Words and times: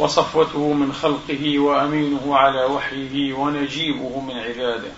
وصفوته 0.00 0.72
من 0.72 0.92
خلقه 0.92 1.58
وأمينه 1.58 2.36
على 2.36 2.64
وحيه 2.64 3.32
ونجيبه 3.34 4.20
من 4.20 4.38
عباده. 4.38 4.92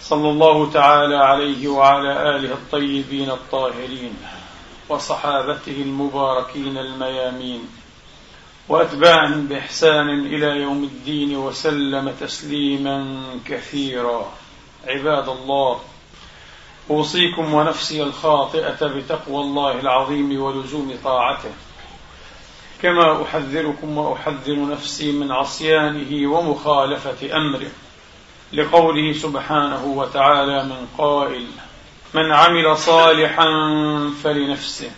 صلى 0.00 0.30
الله 0.30 0.70
تعالى 0.70 1.16
عليه 1.16 1.68
وعلى 1.68 2.36
آله 2.36 2.52
الطيبين 2.52 3.30
الطاهرين 3.30 4.14
وصحابته 4.88 5.82
المباركين 5.82 6.78
الميامين. 6.78 7.68
وأتباعهم 8.68 9.46
بإحسان 9.46 10.08
إلى 10.08 10.46
يوم 10.46 10.84
الدين 10.84 11.36
وسلم 11.36 12.14
تسليما 12.20 13.24
كثيرا. 13.46 14.32
عباد 14.86 15.28
الله 15.28 15.80
أوصيكم 16.90 17.54
ونفسي 17.54 18.02
الخاطئة 18.02 18.86
بتقوى 18.86 19.40
الله 19.40 19.80
العظيم 19.80 20.42
ولزوم 20.42 20.98
طاعته. 21.04 21.50
كما 22.82 23.22
أحذركم 23.22 23.98
وأحذر 23.98 24.68
نفسي 24.70 25.12
من 25.12 25.32
عصيانه 25.32 26.32
ومخالفة 26.32 27.36
أمره 27.36 27.70
لقوله 28.52 29.12
سبحانه 29.12 29.84
وتعالى 29.84 30.64
من 30.64 30.86
قائل 30.98 31.46
من 32.14 32.32
عمل 32.32 32.76
صالحا 32.76 33.46
فلنفسه 34.24 34.90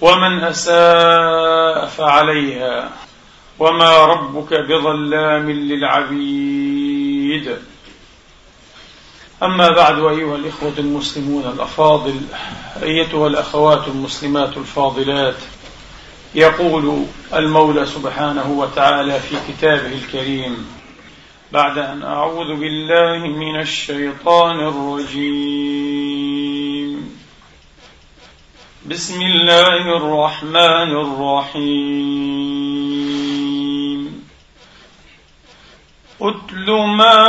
ومن 0.00 0.44
أساء 0.44 1.86
فعليها 1.86 2.90
وما 3.58 4.04
ربك 4.04 4.54
بظلام 4.54 5.50
للعبيد. 5.50 7.58
أما 9.42 9.68
بعد 9.68 9.98
أيها 9.98 10.36
الإخوة 10.36 10.72
المسلمون 10.78 11.46
الأفاضل 11.46 12.20
أيتها 12.82 13.26
الأخوات 13.26 13.88
المسلمات 13.88 14.56
الفاضلات 14.56 15.34
يقول 16.34 17.06
المولى 17.34 17.86
سبحانه 17.86 18.50
وتعالى 18.50 19.20
في 19.20 19.36
كتابه 19.48 19.92
الكريم 19.92 20.66
بعد 21.52 21.78
أن 21.78 22.02
أعوذ 22.02 22.54
بالله 22.54 23.18
من 23.26 23.60
الشيطان 23.60 24.60
الرجيم. 24.60 25.94
بسم 28.86 29.22
الله 29.22 29.96
الرحمن 29.96 30.90
الرحيم. 31.06 32.24
أتل 36.20 36.70
ما 36.70 37.28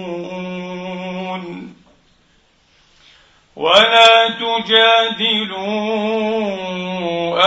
ولا 3.55 4.29
تجادلوا 4.29 5.61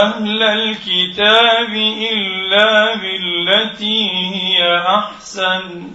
أهل 0.02 0.42
الكتاب 0.42 1.74
الا 2.12 2.94
بالتي 2.94 4.10
هي 4.34 4.78
احسن 4.78 5.90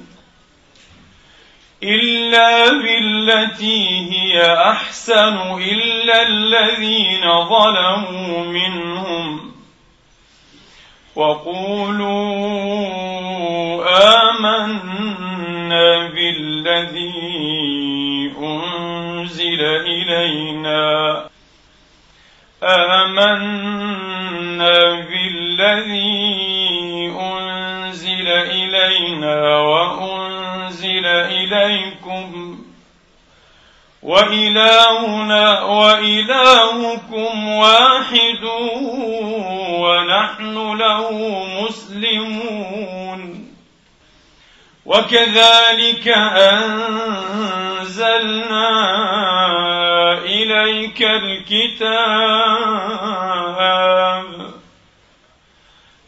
إلا 1.83 2.71
بالتي 2.71 4.11
هي 4.11 4.53
أحسن 4.53 5.37
إلا 5.61 6.21
الذين 6.27 7.45
ظلموا 7.49 8.43
منهم 8.45 9.51
وقولوا 11.15 12.09
آمنا 14.21 16.07
بالذي 16.07 17.39
أنزل 18.39 18.88
إلينا. 19.61 21.25
آمنا 22.63 23.79
بالذي 24.93 26.29
أنزل 27.19 28.27
إلينا 28.27 29.57
وأنزل 29.57 31.05
إليكم. 31.05 32.59
وإلهنا 34.03 35.61
وإلهكم 35.61 37.47
واحد 37.47 38.43
ونحن 39.69 40.77
له 40.77 41.11
مسلمون. 41.61 43.53
وكذلك 44.85 46.07
أنزلنا 47.99 48.69
إليك 50.25 51.01
الكتاب 51.01 52.29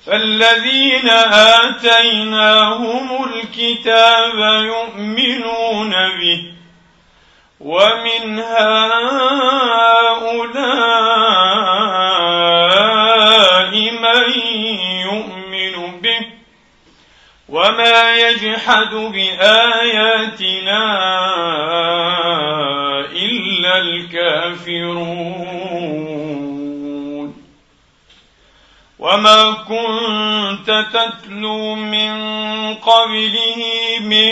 فالذين 0.06 1.10
آتيناهم 1.60 3.24
الكتاب 3.34 4.40
يؤمنون 4.64 5.92
به 5.92 6.44
ومن 7.60 8.40
هؤلاء 8.40 9.62
وما 17.52 18.16
يجحد 18.16 18.96
بآياتنا 18.96 20.82
إلا 23.12 23.78
الكافرون 23.78 25.32
وما 29.00 29.52
كنت 29.52 30.86
تتلو 30.94 31.76
من 31.76 32.14
قبله 32.76 33.66
من 34.02 34.32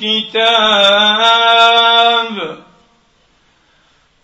كتاب 0.00 1.40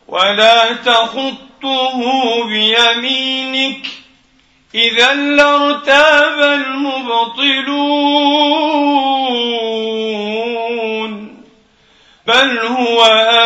ولا 0.08 0.72
تخطه 0.72 2.00
بيمينك 2.46 3.95
إذا 4.76 5.14
لارتاب 5.14 6.38
المبطلون. 6.38 7.86
بل 12.26 12.58
هو 12.58 13.04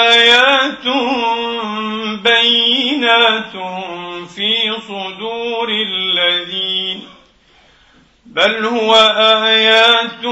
آيات 0.09 0.87
بينات 2.25 3.53
في 4.37 4.73
صدور 4.89 5.69
الذين 5.69 7.03
بل 8.27 8.67
هو 8.67 8.95
آيات 9.47 10.25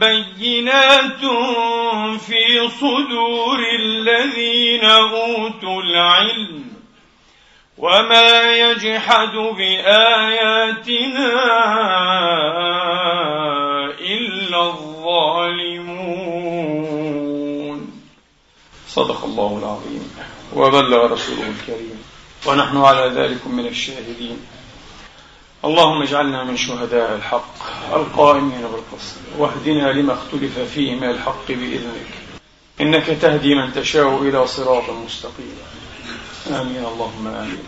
بينات 0.00 1.24
في 2.20 2.68
صدور 2.80 3.58
الذين 3.80 4.84
أوتوا 4.84 5.82
العلم. 5.82 6.77
وما 7.78 8.52
يجحد 8.52 9.32
بآياتنا 9.32 11.30
إلا 14.00 14.66
الظالمون. 14.66 16.08
صدق 18.88 19.24
الله 19.24 19.58
العظيم. 19.58 20.10
وبلغ 20.56 21.12
رسوله 21.12 21.52
الكريم. 21.60 22.02
ونحن 22.46 22.76
على 22.76 23.06
ذلك 23.06 23.46
من 23.46 23.66
الشاهدين. 23.66 24.36
اللهم 25.64 26.02
اجعلنا 26.02 26.44
من 26.44 26.56
شهداء 26.56 27.14
الحق 27.14 27.54
القائمين 27.92 28.62
بالقسط. 28.62 29.16
واهدنا 29.38 29.92
لما 29.92 30.12
اختلف 30.12 30.58
فيه 30.58 30.94
من 30.94 31.10
الحق 31.10 31.48
بإذنك. 31.48 32.10
إنك 32.80 33.06
تهدي 33.06 33.54
من 33.54 33.72
تشاء 33.72 34.22
إلى 34.22 34.46
صراط 34.46 34.90
مستقيم. 34.90 35.58
آمين 36.50 36.84
اللهم 36.84 37.26
آمين. 37.26 37.64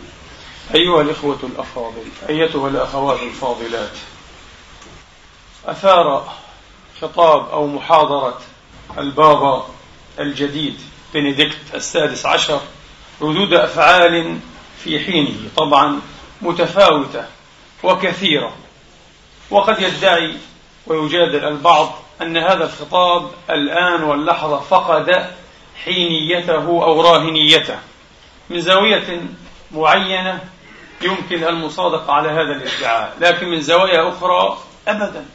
أيها 0.74 1.00
الإخوة 1.00 1.38
الأفاضل 1.42 2.04
أيتها 2.28 2.68
الأخوات 2.68 3.22
الفاضلات 3.22 3.92
أثار 5.66 6.32
خطاب 7.00 7.48
أو 7.48 7.66
محاضرة 7.66 8.40
البابا 8.98 9.66
الجديد 10.18 10.80
بنديكت 11.14 11.74
السادس 11.74 12.26
عشر 12.26 12.60
ردود 13.22 13.52
أفعال 13.54 14.38
في 14.84 15.00
حينه 15.00 15.48
طبعا 15.56 16.00
متفاوتة 16.42 17.24
وكثيرة. 17.82 18.52
وقد 19.50 19.82
يدعي 19.82 20.34
ويجادل 20.86 21.44
البعض 21.44 21.92
أن 22.22 22.36
هذا 22.36 22.64
الخطاب 22.64 23.30
الآن 23.50 24.02
واللحظة 24.02 24.60
فقد 24.60 25.30
حينيته 25.84 26.64
أو 26.64 27.00
راهنيته. 27.00 27.78
من 28.50 28.60
زاوية 28.60 29.22
معينة 29.72 30.40
يمكن 31.02 31.44
المصادقة 31.44 32.12
على 32.12 32.28
هذا 32.28 32.52
الادعاء 32.56 33.16
لكن 33.20 33.48
من 33.48 33.60
زوايا 33.60 34.08
أخرى 34.08 34.58
أبدا. 34.88 35.26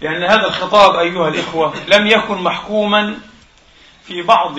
لأن 0.00 0.22
هذا 0.22 0.46
الخطاب 0.46 0.96
أيها 0.96 1.28
الإخوة 1.28 1.74
لم 1.88 2.06
يكن 2.06 2.34
محكوما 2.34 3.18
في 4.04 4.22
بعض 4.22 4.56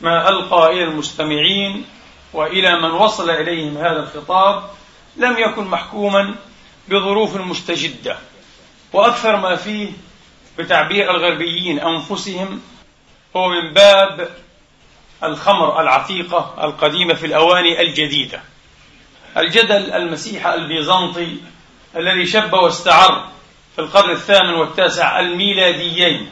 ما 0.00 0.28
ألقى 0.28 0.72
إلى 0.72 0.84
المستمعين 0.84 1.84
وإلى 2.32 2.80
من 2.80 2.90
وصل 2.90 3.30
إليهم 3.30 3.76
هذا 3.78 4.00
الخطاب 4.02 4.70
لم 5.16 5.38
يكن 5.38 5.64
محكوما 5.64 6.34
بظروف 6.88 7.36
مستجدة. 7.36 8.16
وأكثر 8.92 9.36
ما 9.36 9.56
فيه 9.56 9.90
بتعبير 10.58 11.10
الغربيين 11.10 11.80
أنفسهم 11.80 12.60
هو 13.36 13.48
من 13.48 13.72
باب 13.72 14.28
الخمر 15.24 15.80
العتيقة 15.80 16.54
القديمة 16.64 17.14
في 17.14 17.26
الأواني 17.26 17.80
الجديدة. 17.80 18.40
الجدل 19.36 19.92
المسيحي 19.92 20.54
البيزنطي 20.54 21.36
الذي 21.96 22.26
شب 22.26 22.52
واستعر 22.52 23.28
في 23.76 23.82
القرن 23.82 24.10
الثامن 24.10 24.54
والتاسع 24.54 25.20
الميلاديين 25.20 26.30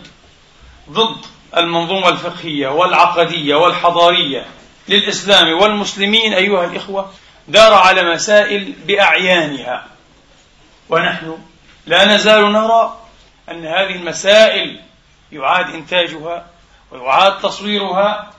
ضد 0.90 1.16
المنظومة 1.56 2.08
الفقهية 2.08 2.69
والعقدية 2.69 3.54
والحضارية 3.54 4.46
للإسلام 4.88 5.58
والمسلمين 5.62 6.34
أيها 6.34 6.64
الإخوة 6.64 7.12
دار 7.48 7.75
على 7.75 8.14
مسائل 8.14 8.72
بأعيانها. 8.86 9.86
ونحن 10.88 11.38
لا 11.86 12.04
نزال 12.04 12.52
نرى 12.52 12.98
أن 13.50 13.66
هذه 13.66 13.94
المسائل 13.94 14.81
يعاد 15.32 15.75
إنتاجها 15.75 16.46
ويعاد 16.90 17.40
تصويرها 17.40 18.31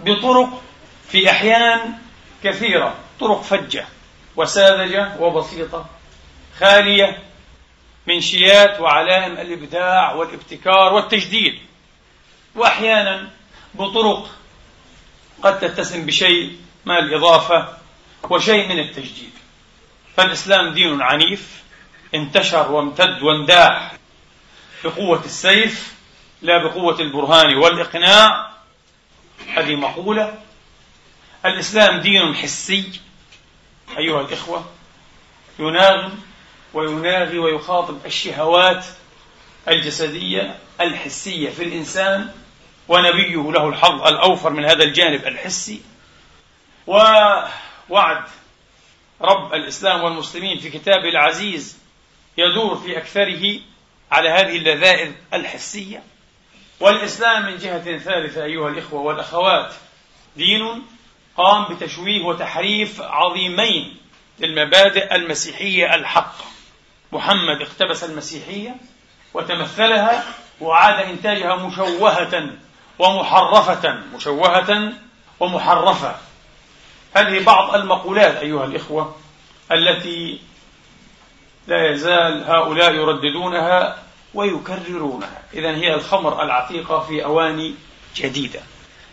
بطرق 0.00 0.62
في 1.08 1.30
أحيان 1.30 1.92
كثيرة 2.44 2.94
طرق 3.20 3.42
فجة 3.42 3.86
وساذجة 4.36 5.16
وبسيطة 5.20 5.86
خالية 6.58 7.22
من 8.06 8.20
شيات 8.20 8.80
وعلائم 8.80 9.32
الإبداع 9.32 10.12
والابتكار 10.12 10.92
والتجديد. 10.92 11.58
وأحيانا 12.54 13.30
بطرق 13.74 14.30
قد 15.42 15.58
تتسم 15.60 16.06
بشيء 16.06 16.56
ما 16.84 16.98
الإضافة 16.98 17.68
وشيء 18.30 18.68
من 18.68 18.78
التجديد. 18.78 19.30
فالإسلام 20.16 20.74
دين 20.74 21.02
عنيف 21.02 21.62
انتشر 22.14 22.72
وامتد 22.72 23.22
وانداح 23.22 23.92
بقوة 24.84 25.24
السيف 25.24 25.94
لا 26.42 26.58
بقوة 26.58 27.00
البرهان 27.00 27.56
والإقناع. 27.56 28.45
هذه 29.56 29.74
مقولة. 29.74 30.38
الإسلام 31.44 32.00
دين 32.00 32.34
حسي. 32.34 33.00
أيها 33.98 34.20
الإخوة 34.20 34.64
يناغم 35.58 36.20
ويناغي 36.74 37.38
ويخاطب 37.38 38.06
الشهوات 38.06 38.86
الجسدية 39.68 40.58
الحسية 40.80 41.50
في 41.50 41.62
الإنسان 41.62 42.32
ونبيه 42.88 43.52
له 43.52 43.68
الحظ 43.68 44.02
الأوفر 44.06 44.50
من 44.50 44.64
هذا 44.64 44.84
الجانب 44.84 45.26
الحسي. 45.26 45.80
ووعد 46.86 48.22
رب 49.20 49.54
الإسلام 49.54 50.04
والمسلمين 50.04 50.58
في 50.58 50.70
كتابه 50.70 51.08
العزيز 51.08 51.78
يدور 52.38 52.76
في 52.76 52.98
أكثره 52.98 53.60
على 54.12 54.28
هذه 54.28 54.56
اللذائذ 54.56 55.12
الحسية. 55.34 56.02
والإسلام 56.80 57.46
من 57.46 57.58
جهة 57.58 57.98
ثالثة 57.98 58.44
أيها 58.44 58.68
الإخوة 58.68 59.00
والأخوات. 59.00 59.74
دين 60.36 60.82
قام 61.36 61.74
بتشويه 61.74 62.24
وتحريف 62.24 63.02
عظيمين 63.02 63.96
للمبادئ 64.38 65.14
المسيحية 65.14 65.94
الحقة. 65.94 66.44
محمد 67.12 67.62
اقتبس 67.62 68.04
المسيحية 68.04 68.76
وتمثلها 69.34 70.24
وعاد 70.60 71.04
إنتاجها 71.04 71.56
مشوهة 71.56 72.50
ومحرفة 72.98 73.98
مشوهة 74.14 74.92
ومحرفة. 75.40 76.16
هذه 77.16 77.44
بعض 77.44 77.74
المقولات 77.74 78.36
أيها 78.36 78.64
الإخوة 78.64 79.16
التي 79.72 80.38
لا 81.66 81.90
يزال 81.90 82.44
هؤلاء 82.44 82.94
يرددونها 82.94 84.05
ويكررونها. 84.36 85.42
إذا 85.54 85.76
هي 85.76 85.94
الخمر 85.94 86.42
العتيقة 86.42 87.00
في 87.00 87.24
أواني 87.24 87.74
جديدة. 88.16 88.60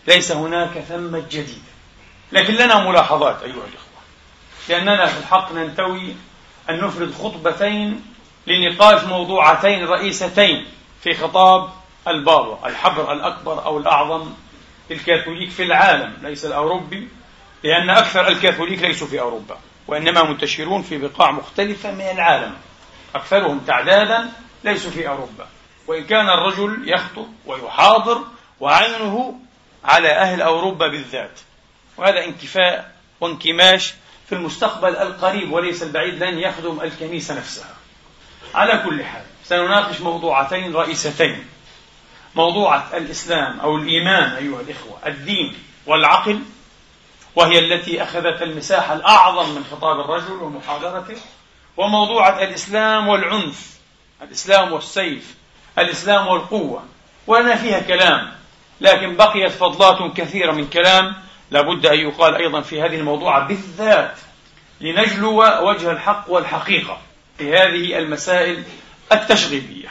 ليس 0.08 0.32
هناك 0.32 0.80
ثمة 0.80 1.24
جديدة. 1.32 1.74
لكن 2.32 2.54
لنا 2.54 2.90
ملاحظات 2.90 3.44
أيها 3.44 3.54
الإخوة. 3.54 3.94
لأننا 4.70 5.06
في 5.06 5.20
الحق 5.20 5.52
ننتوي 5.52 6.16
أن 6.70 6.82
نفرد 6.82 7.14
خطبتين 7.14 8.02
لنقاش 8.48 9.04
موضوعتين 9.04 9.86
رئيستين 9.86 10.66
في 11.02 11.14
خطاب 11.14 11.70
البابا 12.08 12.68
الحبر 12.68 13.14
الأكبر 13.14 13.66
أو 13.66 13.78
الأعظم 13.78 14.30
للكاثوليك 14.90 15.50
في 15.50 15.64
العالم 15.64 16.14
ليس 16.22 16.46
الأوروبي 16.46 17.08
لأن 17.64 17.90
أكثر 17.90 18.28
الكاثوليك 18.28 18.82
ليسوا 18.82 19.08
في 19.08 19.20
أوروبا 19.20 19.58
وإنما 19.88 20.24
منتشرون 20.24 20.82
في 20.82 20.98
بقاع 20.98 21.32
مختلفة 21.32 21.92
من 21.92 22.02
العالم. 22.02 22.54
أكثرهم 23.16 23.60
تعدادا 23.60 24.30
ليسوا 24.64 24.92
في 24.92 25.08
أوروبا. 25.08 25.48
وإن 25.88 26.04
كان 26.04 26.30
الرجل 26.30 26.90
يخطب 26.90 27.28
ويحاضر 27.46 28.24
وعينه 28.60 29.40
على 29.86 30.10
أهل 30.10 30.42
أوروبا 30.42 30.88
بالذات. 30.88 31.40
وهذا 31.98 32.26
انكفاء 32.26 32.92
وانكماش 33.22 33.94
في 34.30 34.36
المستقبل 34.36 34.96
القريب 34.96 35.52
وليس 35.52 35.84
البعيد 35.84 36.24
لن 36.24 36.40
يخدم 36.40 36.82
الكنيسة 36.82 37.38
نفسها. 37.38 37.76
على 38.56 38.84
كل 38.86 39.04
حال 39.04 39.24
سنناقش 39.44 40.02
موضوعتين 40.02 40.74
رئيستين. 40.74 41.46
موضوعة 42.36 42.90
الإسلام 42.94 43.60
أو 43.60 43.76
الإيمان 43.76 44.32
أيها 44.32 44.62
الإخوة 44.62 44.98
الدين 45.06 45.58
والعقل 45.86 46.40
وهي 47.36 47.60
التي 47.60 48.04
أخذت 48.04 48.42
المساحة 48.42 48.94
الأعظم 48.94 49.50
من 49.50 49.66
خطاب 49.72 50.00
الرجل 50.00 50.34
ومحاضرته 50.34 51.18
وموضوعة 51.78 52.44
الإسلام 52.44 53.08
والعنف. 53.08 53.74
الإسلام 54.24 54.74
والسيف 54.74 55.36
الإسلام 55.80 56.28
والقوة 56.28 56.84
ولنا 57.28 57.56
فيها 57.56 57.80
كلام. 57.80 58.32
لكن 58.82 59.16
بقيت 59.16 59.52
فضلات 59.52 60.18
كثيرة 60.18 60.52
من 60.52 60.68
كلام 60.68 61.16
لابد 61.52 61.86
أن 61.86 62.00
يقال 62.00 62.36
أيضا 62.36 62.62
في 62.62 62.82
هذه 62.82 62.96
الموضوعة 62.96 63.48
بالذات 63.48 64.16
لنجلو 64.82 65.44
وجه 65.70 65.92
الحق 65.92 66.26
والحقيقة 66.28 66.98
في 67.38 67.54
هذه 67.54 67.98
المسائل 67.98 68.64
التشغيبية. 69.12 69.90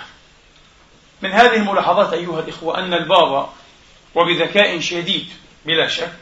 من 1.23 1.33
هذه 1.33 1.57
الملاحظات 1.57 2.13
أيها 2.13 2.41
الإخوة 2.41 2.79
أن 2.79 2.95
البابا 2.95 3.53
وبذكاء 4.15 4.81
شديد 4.81 5.27
بلا 5.67 5.89
شك 5.89 6.19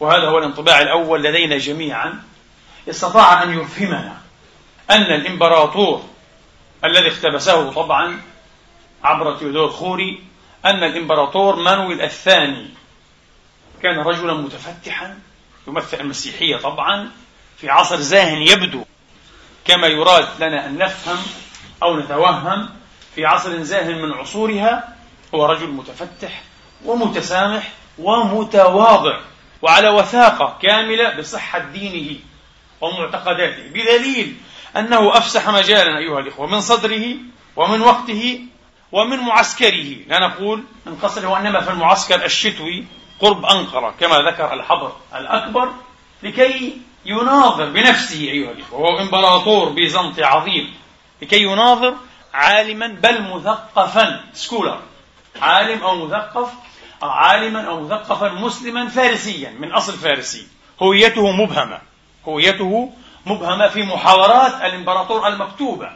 وهذا 0.00 0.28
هو 0.28 0.38
الانطباع 0.38 0.80
الأول 0.80 1.22
لدينا 1.22 1.58
جميعا 1.58 2.22
استطاع 2.90 3.42
أن 3.42 3.60
يفهمنا 3.60 4.16
أن 4.90 5.02
الإمبراطور 5.02 6.02
الذي 6.84 7.08
اقتبسه 7.08 7.72
طبعا 7.72 8.20
عبر 9.04 9.36
تيودور 9.36 9.70
خوري 9.70 10.24
أن 10.64 10.84
الإمبراطور 10.84 11.56
مانويل 11.56 12.02
الثاني 12.02 12.70
كان 13.82 13.98
رجلا 13.98 14.34
متفتحا 14.34 15.18
يمثل 15.68 16.00
المسيحية 16.00 16.56
طبعا 16.56 17.10
في 17.56 17.70
عصر 17.70 17.96
زاهن 17.96 18.42
يبدو 18.42 18.84
كما 19.64 19.86
يراد 19.86 20.28
لنا 20.40 20.66
أن 20.66 20.78
نفهم 20.78 21.18
أو 21.82 21.96
نتوهم 22.00 22.68
في 23.14 23.26
عصر 23.26 23.62
زاهن 23.62 24.02
من 24.02 24.12
عصورها 24.12 24.96
هو 25.34 25.46
رجل 25.46 25.68
متفتح 25.68 26.42
ومتسامح 26.84 27.72
ومتواضع 27.98 29.20
وعلى 29.62 29.88
وثاقة 29.88 30.58
كاملة 30.62 31.18
بصحة 31.18 31.58
دينه 31.58 32.18
ومعتقداته. 32.80 33.68
بدليل 33.68 34.36
أنه 34.76 35.18
أفسح 35.18 35.48
مجالا 35.48 35.98
أيها 35.98 36.20
الإخوة 36.20 36.46
من 36.46 36.60
صدره 36.60 37.16
ومن 37.56 37.80
وقته 37.80 38.40
ومن 38.92 39.16
معسكره. 39.16 39.96
لا 40.08 40.18
نقول 40.28 40.64
من 40.86 40.96
قصره 40.96 41.28
وإنما 41.28 41.60
في 41.60 41.70
المعسكر 41.70 42.24
الشتوي 42.24 42.84
قرب 43.20 43.46
أنقرة 43.46 43.94
كما 44.00 44.16
ذكر 44.30 44.52
الحبر 44.52 44.92
الأكبر 45.14 45.72
لكي 46.22 46.80
يناظر 47.04 47.70
بنفسه 47.70 48.20
أيها 48.20 48.50
الإخوة. 48.50 48.80
وهو 48.80 48.98
إمبراطور 49.00 49.68
بيزنطي 49.68 50.24
عظيم 50.24 50.74
لكي 51.22 51.42
يناظر 51.42 51.94
عالما 52.34 52.86
بل 52.86 53.22
مثقفا 53.22 54.24
سكولر 54.32 54.80
عالم 55.42 55.82
أو 55.82 56.06
مثقف 56.06 56.48
عالما 57.02 57.60
أو 57.60 57.80
مثقفا 57.80 58.28
مسلما 58.28 58.88
فارسيا 58.88 59.50
من 59.50 59.72
أصل 59.72 59.92
فارسي. 59.92 60.46
هويته 60.82 61.32
مبهمة 61.32 61.78
هويته 62.28 62.92
مبهمة 63.26 63.68
في 63.68 63.82
محاورات 63.82 64.54
الإمبراطور 64.54 65.28
المكتوبة 65.28 65.90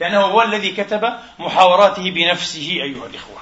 لأنه 0.00 0.20
هو 0.20 0.42
الذي 0.42 0.70
كتب 0.72 1.12
محاوراته 1.38 2.10
بنفسه 2.10 2.70
أيها 2.70 3.06
الإخوة. 3.06 3.36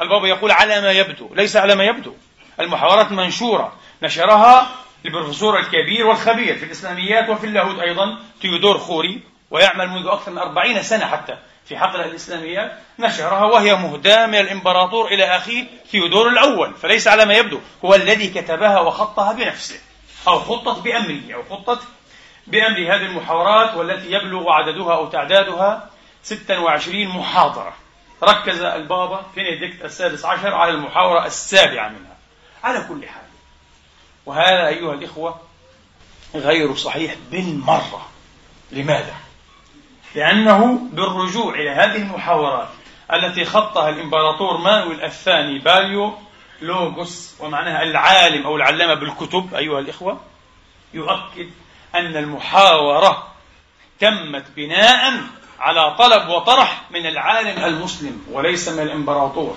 البابا 0.00 0.28
يقول 0.28 0.50
على 0.50 0.80
ما 0.80 0.90
يبدو 0.90 1.34
ليس 1.34 1.56
على 1.56 1.74
ما 1.74 1.84
يبدو. 1.84 2.14
المحاورات 2.60 3.12
منشورة. 3.12 3.72
نشرها 4.02 4.68
البروفيسور 5.06 5.58
الكبير 5.58 6.06
والخبير 6.06 6.58
في 6.58 6.64
الإسلاميات 6.64 7.28
وفي 7.28 7.46
اللاهوت 7.46 7.78
أيضا 7.78 8.18
تيودور 8.40 8.78
خوري 8.78 9.20
ويعمل 9.50 9.88
منذ 9.88 10.06
أكثر 10.06 10.30
من 10.30 10.38
أربعين 10.38 10.82
سنة 10.82 11.06
حتى 11.06 11.38
في 11.64 11.78
حقل 11.78 12.00
الإسلاميات. 12.00 12.78
نشرها 12.98 13.44
وهي 13.44 13.74
مهداة 13.74 14.26
من 14.26 14.34
الإمبراطور 14.34 15.06
إلى 15.06 15.24
أخيه 15.36 15.66
ثيودور 15.90 16.28
الأول 16.28 16.74
فليس 16.74 17.08
على 17.08 17.24
ما 17.24 17.34
يبدو. 17.34 17.60
هو 17.84 17.94
الذي 17.94 18.28
كتبها 18.28 18.80
وخطها 18.80 19.32
بنفسه 19.32 19.80
أو 20.28 20.40
خطت 20.40 20.82
بأمره 20.82 21.34
أو 21.34 21.42
خطت 21.50 21.82
بأمر 22.50 22.78
هذه 22.78 23.06
المحاورات 23.06 23.76
والتي 23.76 24.12
يبلغ 24.12 24.50
عددها 24.50 24.94
أو 24.94 25.08
تعدادها 25.08 25.90
26 26.22 27.06
محاضرة. 27.08 27.72
ركز 28.22 28.60
البابا 28.60 29.26
بنديكت 29.36 29.84
السادس 29.84 30.24
عشر 30.24 30.54
على 30.54 30.70
المحاورة 30.70 31.26
السابعة 31.26 31.88
منها. 31.88 32.16
على 32.64 32.84
كل 32.88 33.08
حال 33.08 33.22
وهذا 34.26 34.66
أيها 34.66 34.94
الإخوة 34.94 35.40
غير 36.34 36.74
صحيح 36.74 37.14
بالمرة. 37.30 38.08
لماذا؟ 38.72 39.14
لأنه 40.14 40.78
بالرجوع 40.92 41.54
إلى 41.54 41.70
هذه 41.70 41.96
المحاورات 41.96 42.68
التي 43.12 43.44
خطها 43.44 43.88
الإمبراطور 43.88 44.56
مانويل 44.56 45.04
الثاني 45.04 45.58
باليو 45.58 46.14
لوغوس 46.62 47.34
ومعناها 47.40 47.82
العالم 47.82 48.46
أو 48.46 48.56
العلامة 48.56 48.94
بالكتب 48.94 49.54
أيها 49.54 49.78
الإخوة 49.78 50.20
يؤكد 50.94 51.50
أن 51.94 52.16
المحاورة 52.16 53.28
تمت 54.00 54.44
بناء 54.56 55.22
على 55.58 55.96
طلب 55.96 56.28
وطرح 56.28 56.82
من 56.90 57.06
العالم 57.06 57.64
المسلم 57.64 58.26
وليس 58.30 58.68
من 58.68 58.82
الإمبراطور. 58.82 59.56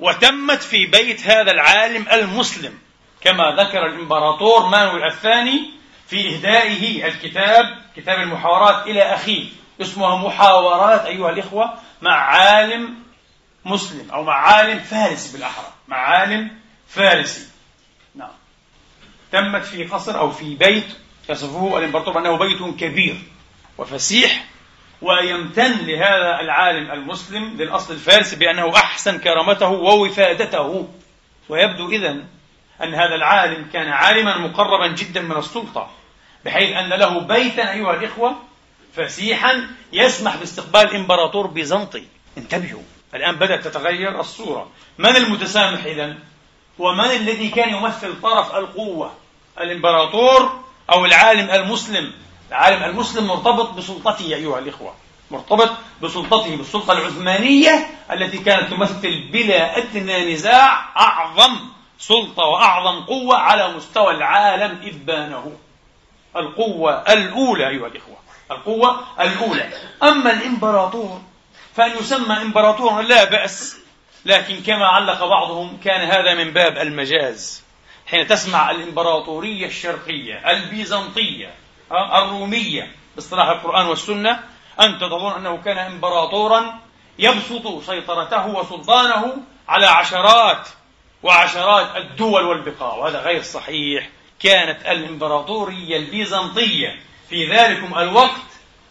وتمت 0.00 0.62
في 0.62 0.86
بيت 0.86 1.26
هذا 1.26 1.50
العالم 1.50 2.06
المسلم 2.12 2.78
كما 3.20 3.56
ذكر 3.58 3.86
الإمبراطور 3.86 4.66
مانويل 4.66 5.04
الثاني 5.04 5.70
في 6.06 6.34
إهدائه 6.34 7.06
الكتاب 7.06 7.78
كتاب 7.96 8.18
المحاورات 8.18 8.86
إلى 8.86 9.02
أخيه 9.02 9.46
اسمها 9.80 10.16
محاورات 10.16 11.06
أيها 11.06 11.30
الإخوة 11.30 11.74
مع 12.02 12.12
عالم 12.12 12.94
مسلم 13.64 14.10
أو 14.10 14.24
مع 14.24 14.34
عالم 14.34 14.78
فارسي 14.78 15.32
بالأحرى 15.32 15.72
مع 15.88 15.96
عالم 15.96 16.50
فارسي. 16.88 17.46
نعم. 18.14 18.30
تمت 19.32 19.64
في 19.64 19.84
قصر 19.84 20.18
أو 20.18 20.30
في 20.30 20.54
بيت 20.54 20.96
يصفه 21.28 21.78
الإمبراطور 21.78 22.14
بأنه 22.14 22.36
بيت 22.36 22.80
كبير 22.80 23.16
وفسيح 23.78 24.44
ويمتن 25.02 25.86
لهذا 25.86 26.40
العالم 26.40 26.90
المسلم 26.90 27.44
للأصل 27.44 27.94
الفارسي 27.94 28.36
بأنه 28.36 28.76
أحسن 28.76 29.18
كرامته 29.18 29.68
ووفادته. 29.68 30.88
ويبدو 31.48 31.90
إذن 31.90 32.24
أن 32.82 32.94
هذا 32.94 33.14
العالم 33.14 33.68
كان 33.72 33.88
عالما 33.88 34.38
مقربا 34.38 34.86
جدا 34.86 35.20
من 35.20 35.36
السلطة 35.36 35.90
بحيث 36.44 36.76
أن 36.76 36.88
له 36.88 37.20
بيتا 37.20 37.72
أيها 37.72 37.94
الإخوة 37.94 38.36
فسيحا 38.96 39.66
يسمح 39.92 40.36
باستقبال 40.36 40.94
إمبراطور 40.94 41.46
بيزنطي. 41.46 42.04
انتبهوا 42.38 42.82
الآن 43.14 43.36
بدأت 43.36 43.64
تتغير 43.64 44.20
الصورة. 44.20 44.70
من 44.98 45.16
المتسامح 45.16 45.84
إذا 45.84 46.14
ومن 46.78 47.04
الذي 47.04 47.48
كان 47.48 47.74
يمثل 47.74 48.20
طرف 48.20 48.54
القوة؟ 48.54 49.12
الإمبراطور 49.60 50.61
أو 50.92 51.04
العالم 51.04 51.50
المسلم 51.50 52.12
العالم 52.48 52.82
المسلم 52.82 53.26
مرتبط 53.26 53.70
بسلطته 53.70 54.24
أيها 54.34 54.58
الإخوة 54.58 54.94
مرتبط 55.30 55.70
بسلطته 56.02 56.56
بالسلطة 56.56 56.92
العثمانية 56.92 57.90
التي 58.12 58.38
كانت 58.38 58.70
تمثل 58.70 59.28
بلا 59.32 59.78
أدنى 59.78 60.34
نزاع 60.34 60.96
أعظم 60.96 61.56
سلطة 61.98 62.44
وأعظم 62.44 63.04
قوة 63.04 63.36
على 63.36 63.74
مستوى 63.74 64.10
العالم 64.14 64.78
إبانه 64.84 65.52
القوة 66.36 67.12
الأولى 67.12 67.68
أيها 67.68 67.86
الإخوة 67.86 68.16
القوة 68.50 69.00
الأولى. 69.20 69.70
أما 70.02 70.32
الإمبراطور 70.32 71.20
فأن 71.74 71.98
يسمى 71.98 72.36
إمبراطورا 72.36 73.02
لا 73.02 73.24
بأس 73.24 73.76
لكن 74.24 74.62
كما 74.62 74.86
علق 74.86 75.24
بعضهم 75.24 75.80
كان 75.84 76.00
هذا 76.00 76.34
من 76.34 76.50
باب 76.50 76.78
المجاز. 76.78 77.62
حين 78.12 78.26
تسمع 78.26 78.70
الإمبراطورية 78.70 79.66
الشرقية 79.66 80.50
البيزنطية 80.50 81.54
الرومية 81.92 82.92
باصطلاح 83.16 83.48
القرآن 83.48 83.86
والسنة 83.86 84.40
أنت 84.80 85.00
تظن 85.00 85.32
أنه 85.32 85.56
كان 85.64 85.78
إمبراطورا 85.78 86.78
يبسط 87.18 87.82
سيطرته 87.86 88.46
وسلطانه 88.46 89.36
على 89.68 89.86
عشرات 89.86 90.68
وعشرات 91.22 91.96
الدول 91.96 92.44
والبقاع 92.44 92.94
وهذا 92.94 93.20
غير 93.20 93.42
صحيح. 93.42 94.08
كانت 94.40 94.86
الإمبراطورية 94.86 95.96
البيزنطية 95.96 97.00
في 97.30 97.46
ذلكم 97.46 97.98
الوقت 97.98 98.40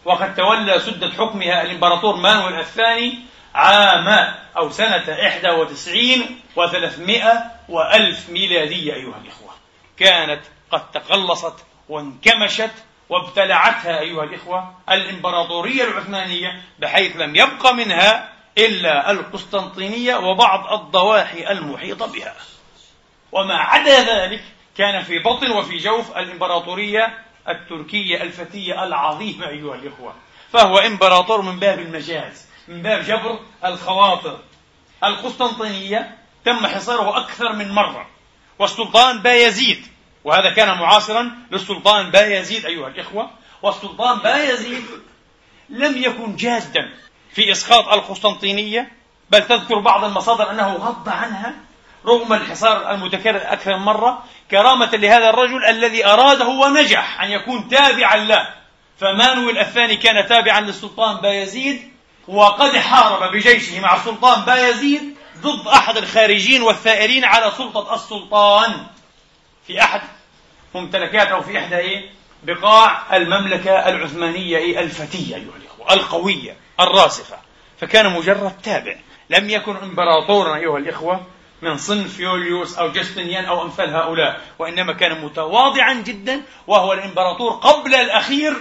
وقد 0.05 0.35
تولى 0.35 0.79
سدة 0.79 1.09
حكمها 1.09 1.61
الإمبراطور 1.61 2.15
مانويل 2.15 2.59
الثاني 2.59 3.19
عام 3.55 4.33
أو 4.57 4.69
سنة 4.69 5.03
91 5.07 6.39
و300 6.55 7.25
وألف 7.69 8.29
ميلادية 8.29 8.93
أيها 8.93 9.17
الإخوة. 9.23 9.51
كانت 9.97 10.41
قد 10.71 10.91
تقلصت 10.91 11.65
وانكمشت 11.89 12.71
وابتلعتها 13.09 13.99
أيها 13.99 14.23
الإخوة 14.23 14.75
الإمبراطورية 14.89 15.83
العثمانية 15.83 16.61
بحيث 16.79 17.15
لم 17.15 17.35
يبق 17.35 17.71
منها 17.71 18.29
إلا 18.57 19.11
القسطنطينية 19.11 20.15
وبعض 20.15 20.73
الضواحي 20.73 21.51
المحيطة 21.51 22.05
بها. 22.05 22.35
وما 23.31 23.55
عدا 23.57 23.99
ذلك 23.99 24.43
كان 24.77 25.03
في 25.03 25.19
بطن 25.19 25.51
وفي 25.51 25.77
جوف 25.77 26.17
الإمبراطورية 26.17 27.19
التركية 27.49 28.21
الفتية 28.23 28.83
العظيمة 28.83 29.47
أيها 29.47 29.75
الإخوة 29.75 30.13
فهو 30.53 30.77
إمبراطور 30.77 31.41
من 31.41 31.59
باب 31.59 31.79
المجاز. 31.79 32.50
من 32.71 32.81
باب 32.81 33.03
جبر 33.03 33.39
الخواطر. 33.65 34.39
القسطنطينية 35.03 36.17
تم 36.45 36.67
حصاره 36.67 37.17
أكثر 37.17 37.53
من 37.53 37.71
مرة 37.71 38.07
والسلطان 38.59 39.19
بايزيد 39.19 39.87
وهذا 40.23 40.49
كان 40.49 40.77
معاصرا 40.77 41.31
للسلطان 41.51 42.11
بايزيد 42.11 42.65
أيها 42.65 42.87
الإخوة. 42.87 43.29
والسلطان 43.61 44.19
بايزيد 44.19 44.83
لم 45.69 45.97
يكن 45.97 46.35
جادا 46.35 46.89
في 47.33 47.51
إسقاط 47.51 47.87
القسطنطينية 47.87 48.91
بل 49.29 49.47
تذكر 49.47 49.79
بعض 49.79 50.03
المصادر 50.03 50.51
أنه 50.51 50.73
غض 50.73 51.09
عنها 51.09 51.53
رغم 52.05 52.33
الحصار 52.33 52.91
المتكرر 52.91 53.41
أكثر 53.53 53.77
من 53.77 53.85
مرة. 53.85 54.23
كرامة 54.51 54.95
لهذا 54.95 55.29
الرجل 55.29 55.65
الذي 55.65 56.05
أراده 56.05 56.47
ونجح 56.47 57.21
أن 57.21 57.31
يكون 57.31 57.67
تابعا 57.67 58.17
له. 58.17 58.49
فمانويل 58.99 59.57
الثاني 59.57 59.95
كان 59.95 60.27
تابعا 60.27 60.61
للسلطان 60.61 61.15
بايزيد 61.15 61.90
وقد 62.27 62.77
حارب 62.77 63.31
بجيشه 63.31 63.79
مع 63.79 63.95
السلطان 63.95 64.45
بايزيد 64.45 65.15
ضد 65.41 65.67
أحد 65.67 65.97
الخارجين 65.97 66.61
والثائرين 66.61 67.23
على 67.23 67.51
سلطة 67.57 67.95
السلطان 67.95 68.85
في 69.67 69.81
أحد 69.83 70.01
ممتلكات 70.75 71.27
أو 71.27 71.41
في 71.41 71.57
إحدى 71.57 71.77
إيه؟ 71.77 72.09
بقاع 72.43 73.15
المملكة 73.15 73.71
العثمانية 73.89 74.57
إيه؟ 74.57 74.79
الفتية 74.79 75.35
أيها 75.35 75.55
الإخوة 75.61 75.93
القوية 75.93 76.57
الراسخة 76.79 77.37
فكان 77.79 78.13
مجرد 78.13 78.53
تابع 78.63 78.95
لم 79.29 79.49
يكن 79.49 79.75
إمبراطورا 79.75 80.55
أيها 80.55 80.77
الإخوة 80.77 81.25
من 81.61 81.77
صنف 81.77 82.19
يوليوس 82.19 82.77
أو 82.77 82.91
جستنيان 82.91 83.45
أو 83.45 83.61
أمثال 83.61 83.95
هؤلاء 83.95 84.41
وإنما 84.59 84.93
كان 84.93 85.21
متواضعا 85.21 85.93
جدا 85.93 86.41
وهو 86.67 86.93
الإمبراطور 86.93 87.51
قبل 87.51 87.95
الأخير 87.95 88.53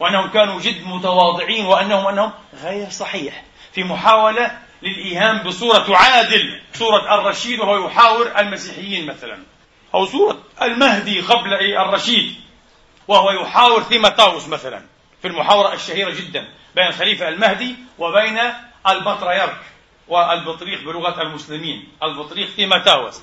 وأنهم 0.01 0.31
كانوا 0.31 0.61
جد 0.61 0.87
متواضعين 0.87 1.67
وأنهم 1.67 2.07
أنهم 2.07 2.33
غير 2.63 2.91
صحيح. 2.91 3.45
في 3.73 3.85
محاولة 3.85 4.59
للإيهام 4.83 5.43
بصورة 5.43 5.79
تعادل 5.79 6.61
صورة 6.75 7.15
الرشيد 7.15 7.61
وهو 7.61 7.87
يحاور 7.87 8.39
المسيحيين 8.39 9.07
مثلا. 9.07 9.39
أو 9.95 10.07
صورة 10.07 10.39
المهدي 10.63 11.21
قبل 11.21 11.55
الرشيد. 11.55 12.35
وهو 13.09 13.31
يحاور 13.31 13.83
ثيماتاوس 13.83 14.49
مثلا 14.49 14.83
في 15.23 15.29
المحاورة 15.29 15.75
الشهيرة 15.75 16.11
جدا 16.11 16.49
بين 16.75 16.87
الخليفة 16.87 17.29
المهدي 17.29 17.77
وبين 17.99 18.41
البطريرك 18.89 19.57
والبطريق 20.09 20.85
بلغة 20.85 21.23
المسلمين. 21.23 21.89
البطريق 22.03 22.49
ثيماتاوس 22.49 23.21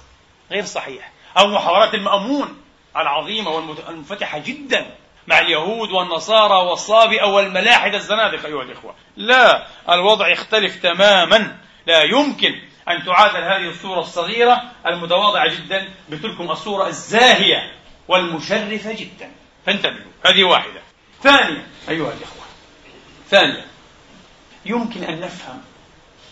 غير 0.52 0.66
صحيح. 0.66 1.12
أو 1.38 1.48
محاورات 1.48 1.94
المأمون 1.94 2.62
العظيمة 2.98 3.52
والمنفتحة 3.52 4.38
جدا 4.38 4.86
مع 5.28 5.40
اليهود 5.40 5.92
والنصارى 5.92 6.70
والصابئة 6.70 7.26
والملاحدة 7.26 7.98
الزنادقة 7.98 8.46
أيها 8.48 8.64
الإخوة. 8.64 8.96
لا 9.18 9.68
الوضع 9.90 10.28
يختلف 10.28 10.84
تماما. 10.84 11.58
لا 11.88 12.04
يمكن 12.04 12.62
أن 12.90 13.06
تعادل 13.06 13.44
هذه 13.44 13.70
الصورة 13.70 14.00
الصغيرة 14.00 14.62
المتواضعة 14.88 15.48
جدا 15.48 15.90
بتلكم 16.10 16.52
الصورة 16.52 16.88
الزاهية 16.88 17.72
والمشرفة 18.08 18.94
جدا. 18.94 19.32
فانتبهوا 19.66 20.12
هذه 20.26 20.44
واحدة. 20.44 20.82
ثانيا 21.24 21.68
أيها 21.90 22.14
الإخوة 22.14 22.44
ثانيا 23.30 23.66
يمكن 24.66 25.04
أن 25.04 25.20
نفهم 25.20 25.62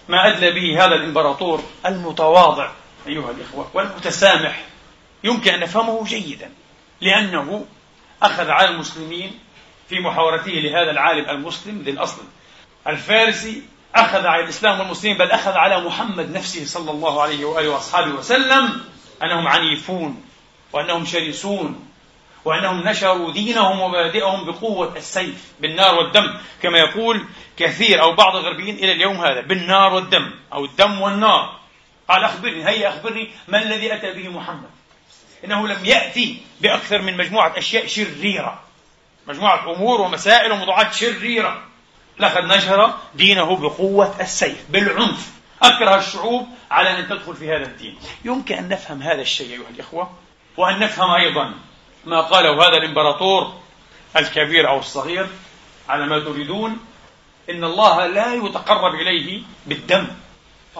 ما 0.09 0.27
أدلى 0.27 0.51
به 0.51 0.85
هذا 0.85 0.95
الإمبراطور 0.95 1.63
المتواضع 1.85 2.71
أيها 3.07 3.31
الإخوة 3.31 3.71
والمتسامح. 3.73 4.65
يمكن 5.23 5.53
أن 5.53 5.59
نفهمه 5.59 6.03
جيدا 6.05 6.51
لأنه 7.01 7.65
أخذ 8.23 8.49
على 8.49 8.69
المسلمين 8.69 9.39
في 9.89 9.99
محاورته 9.99 10.51
لهذا 10.51 10.91
العالم 10.91 11.29
المسلم 11.29 11.81
ذي 11.81 11.91
الأصل. 11.91 12.21
الفارسي 12.87 13.61
أخذ 13.95 14.25
على 14.25 14.43
الإسلام 14.43 14.79
والمسلمين 14.79 15.17
بل 15.17 15.31
أخذ 15.31 15.51
على 15.51 15.81
محمد 15.81 16.31
نفسه 16.31 16.65
صلى 16.65 16.91
الله 16.91 17.21
عليه 17.21 17.45
وآله 17.45 17.69
وأصحابه 17.69 18.11
وسلم 18.11 18.81
أنهم 19.23 19.47
عنيفون 19.47 20.23
وأنهم 20.73 21.05
شرسون. 21.05 21.86
وأنهم 22.47 22.87
نشروا 22.87 23.31
دينهم 23.31 23.79
ومبادئهم 23.79 24.45
بقوة 24.45 24.97
السيف 24.97 25.51
بالنار 25.59 25.95
والدم. 25.95 26.37
كما 26.61 26.79
يقول 26.79 27.25
كثير 27.57 28.01
أو 28.01 28.15
بعض 28.15 28.35
الغربيين 28.35 28.75
إلى 28.75 28.91
اليوم 28.91 29.15
هذا 29.15 29.41
بالنار 29.41 29.93
والدم 29.93 30.31
أو 30.53 30.65
الدم 30.65 31.01
والنار. 31.01 31.59
قال 32.09 32.23
أخبرني 32.23 32.67
هيا 32.67 32.89
أخبرني 32.89 33.29
ما 33.47 33.63
الذي 33.63 33.93
أتى 33.93 34.13
به 34.13 34.29
محمد. 34.29 34.69
إنه 35.45 35.67
لم 35.67 35.85
يأتي 35.85 36.41
بأكثر 36.61 37.01
من 37.01 37.17
مجموعة 37.17 37.57
أشياء 37.57 37.87
شريرة. 37.87 38.61
مجموعة 39.27 39.75
أمور 39.75 40.01
ومسائل 40.01 40.51
وموضوعات 40.51 40.93
شريرة. 40.93 41.63
لقد 42.19 42.43
نشر 42.43 42.93
دينه 43.15 43.55
بقوة 43.55 44.21
السيف 44.21 44.65
بالعنف. 44.69 45.31
أكره 45.61 45.97
الشعوب 45.97 46.47
على 46.71 46.99
أن 46.99 47.07
تدخل 47.09 47.35
في 47.35 47.49
هذا 47.49 47.65
الدين. 47.65 47.97
يمكن 48.25 48.55
أن 48.55 48.69
نفهم 48.69 49.01
هذا 49.01 49.21
الشيء 49.21 49.51
أيها 49.51 49.69
الإخوة 49.75 50.11
وأن 50.57 50.79
نفهم 50.79 51.11
أيضا 51.11 51.53
ما 52.07 52.21
قاله 52.21 52.67
هذا 52.67 52.77
الإمبراطور 52.77 53.53
الكبير 54.17 54.69
أو 54.69 54.79
الصغير 54.79 55.27
على 55.89 56.05
ما 56.05 56.19
تريدون 56.19 56.77
إن 57.49 57.63
الله 57.63 58.07
لا 58.07 58.33
يتقرب 58.33 58.95
إليه 58.95 59.41
بالدم. 59.65 60.07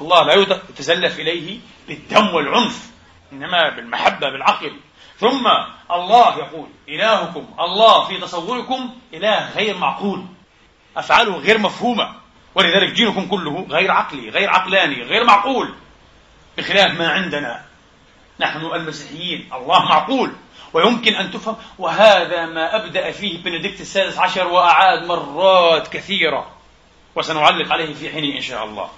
الله 0.02 0.24
لا 0.24 0.34
يتسلف 0.70 1.20
إليه 1.20 1.60
بالدم 1.88 2.34
والعنف 2.34 2.92
إنما 3.34 3.70
بالمحبة 3.76 4.30
بالعقل. 4.30 4.80
ثم 5.20 5.48
الله 5.92 6.38
يقول 6.38 6.68
إلهكم 6.90 7.48
الله 7.60 8.08
في 8.08 8.18
تصوركم 8.18 8.96
إله 9.14 9.52
غير 9.56 9.78
معقول. 9.78 10.26
أفعاله 10.98 11.38
غير 11.38 11.58
مفهومة. 11.58 12.16
ولذلك 12.56 12.94
دينكم 12.94 13.28
كله 13.28 13.68
غير 13.70 13.92
عقلي 13.92 14.30
غير 14.30 14.50
عقلاني 14.50 15.04
غير 15.04 15.24
معقول. 15.24 15.74
بخلاف 16.58 17.00
ما 17.00 17.10
عندنا. 17.10 17.66
نحن 18.40 18.66
المسيحيين 18.66 19.50
الله 19.54 19.86
معقول. 19.86 20.32
ويمكن 20.74 21.16
أن 21.16 21.32
تفهم 21.32 21.56
وهذا 21.80 22.46
ما 22.46 22.76
أبدأ 22.76 23.12
فيه 23.12 23.44
بنديكت 23.44 23.82
السادس 23.82 24.18
عشر 24.18 24.48
وأعاد 24.48 25.06
مرات 25.06 25.88
كثيرة 25.88 26.52
وسنعلق 27.16 27.72
عليه 27.72 27.94
في 27.94 28.10
حين 28.10 28.36
إن 28.36 28.42
شاء 28.42 28.66
الله. 28.66 28.90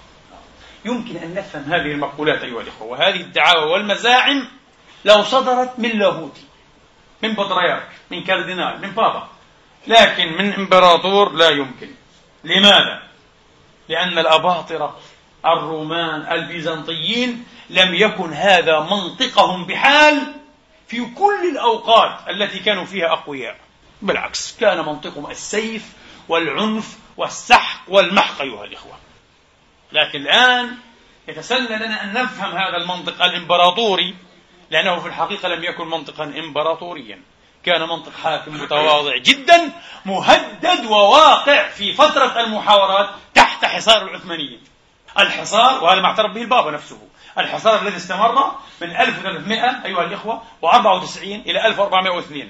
يمكن 0.85 1.17
أن 1.17 1.33
نفهم 1.33 1.63
هذه 1.63 1.91
المقولات 1.91 2.41
أيها 2.41 2.61
الإخوة. 2.61 2.87
وهذه 2.87 3.21
الدعاوى 3.21 3.71
والمزاعم 3.71 4.47
لو 5.05 5.23
صدرت 5.23 5.79
من 5.79 5.89
لاهوتي 5.89 6.41
من 7.23 7.33
بطريرك 7.33 7.89
من 8.11 8.23
كاردينال 8.23 8.81
من 8.81 8.91
بابا. 8.91 9.27
لكن 9.87 10.37
من 10.37 10.53
إمبراطور 10.53 11.33
لا 11.33 11.49
يمكن. 11.49 11.89
لماذا؟ 12.43 13.01
لأن 13.89 14.17
الأباطرة 14.19 14.97
الرومان 15.45 16.31
البيزنطيين 16.31 17.45
لم 17.69 17.95
يكن 17.95 18.33
هذا 18.33 18.79
منطقهم 18.79 19.65
بحال 19.65 20.38
في 20.89 21.05
كل 21.05 21.49
الأوقات 21.51 22.29
التي 22.29 22.59
كانوا 22.59 22.85
فيها 22.85 23.13
أقوياء. 23.13 23.57
بالعكس 24.01 24.57
كان 24.59 24.85
منطقهم 24.85 25.31
السيف 25.31 25.93
والعنف 26.29 26.97
والسحق 27.17 27.81
والمحق 27.87 28.41
أيها 28.41 28.63
الإخوة. 28.63 28.97
لكن 29.91 30.21
الآن 30.21 30.77
يتسنى 31.27 31.75
لنا 31.75 32.03
أن 32.03 32.13
نفهم 32.13 32.51
هذا 32.51 32.77
المنطق 32.77 33.23
الإمبراطوري 33.23 34.15
لأنه 34.69 34.99
في 34.99 35.07
الحقيقة 35.07 35.47
لم 35.47 35.63
يكن 35.63 35.87
منطقا 35.87 36.23
إمبراطوريا. 36.23 37.21
كان 37.65 37.81
منطق 37.81 38.11
حاكم 38.23 38.61
متواضع 38.61 39.17
جدا 39.17 39.71
مهدد 40.05 40.85
وواقع 40.85 41.69
في 41.69 41.93
فترة 41.93 42.39
المحاورات 42.39 43.09
تحت 43.33 43.65
حصار 43.65 44.01
العثمانيين. 44.01 44.61
الحصار 45.19 45.83
وهذا 45.83 46.01
ما 46.01 46.07
اعترف 46.07 46.31
به 46.31 46.41
البابا 46.41 46.71
نفسه. 46.71 47.07
الحصار 47.37 47.81
الذي 47.81 47.97
استمر 47.97 48.51
من 48.81 48.95
1300 48.95 49.85
أيها 49.85 50.03
الإخوة 50.03 50.41
و94 50.65 51.17
إلى 51.23 51.67
1402 51.67 52.49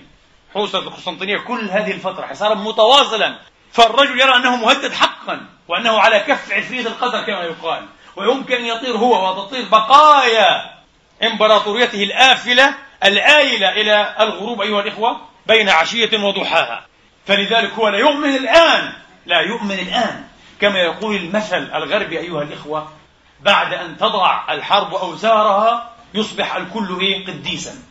حوصلة 0.54 0.82
القسطنطينية 0.82 1.38
كل 1.38 1.70
هذه 1.70 1.92
الفترة 1.92 2.26
حصارا 2.26 2.56
متواصلا. 2.56 3.40
فالرجل 3.72 4.20
يرى 4.20 4.36
أنه 4.36 4.56
مهدد 4.56 4.94
حقا 4.94 5.46
وأنه 5.68 6.00
على 6.00 6.20
كف 6.20 6.52
عفريت 6.52 6.88
القدر 6.88 7.22
كما 7.24 7.44
يقال. 7.44 7.86
ويمكن 8.16 8.56
أن 8.56 8.66
يطير 8.66 8.98
هو 8.98 9.30
وتطير 9.30 9.66
بقايا 9.72 10.80
إمبراطوريته 11.24 12.04
الآفلة 12.04 12.76
الآيلة 13.06 13.70
إلى 13.70 14.16
الغروب 14.20 14.62
أيها 14.62 14.82
الإخوة 14.82 15.22
بين 15.48 15.70
عشية 15.70 16.24
وضحاها. 16.24 16.86
فلذلك 17.26 17.72
هو 17.74 17.88
لا 17.88 17.98
يؤمن 17.98 18.36
الآن 18.36 18.94
لا 19.26 19.40
يؤمن 19.40 19.80
الآن. 19.80 20.24
كما 20.62 20.80
يقول 20.80 21.16
المثل 21.16 21.72
الغربي 21.76 22.20
أيها 22.20 22.42
الإخوة 22.44 22.92
بعد 23.42 23.74
أن 23.74 23.98
تضع 23.98 24.54
الحرب 24.54 24.94
أوزارها 24.94 25.92
يصبح 26.14 26.56
الكل 26.56 27.00
إيه؟ 27.00 27.28
قديسا. 27.28 27.84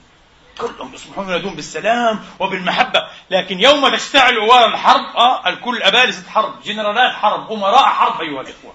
كلهم 0.58 0.94
يصبحون 0.94 1.28
ينادون 1.28 1.54
بالسلام 1.54 2.24
وبالمحبة. 2.38 3.08
لكن 3.30 3.60
يوم 3.60 3.88
تشتعل 3.88 4.36
أوار 4.36 4.68
الحرب 4.68 5.16
آه 5.16 5.48
الكل 5.48 5.82
أبالسة 5.82 6.30
حرب 6.30 6.62
جنرالات 6.62 7.12
حرب 7.12 7.52
أمراء 7.52 7.84
حرب 7.84 8.20
أيها 8.20 8.40
الإخوة. 8.40 8.74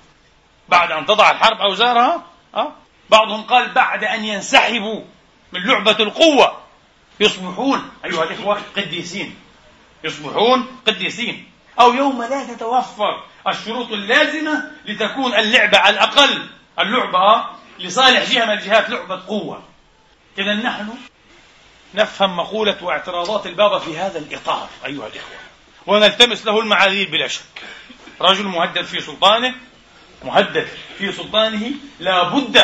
بعد 0.69 0.91
أن 0.91 1.05
تضع 1.05 1.31
الحرب 1.31 1.57
أوزارها 1.57 2.23
آه 2.55 2.71
بعضهم 3.09 3.41
قال 3.41 3.71
بعد 3.71 4.03
أن 4.03 4.25
ينسحبوا 4.25 5.01
من 5.51 5.63
لعبة 5.63 5.97
القوة 5.99 6.57
يصبحون 7.19 7.91
أيها 8.05 8.23
الإخوة 8.23 8.62
قديسين. 8.77 9.39
يصبحون 10.03 10.67
قديسين. 10.88 11.51
أو 11.79 11.93
يوم 11.93 12.23
لا 12.23 12.47
تتوفر 12.53 13.23
الشروط 13.47 13.91
اللازمة 13.91 14.71
لتكون 14.86 15.33
اللعبة 15.33 15.77
على 15.77 15.93
الأقل. 15.93 16.47
اللعبة 16.79 17.45
لصالح 17.79 18.31
جهة 18.31 18.45
من 18.45 18.51
الجهات 18.51 18.89
لعبة 18.89 19.21
قوة. 19.27 19.63
إذا 20.38 20.53
نحن 20.53 20.89
نفهم 21.95 22.38
مقولة 22.38 22.77
واعتراضات 22.81 23.47
البابا 23.47 23.79
في 23.79 23.97
هذا 23.97 24.19
الإطار 24.19 24.69
أيها 24.86 25.07
الإخوة. 25.07 25.38
ونلتمس 25.88 26.45
له 26.45 26.59
المعاذير 26.59 27.09
بلا 27.09 27.27
شك. 27.27 27.63
رجل 28.21 28.43
مهدد 28.43 28.86
في 28.86 29.01
سلطانه 29.01 29.55
مهدد 30.23 30.67
في 30.97 31.12
سلطانه 31.12 31.71
لا 31.99 32.23
بد 32.23 32.57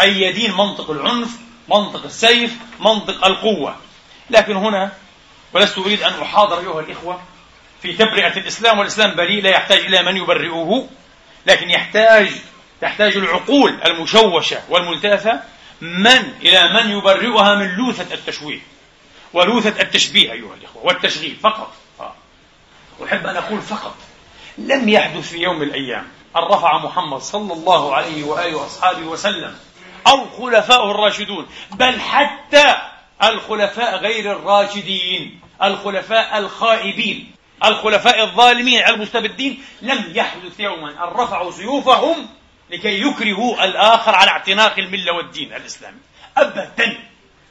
أن 0.00 0.08
يدين 0.08 0.52
منطق 0.52 0.90
العنف 0.90 1.30
منطق 1.68 2.04
السيف 2.04 2.56
منطق 2.80 3.24
القوة. 3.24 3.76
لكن 4.30 4.56
هنا 4.56 4.92
ولست 5.52 5.78
أريد 5.78 6.02
أن 6.02 6.22
أحاضر 6.22 6.60
أيها 6.60 6.80
الإخوة 6.80 7.20
في 7.82 7.92
تبرئة 7.92 8.36
الإسلام 8.36 8.78
والإسلام 8.78 9.14
بريء 9.14 9.42
لا 9.42 9.50
يحتاج 9.50 9.78
إلى 9.78 10.02
من 10.02 10.16
يبرئه 10.16 10.88
لكن 11.46 11.70
يحتاج 11.70 12.30
تحتاج 12.80 13.16
العقول 13.16 13.78
المشوشة 13.84 14.60
والملتاثة 14.68 15.40
من 15.80 16.34
إلى 16.42 16.72
من 16.72 16.90
يبرئها 16.90 17.54
من 17.54 17.74
لوثة 17.74 18.14
التشويه 18.14 18.60
ولوثة 19.32 19.82
التشبيه 19.82 20.32
أيها 20.32 20.54
الإخوة 20.54 20.86
والتشغيل 20.86 21.36
فقط 21.42 21.72
آه. 22.00 22.14
أحب 23.04 23.26
أن 23.26 23.36
أقول 23.36 23.62
فقط 23.62 23.94
لم 24.58 24.88
يحدث 24.88 25.30
في 25.30 25.38
يوم 25.38 25.56
من 25.58 25.62
الأيام 25.62 26.06
أن 26.36 26.42
رفع 26.42 26.78
محمد 26.78 27.20
صلى 27.20 27.52
الله 27.52 27.94
عليه 27.94 28.24
وآله 28.24 28.56
وأصحابه 28.56 29.06
وسلم 29.06 29.56
أو 30.06 30.26
خلفاؤه 30.38 30.90
الراشدون 30.90 31.46
بل 31.70 32.00
حتى 32.00 32.76
الخلفاء 33.22 33.96
غير 33.96 34.32
الراشدين 34.32 35.40
الخلفاء 35.62 36.38
الخائبين 36.38 37.32
الخلفاء 37.64 38.24
الظالمين 38.24 38.86
المستبدين 38.86 39.64
لم 39.82 40.12
يحدث 40.14 40.60
يوما 40.60 40.90
أن 40.90 41.08
رفعوا 41.20 41.50
سيوفهم 41.50 42.28
لكي 42.70 43.02
يكرهوا 43.02 43.64
الآخر 43.64 44.14
على 44.14 44.30
اعتناق 44.30 44.78
الملة 44.78 45.12
والدين 45.12 45.52
الإسلامي. 45.52 45.98
أبدا. 46.36 46.98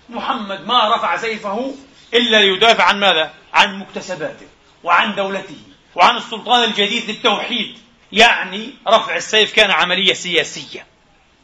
محمد 0.09 0.67
ما 0.67 0.95
رفع 0.95 1.17
سيفه 1.17 1.75
إلا 2.13 2.41
ليدافع 2.41 2.83
عن 2.83 2.99
ماذا؟ 2.99 3.33
عن 3.53 3.79
مكتسباته 3.79 4.47
وعن 4.83 5.15
دولته 5.15 5.59
وعن 5.95 6.17
السلطان 6.17 6.63
الجديد 6.63 7.09
للتوحيد. 7.09 7.77
يعني 8.11 8.73
رفع 8.87 9.15
السيف 9.15 9.53
كان 9.53 9.71
عملية 9.71 10.13
سياسية. 10.13 10.85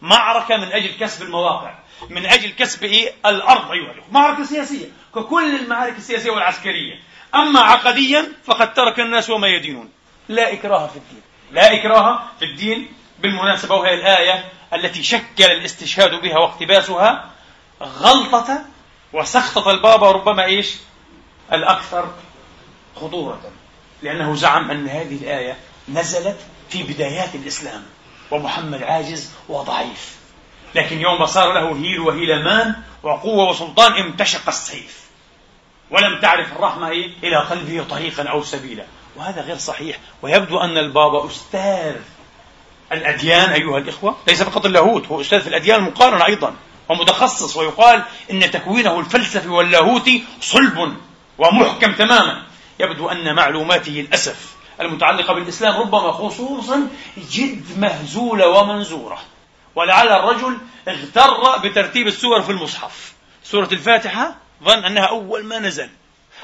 معركة 0.01 0.57
من 0.57 0.71
أجل 0.71 0.91
كسب 0.99 1.21
المواقع 1.21 1.75
من 2.09 2.25
أجل 2.25 2.49
كسب 2.49 2.83
إيه؟ 2.83 3.13
الأرض. 3.25 3.71
أيها 3.71 3.91
الأخوة 3.91 4.11
معركة 4.11 4.43
سياسية. 4.43 4.85
ككل 5.15 5.55
المعارك 5.55 5.97
السياسية 5.97 6.31
والعسكرية. 6.31 6.99
أما 7.35 7.59
عقديا 7.59 8.27
فقد 8.45 8.73
ترك 8.73 8.99
الناس 8.99 9.29
وما 9.29 9.47
يدينون. 9.47 9.89
لا 10.29 10.53
إكراه 10.53 10.87
في 10.87 10.95
الدين. 10.95 11.21
لا 11.51 11.73
إكراه 11.73 12.23
في 12.39 12.45
الدين 12.45 12.93
بالمناسبة 13.23 13.75
وهي 13.75 13.93
الآية 13.93 14.45
التي 14.73 15.03
شكل 15.03 15.43
الاستشهاد 15.43 16.21
بها 16.21 16.37
واقتباسها 16.37 17.29
غلطة 17.81 18.65
وسخطة 19.13 19.71
البابا 19.71 20.11
ربما 20.11 20.45
إيش؟ 20.45 20.75
الأكثر 21.53 22.13
خطورة 22.95 23.41
لأنه 24.01 24.35
زعم 24.35 24.71
أن 24.71 24.87
هذه 24.87 25.15
الآية 25.15 25.57
نزلت 25.89 26.37
في 26.69 26.83
بدايات 26.83 27.35
الإسلام 27.35 27.83
ومحمد 28.31 28.83
عاجز 28.83 29.31
وضعيف. 29.49 30.15
لكن 30.75 31.01
يوم 31.01 31.25
صار 31.25 31.53
له 31.53 31.75
هيل 31.75 31.99
وهيلمان 31.99 32.75
وقوة 33.03 33.49
وسلطان 33.49 33.93
امتشق 33.93 34.47
السيف. 34.47 35.03
ولم 35.91 36.19
تعرف 36.21 36.51
الرحمة 36.51 36.89
إيه؟ 36.89 37.11
إلى 37.23 37.35
قلبه 37.35 37.83
طريقا 37.89 38.23
أو 38.23 38.43
سبيلا. 38.43 38.85
وهذا 39.15 39.41
غير 39.41 39.57
صحيح 39.57 39.97
ويبدو 40.21 40.59
أن 40.59 40.77
البابا 40.77 41.27
أستاذ 41.27 41.95
الأديان 42.93 43.49
أيها 43.49 43.77
الإخوة 43.77 44.17
ليس 44.27 44.43
فقط 44.43 44.65
اللاهوت 44.65 45.07
هو 45.07 45.21
أستاذ 45.21 45.41
في 45.41 45.47
الأديان 45.47 45.79
المقارنة 45.79 46.25
أيضا 46.25 46.55
ومتخصص 46.89 47.57
ويقال 47.57 48.03
إن 48.31 48.51
تكوينه 48.51 48.99
الفلسفي 48.99 49.47
واللاهوتي 49.47 50.23
صلب 50.41 50.97
ومحكم 51.37 51.91
تماما. 51.93 52.43
يبدو 52.79 53.09
أن 53.09 53.35
معلوماته 53.35 53.91
للأسف 53.91 54.55
المتعلقة 54.81 55.33
بالإسلام 55.33 55.81
ربما 55.81 56.11
خصوصا 56.11 56.87
جد 57.31 57.79
مهزولة 57.79 58.47
ومنزورة. 58.47 59.19
ولعل 59.75 60.07
الرجل 60.07 60.57
اغتر 60.87 61.57
بترتيب 61.57 62.07
السور 62.07 62.41
في 62.41 62.51
المصحف. 62.51 63.13
سورة 63.43 63.69
الفاتحة 63.71 64.35
ظن 64.63 64.85
أنها 64.85 65.05
أول 65.05 65.43
ما 65.43 65.59
نزل. 65.59 65.89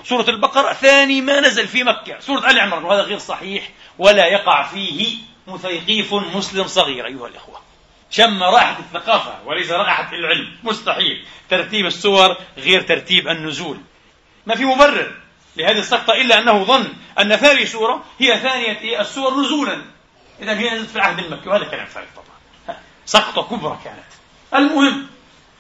سورة 0.04 0.30
البقرة 0.30 0.74
ثاني 0.74 1.22
ما 1.22 1.40
نزل 1.40 1.68
في 1.68 1.84
مكة. 1.84 2.20
سورة 2.20 2.50
آل 2.50 2.60
عمران 2.60 2.84
وهذا 2.84 3.02
غير 3.02 3.18
صحيح 3.18 3.70
ولا 3.98 4.26
يقع 4.26 4.64
فيه 4.64 5.29
مثيقيف 5.50 6.14
مسلم 6.14 6.68
صغير 6.68 7.06
أيها 7.06 7.28
الأخوة. 7.28 7.62
شم 8.10 8.44
رائحة 8.44 8.80
الثقافة 8.80 9.44
وليس 9.46 9.72
رائحة 9.72 10.14
العلم. 10.14 10.58
مستحيل. 10.64 11.26
ترتيب 11.50 11.86
السور 11.86 12.36
غير 12.58 12.82
ترتيب 12.82 13.28
النزول. 13.28 13.78
ما 14.46 14.56
في 14.56 14.66
مبرر 14.66 15.16
لهذه 15.58 15.80
السقطة 15.80 16.14
إلا 16.14 16.40
أنه 16.40 16.64
ظن 16.64 16.94
أن 17.20 17.36
ثاني 17.36 17.66
سورة 17.66 18.04
هي 18.20 18.40
ثانية 18.40 19.02
السور 19.02 19.42
نزولا. 19.42 19.82
إذا 20.42 20.60
هي 20.60 20.70
نزلت 20.70 20.90
في 20.90 20.96
العهد 20.96 21.20
المكي. 21.20 21.50
وهذا 21.50 21.64
كلام 21.64 21.86
فارغ 21.86 22.08
طبعا. 22.16 22.78
سقطة 23.06 23.42
كبرى 23.42 23.80
كانت. 23.84 24.10
المهم 24.56 25.08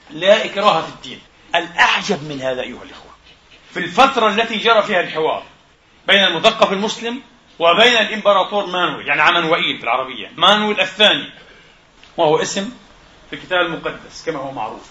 لا 0.09 0.45
إكراه 0.45 0.81
في 0.81 0.87
الدين. 0.87 1.21
الأعجب 1.55 2.23
من 2.23 2.41
هذا 2.41 2.61
أيها 2.61 2.83
الإخوة. 2.83 3.09
في 3.73 3.79
الفترة 3.79 4.27
التي 4.27 4.57
جرى 4.57 4.83
فيها 4.83 5.01
الحوار 5.01 5.43
بين 6.07 6.23
المثقف 6.23 6.71
المسلم 6.71 7.21
وبين 7.59 7.97
الإمبراطور 7.97 8.65
مانويل 8.65 9.07
يعني 9.07 9.21
عمنوئيل 9.21 9.77
في 9.77 9.83
العربية 9.83 10.31
مانويل 10.35 10.79
الثاني 10.79 11.29
وهو 12.17 12.41
اسم 12.41 12.71
في 13.29 13.35
الكتاب 13.35 13.59
المقدس 13.59 14.25
كما 14.25 14.39
هو 14.39 14.51
معروف. 14.51 14.89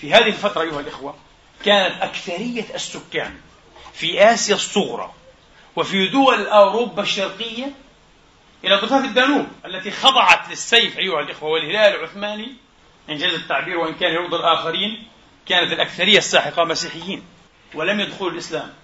في 0.00 0.12
هذه 0.12 0.26
الفترة 0.26 0.62
أيها 0.62 0.80
الإخوة 0.80 1.14
كانت 1.64 2.02
أكثرية 2.02 2.64
السكان 2.74 3.34
في 3.94 4.24
آسيا 4.32 4.54
الصغرى 4.54 5.12
وفي 5.76 6.08
دول 6.08 6.46
أوروبا 6.46 7.02
الشرقية 7.02 7.72
إلى 8.64 8.74
ضفاف 8.74 9.04
الدانوب 9.04 9.46
التي 9.64 9.90
خضعت 9.90 10.48
للسيف 10.48 10.98
أيها 10.98 11.20
الإخوة 11.20 11.50
والهلال 11.50 11.94
العثماني 11.94 12.54
إنجاز 13.10 13.34
التعبير 13.34 13.78
وإن 13.78 13.94
كان 13.94 14.12
يرضي 14.12 14.36
الآخرين 14.36 15.08
كانت 15.46 15.72
الأكثرية 15.72 16.18
الساحقة 16.18 16.64
مسيحيين 16.64 17.24
ولم 17.74 18.00
يدخلوا 18.00 18.30
الإسلام. 18.30 18.74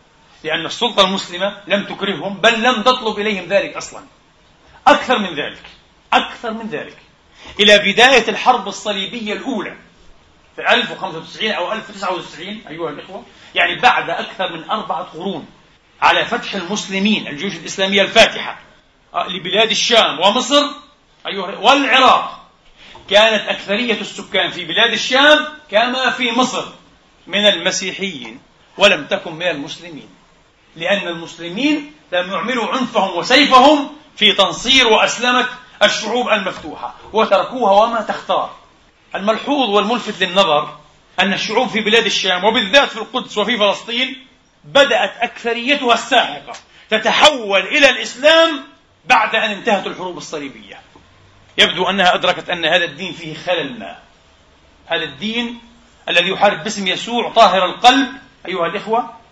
لأن 0.44 0.66
السلطة 0.66 1.04
المسلمة 1.04 1.56
لم 1.66 1.84
تكرههم 1.84 2.34
بل 2.34 2.62
لم 2.62 2.82
تطلب 2.82 3.18
إليهم 3.18 3.44
ذلك 3.48 3.76
أصلا. 3.76 4.04
أكثر 4.86 5.18
من 5.18 5.34
ذلك 5.34 5.62
أكثر 6.12 6.50
من 6.50 6.68
ذلك. 6.68 6.96
إلى 7.60 7.78
بداية 7.78 8.28
الحرب 8.28 8.68
الصليبية 8.68 9.32
الأولى 9.32 9.76
في 10.56 10.74
1095 10.74 11.50
أو 11.50 11.72
1099 11.72 12.60
أيها 12.68 12.90
الإخوة 12.90 13.24
يعني 13.54 13.80
بعد 13.80 14.10
أكثر 14.10 14.52
من 14.52 14.70
أربعة 14.70 15.02
قرون 15.02 15.46
على 16.02 16.24
فتح 16.24 16.54
المسلمين 16.54 17.28
الجيوش 17.28 17.56
الإسلامية 17.56 18.02
الفاتحة 18.02 18.58
آه، 19.14 19.28
لبلاد 19.28 19.70
الشام 19.70 20.20
ومصر 20.20 20.66
أيها 21.26 21.58
والعراق 21.58 22.44
كانت 23.10 23.48
أكثرية 23.48 24.00
السكان 24.00 24.50
في 24.50 24.64
بلاد 24.64 24.92
الشام 24.92 25.46
كما 25.70 26.10
في 26.10 26.32
مصر 26.32 26.64
من 27.26 27.46
المسيحيين 27.46 28.40
ولم 28.78 29.06
تكن 29.06 29.32
من 29.32 29.48
المسلمين. 29.48 30.08
لأن 30.76 31.08
المسلمين 31.08 31.92
لم 32.12 32.32
يعملوا 32.32 32.66
عنفهم 32.66 33.16
وسيفهم 33.16 33.88
في 34.16 34.32
تنصير 34.32 34.86
وأسلمة 34.86 35.46
الشعوب 35.82 36.28
المفتوحة 36.28 36.94
وتركوها 37.12 37.72
وما 37.72 38.00
تختار. 38.00 38.56
الملحوظ 39.14 39.70
والملفت 39.70 40.22
للنظر 40.22 40.76
أن 41.20 41.32
الشعوب 41.32 41.68
في 41.68 41.80
بلاد 41.80 42.04
الشام 42.04 42.44
وبالذات 42.44 42.88
في 42.88 42.96
القدس 42.96 43.38
وفي 43.38 43.56
فلسطين 43.56 44.26
بدأت 44.64 45.12
أكثريتها 45.20 45.94
الساحقة 45.94 46.52
تتحول 46.90 47.60
إلى 47.60 47.90
الإسلام 47.90 48.64
بعد 49.04 49.34
أن 49.34 49.50
انتهت 49.50 49.86
الحروب 49.86 50.16
الصليبية. 50.16 50.80
يبدو 51.58 51.90
أنها 51.90 52.14
أدركت 52.14 52.50
أن 52.50 52.64
هذا 52.64 52.84
الدين 52.84 53.12
فيه 53.12 53.34
خلل 53.34 53.78
ما. 53.78 53.98
هذا 54.86 55.04
الدين 55.04 55.58
الذي 56.08 56.28
يحارب 56.28 56.64
باسم 56.64 56.86
يسوع 56.86 57.30
طاهر 57.30 57.64
القلب 57.64 58.08
أيها 58.46 58.66
الإخوة 58.66 59.23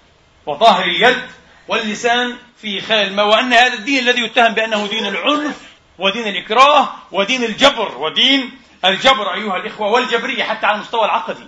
وطاهر 0.46 0.85
اليد 0.85 1.22
واللسان 1.68 2.37
فيه 2.62 2.81
خلل 2.81 3.12
ما 3.12 3.22
وأن 3.22 3.52
هذا 3.52 3.74
الدين 3.74 3.98
الذي 4.09 4.22
يتهم 4.22 4.55
بأنه 4.55 4.87
دين 4.87 5.07
العنف 5.07 5.57
ودين 5.98 6.28
الإكراه 6.28 6.88
ودين 7.12 7.44
الجبر 7.44 7.98
ودين 7.98 8.59
الجبر 8.85 9.35
أيها 9.35 9.57
الإخوة 9.57 9.88
والجبرية 9.88 10.44
حتى 10.44 10.66
على 10.66 10.76
المستوى 10.76 11.05
العقدي. 11.05 11.46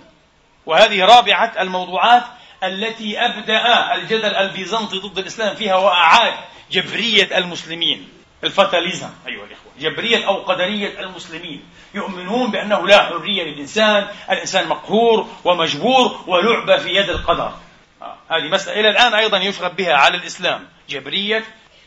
وهذه 0.65 1.05
رابعة 1.05 1.53
الموضوعات 1.59 2.23
التي 2.63 3.19
أبدأ 3.19 3.95
الجدل 3.95 4.35
البيزنطي 4.35 4.99
ضد 4.99 5.17
الإسلام 5.17 5.55
فيها 5.55 5.75
وأعاد 5.75 6.33
جبرية 6.71 7.37
المسلمين. 7.37 8.09
الفتاليزم 8.43 9.09
أيها 9.27 9.43
الإخوة 9.45 9.71
جبرية 9.79 10.27
أو 10.27 10.43
قدرية 10.43 10.99
المسلمين. 10.99 11.63
يؤمنون 11.93 12.51
بأنه 12.51 12.87
لا 12.87 13.03
حرية 13.03 13.43
للإنسان 13.43 14.07
الإنسان 14.29 14.67
مقهور 14.67 15.27
ومجبور 15.43 16.23
ولعبة 16.27 16.77
في 16.77 16.89
يد 16.89 17.09
القدر. 17.09 17.53
هذه 18.29 18.43
مسألة 18.43 18.79
إلى 18.79 18.89
الآن 18.89 19.13
أيضا 19.13 19.37
يشغب 19.37 19.75
بها 19.75 19.93
على 19.93 20.17
الإسلام 20.17 20.67
جبرية 20.89 21.43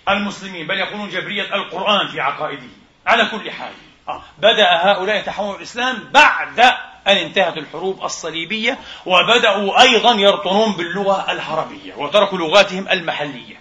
المسلمين 0.08 0.66
بل 0.66 0.78
يقولون 0.78 1.08
جبرية 1.08 1.54
القرآن 1.54 2.08
في 2.08 2.20
عقائده 2.20 2.68
على 3.06 3.26
كل 3.26 3.50
حال 3.50 3.72
آه. 4.08 4.22
بدأ 4.38 4.68
هؤلاء 4.70 5.16
يتحولوا 5.16 5.56
الإسلام 5.56 6.08
بعد 6.12 6.60
أن 7.06 7.16
انتهت 7.16 7.56
الحروب 7.56 8.04
الصليبية 8.04 8.78
وبدأوا 9.06 9.82
أيضا 9.82 10.14
يرطنون 10.14 10.72
باللغة 10.72 11.32
العربية 11.32 11.94
وتركوا 11.94 12.38
لغاتهم 12.38 12.88
المحلية 12.88 13.60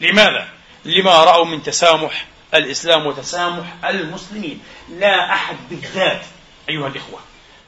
لماذا؟ 0.00 0.48
لما 0.84 1.24
رأوا 1.24 1.44
من 1.44 1.62
تسامح 1.62 2.26
الإسلام 2.54 3.06
وتسامح 3.06 3.66
المسلمين 3.84 4.62
لا 4.88 5.32
أحد 5.32 5.56
بالذات 5.70 6.24
أيها 6.68 6.86
الإخوة 6.86 7.20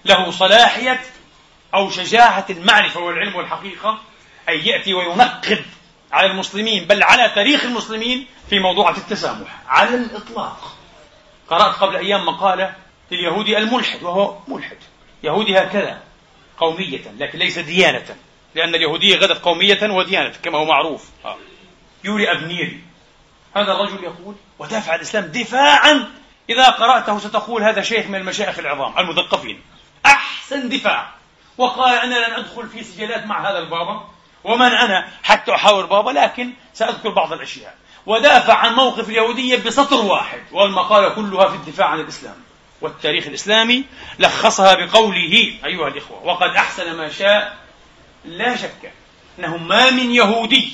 له 0.04 0.30
صلاحية 0.30 1.00
أو 1.74 1.90
شجاعة 1.90 2.46
المعرفة 2.50 3.00
والعلم 3.00 3.36
والحقيقة 3.36 3.98
أن 4.48 4.58
يأتي 4.58 4.94
وينقد 4.94 5.64
على 6.12 6.30
المسلمين 6.30 6.84
بل 6.84 7.02
على 7.02 7.28
تاريخ 7.34 7.64
المسلمين 7.64 8.26
في 8.50 8.58
موضوع 8.58 8.90
التسامح. 8.90 9.58
على 9.68 9.94
الإطلاق. 9.94 10.76
قرأت 11.48 11.74
قبل 11.74 11.96
أيام 11.96 12.26
مقالة 12.26 12.74
لليهودي 13.10 13.58
الملحد 13.58 14.02
وهو 14.02 14.38
ملحد. 14.48 14.76
يهودي 15.22 15.58
هكذا 15.58 16.02
قومية 16.58 17.00
لكن 17.18 17.38
ليس 17.38 17.58
ديانة. 17.58 18.16
لأن 18.54 18.74
اليهودية 18.74 19.16
غدت 19.16 19.44
قومية 19.44 19.90
وديانة 19.90 20.32
كما 20.42 20.58
هو 20.58 20.64
معروف. 20.64 21.08
آه. 21.24 21.36
يوري 22.04 22.32
أبنيري. 22.32 22.80
هذا 23.56 23.72
الرجل 23.72 24.04
يقول 24.04 24.34
ودافع 24.58 24.94
الإسلام 24.94 25.24
دفاعا. 25.24 26.10
إذا 26.50 26.64
قرأته 26.64 27.18
ستقول 27.18 27.62
هذا 27.62 27.82
شيخ 27.82 28.06
من 28.06 28.14
المشايخ 28.14 28.58
العظام 28.58 28.98
المثقفين. 28.98 29.60
أحسن 30.06 30.68
دفاع. 30.68 31.10
وقال 31.58 31.98
أنا 31.98 32.14
لن 32.14 32.34
أدخل 32.34 32.68
في 32.68 32.84
سجلات 32.84 33.26
مع 33.26 33.50
هذا 33.50 33.58
البابا. 33.58 34.08
ومن 34.44 34.72
أنا 34.72 35.08
حتى 35.22 35.54
أحاور 35.54 35.86
بابا 35.86 36.10
لكن 36.10 36.52
سأذكر 36.74 37.10
بعض 37.10 37.32
الأشياء. 37.32 37.74
ودافع 38.06 38.54
عن 38.54 38.74
موقف 38.74 39.08
اليهودية 39.08 39.56
بسطر 39.56 39.96
واحد 40.04 40.40
والمقالة 40.52 41.08
كلها 41.08 41.48
في 41.48 41.54
الدفاع 41.54 41.86
عن 41.86 42.00
الإسلام 42.00 42.36
والتاريخ 42.80 43.26
الإسلامي 43.26 43.84
لخصها 44.18 44.74
بقوله 44.74 45.52
أيها 45.64 45.88
الإخوة 45.88 46.24
وقد 46.24 46.50
أحسن 46.50 46.96
ما 46.96 47.08
شاء 47.08 47.56
لا 48.24 48.56
شك 48.56 48.92
أنه 49.38 49.56
ما 49.56 49.90
من 49.90 50.10
يهودي 50.12 50.72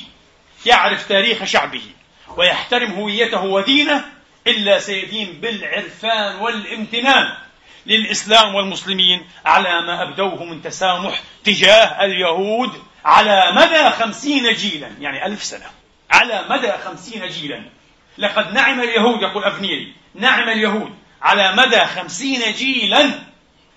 يعرف 0.66 1.09
تاريخ 1.09 1.44
شعبه 1.44 1.83
ويحترم 2.37 2.92
هويته 2.92 3.44
ودينه 3.44 4.05
إلا 4.46 4.79
سيدين 4.79 5.40
بالعرفان 5.40 6.37
والامتنان 6.37 7.35
للإسلام 7.87 8.55
والمسلمين 8.55 9.26
على 9.46 9.83
ما 9.83 10.02
أبدوه 10.02 10.44
من 10.44 10.62
تسامح 10.62 11.20
تجاه 11.44 12.05
اليهود 12.05 12.83
على 13.06 13.52
مدى 13.52 13.90
خمسين 13.90 14.52
جيلا 14.52 14.88
يعني 15.00 15.26
ألف 15.26 15.44
سنة. 15.44 15.66
على 16.10 16.44
مدى 16.50 16.72
خمسين 16.84 17.28
جيلا. 17.28 17.62
لقد 18.18 18.52
نعم 18.52 18.80
اليهود 18.80 19.22
يقول 19.22 19.44
أفنيري 19.44 19.92
نعم 20.14 20.48
اليهود 20.48 20.94
على 21.22 21.52
مدى 21.52 21.80
خمسين 21.80 22.52
جيلا 22.52 23.10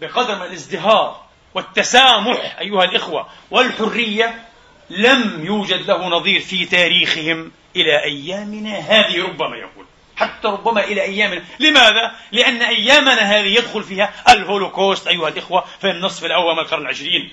بقدر 0.01 0.45
الازدهار 0.45 1.25
والتسامح 1.53 2.57
أيها 2.59 2.83
الإخوة 2.83 3.27
والحرية 3.51 4.45
لم 4.89 5.45
يوجد 5.45 5.81
له 5.87 6.07
نظير 6.07 6.39
في 6.39 6.65
تاريخهم 6.65 7.51
إلى 7.75 8.03
أيامنا. 8.03 8.79
هذه 8.79 9.23
ربما 9.23 9.57
يقول. 9.57 9.85
حتى 10.15 10.47
ربما 10.47 10.83
إلى 10.83 11.01
أيامنا. 11.01 11.43
لماذا؟ 11.59 12.11
لأن 12.31 12.61
أيامنا 12.61 13.21
هذه 13.21 13.47
يدخل 13.57 13.83
فيها 13.83 14.13
الهولوكوست 14.29 15.07
أيها 15.07 15.27
الإخوة 15.27 15.65
في 15.81 15.89
النصف 15.89 16.25
الأول 16.25 16.53
من 16.53 16.59
القرن 16.59 16.81
العشرين. 16.81 17.31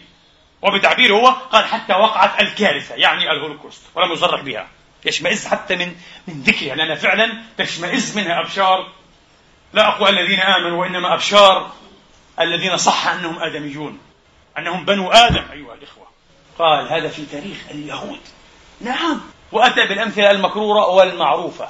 وبتعبيره 0.63 1.15
هو 1.15 1.27
قال 1.27 1.65
حتى 1.65 1.93
وقعت 1.93 2.41
الكارثة 2.41 2.95
يعني 2.95 3.31
الهولوكوست 3.31 3.83
ولم 3.95 4.13
يصرح 4.13 4.41
بها. 4.41 4.69
يشمئز 5.05 5.47
حتى 5.47 5.77
من 5.77 5.95
من 6.29 6.43
ذكرها 6.43 6.75
لأن 6.75 6.95
فعلا 6.95 7.43
تشمئز 7.59 8.19
منها 8.19 8.41
أبشار. 8.41 8.89
لا 9.73 9.89
أقوى 9.89 10.11
الذين 10.11 10.41
آمنوا 10.41 10.81
وإنما 10.81 11.15
أبشار 11.15 11.73
الذين 12.41 12.77
صح 12.77 13.09
أنهم 13.09 13.39
آدميون 13.39 13.99
أنهم 14.59 14.85
بنو 14.85 15.11
آدم 15.11 15.45
أيها 15.53 15.75
الإخوة. 15.75 16.07
قال 16.59 16.93
هذا 16.93 17.09
في 17.09 17.27
تاريخ 17.27 17.57
اليهود. 17.71 18.21
نعم. 18.81 19.21
وأتى 19.53 19.87
بالأمثلة 19.87 20.31
المكرورة 20.31 20.89
والمعروفة. 20.89 21.69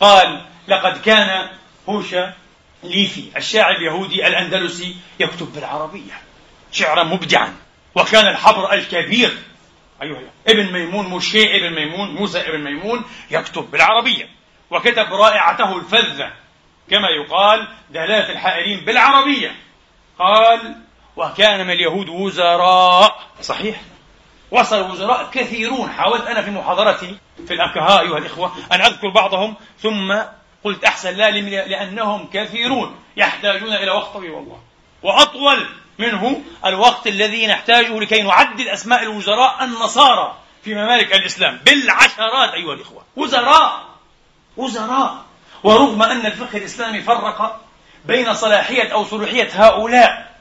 قال 0.00 0.44
لقد 0.68 1.00
كان 1.00 1.48
هوشا 1.88 2.34
ليفي 2.82 3.30
الشاعر 3.36 3.76
اليهودي 3.76 4.26
الأندلسي 4.26 4.96
يكتب 5.20 5.54
بالعربية 5.54 6.20
شعرا 6.72 7.02
مبدعا. 7.02 7.56
وكان 7.94 8.26
الحبر 8.26 8.72
الكبير. 8.72 9.38
أيها 10.02 10.20
ابن 10.48 10.72
ميمون 10.72 11.06
موشي 11.06 11.56
ابن 11.56 11.74
ميمون 11.74 12.10
موسى 12.10 12.40
ابن 12.40 12.60
ميمون 12.60 13.04
يكتب 13.30 13.70
بالعربية 13.70 14.28
وكتب 14.70 15.12
رائعته 15.12 15.76
الفذة 15.76 16.32
كما 16.90 17.08
يقال 17.08 17.68
دلالة 17.90 18.32
الحائرين 18.32 18.84
بالعربية. 18.84 19.56
قال 20.18 20.76
وكان 21.16 21.66
من 21.66 21.70
اليهود 21.70 22.08
وزراء. 22.08 23.20
صحيح. 23.42 23.80
وصل 24.50 24.90
وزراء 24.90 25.30
كثيرون. 25.30 25.90
حاولت 25.90 26.26
أنا 26.26 26.42
في 26.42 26.50
محاضرتي 26.50 27.18
في 27.46 27.54
الأكهاء 27.54 28.02
أيها 28.02 28.18
الإخوة 28.18 28.52
أن 28.72 28.80
أذكر 28.80 29.08
بعضهم 29.08 29.54
ثم 29.78 30.14
قلت 30.64 30.84
أحسن 30.84 31.16
لا 31.16 31.30
لأنهم 31.30 32.30
كثيرون 32.32 32.96
يحتاجون 33.16 33.72
إلى 33.72 33.90
وقت 33.90 34.12
طويل 34.12 34.30
والله. 34.30 34.60
وأطول 35.02 35.66
منه 35.98 36.42
الوقت 36.66 37.06
الذي 37.06 37.46
نحتاجه 37.46 38.00
لكي 38.00 38.22
نعدد 38.22 38.66
أسماء 38.66 39.02
الوزراء 39.02 39.64
النصارى 39.64 40.36
في 40.64 40.74
ممالك 40.74 41.14
الإسلام. 41.14 41.60
بالعشرات 41.64 42.54
أيها 42.54 42.74
الإخوة. 42.74 43.02
وزراء. 43.16 43.82
وزراء. 44.56 45.16
ورغم 45.62 46.02
أن 46.02 46.26
الفقه 46.26 46.58
الإسلامي 46.58 47.02
فرق 47.02 47.60
بين 48.04 48.34
صلاحية 48.34 48.92
أو 48.92 49.04
صلوحية 49.04 49.48
هؤلاء 49.52 50.38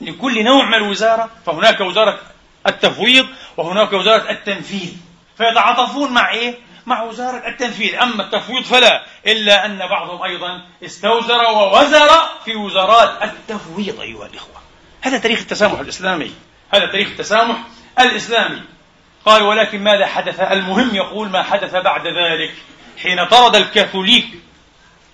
لكل 0.00 0.44
نوع 0.44 0.64
من 0.64 0.74
الوزارة 0.74 1.30
فهناك 1.46 1.80
وزارة 1.80 2.18
التفويض 2.66 3.26
وهناك 3.56 3.92
وزارة 3.92 4.30
التنفيذ. 4.30 4.92
فيتعاطفون 5.38 6.12
مع 6.12 6.30
إيه؟ 6.30 6.58
مع 6.86 7.02
وزارة 7.02 7.48
التنفيذ. 7.48 7.94
أما 7.94 8.22
التفويض 8.22 8.64
فلا 8.64 9.04
إلا 9.26 9.66
أن 9.66 9.78
بعضهم 9.78 10.22
أيضا 10.22 10.62
استوزر 10.84 11.44
ووزر 11.44 12.10
في 12.44 12.56
وزارات 12.56 13.22
التفويض 13.22 14.00
أيها 14.00 14.26
الإخوة. 14.26 14.61
هذا 15.02 15.18
تاريخ 15.18 15.40
التسامح 15.40 15.80
الإسلامي. 15.80 16.32
هذا 16.74 16.86
تاريخ 16.86 17.08
التسامح 17.08 17.56
الإسلامي. 18.00 18.62
قال 19.26 19.42
ولكن 19.42 19.84
ماذا 19.84 20.06
حدث؟ 20.06 20.40
المهم 20.40 20.94
يقول 20.94 21.28
ما 21.28 21.42
حدث 21.42 21.74
بعد 21.74 22.06
ذلك. 22.06 22.54
حين 23.02 23.24
طرد 23.24 23.56
الكاثوليك 23.56 24.28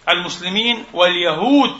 المسلمين 0.09 0.85
واليهود 0.93 1.79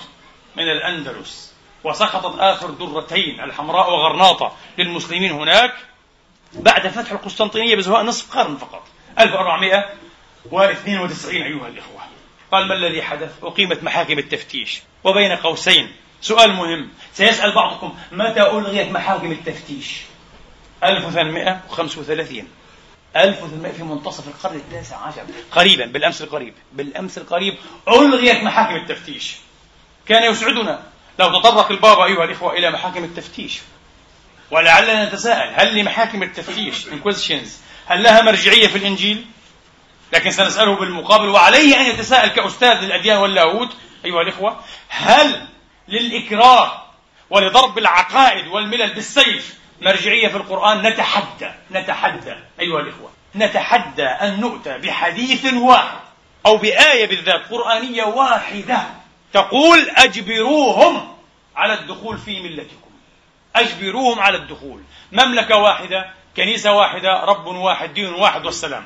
من 0.57 0.63
الأندلس 0.63 1.55
وسقطت 1.85 2.39
آخر 2.39 2.71
درتين 2.71 3.41
الحمراء 3.41 3.91
وغرناطة 3.91 4.57
للمسلمين 4.79 5.33
هناك 5.33 5.75
بعد 6.53 6.89
فتح 6.89 7.13
القسطنطينية 7.13 7.77
بزهاء 7.77 8.03
نصف 8.03 8.37
قرن 8.37 8.57
فقط. 8.57 8.87
1492 9.19 11.43
أيها 11.43 11.69
الإخوة. 11.69 12.01
قال 12.53 12.69
ما 12.69 12.75
الذي 12.75 13.03
حدث؟ 13.03 13.31
أقيمت 13.43 13.83
محاكم 13.83 14.19
التفتيش 14.19 14.83
وبين 15.05 15.33
قوسين 15.33 15.93
سؤال 16.21 16.53
مهم. 16.53 16.89
سيسأل 17.15 17.55
بعضكم 17.55 17.95
متى 18.13 18.43
ألغيت 18.43 18.93
محاكم 18.93 19.33
التفتيش؟ 19.33 19.97
1835 20.85 22.49
1800 23.17 23.73
في 23.73 23.83
منتصف 23.83 24.29
القرن 24.29 24.57
التاسع 24.57 24.97
عشر. 24.97 25.23
قريبا 25.53 25.87
بالأمس 25.87 26.23
القريب. 26.23 26.55
بالأمس 26.73 27.19
القريب 27.19 27.55
ألغيت 27.89 28.43
محاكم 28.43 28.77
التفتيش. 28.77 29.37
كان 30.07 30.33
يسعدنا 30.33 30.83
لو 31.19 31.41
تطرق 31.41 31.71
البابا 31.71 32.05
أيها 32.05 32.25
الإخوة 32.25 32.53
إلى 32.53 32.71
محاكم 32.71 33.05
التفتيش. 33.05 33.61
ولعلنا 34.51 35.05
نتساءل 35.05 35.53
هل 35.55 35.79
لمحاكم 35.79 36.23
التفتيش 36.23 36.87
inquisitions 36.87 37.49
هل 37.87 38.03
لها 38.03 38.23
مرجعية 38.23 38.67
في 38.67 38.79
الإنجيل؟ 38.79 39.25
لكن 40.13 40.31
سنسأله 40.31 40.77
بالمقابل 40.77 41.29
وعليه 41.29 41.81
أن 41.81 41.87
يتساءل 41.87 42.29
كأستاذ 42.29 42.81
للأديان 42.81 43.17
واللاهوت 43.17 43.69
أيها 44.05 44.23
الإخوة 44.23 44.61
هل 44.89 45.49
للإكراه 45.89 46.83
ولضرب 47.31 47.79
العقائد 47.79 48.47
والملل 48.47 48.95
بالسيف. 48.95 49.59
مرجعية 49.81 50.29
في 50.29 50.37
القرآن 50.37 50.83
نتحدى 50.83 51.51
نتحدى 51.71 52.35
أيها 52.61 52.81
الإخوة 52.81 53.11
نتحدى 53.37 54.05
أن 54.05 54.41
نؤتى 54.41 54.79
بحديث 54.79 55.53
واحد 55.53 55.99
أو 56.47 56.57
بآية 56.57 57.07
بالذات 57.07 57.51
قرآنية 57.51 58.05
واحدة 58.05 58.87
تقول 59.33 59.91
أجبروهم 59.97 61.17
على 61.57 61.75
الدخول 61.75 62.19
في 62.19 62.41
ملتكم. 62.41 62.91
أجبروهم 63.57 64.21
على 64.21 64.37
الدخول. 64.37 64.83
مملكة 65.13 65.57
واحدة 65.57 66.11
كنيسة 66.37 66.73
واحدة 66.73 67.25
رب 67.25 67.47
واحد 67.47 67.95
دين 67.95 68.15
واحد 68.15 68.47
والسلام 68.47 68.85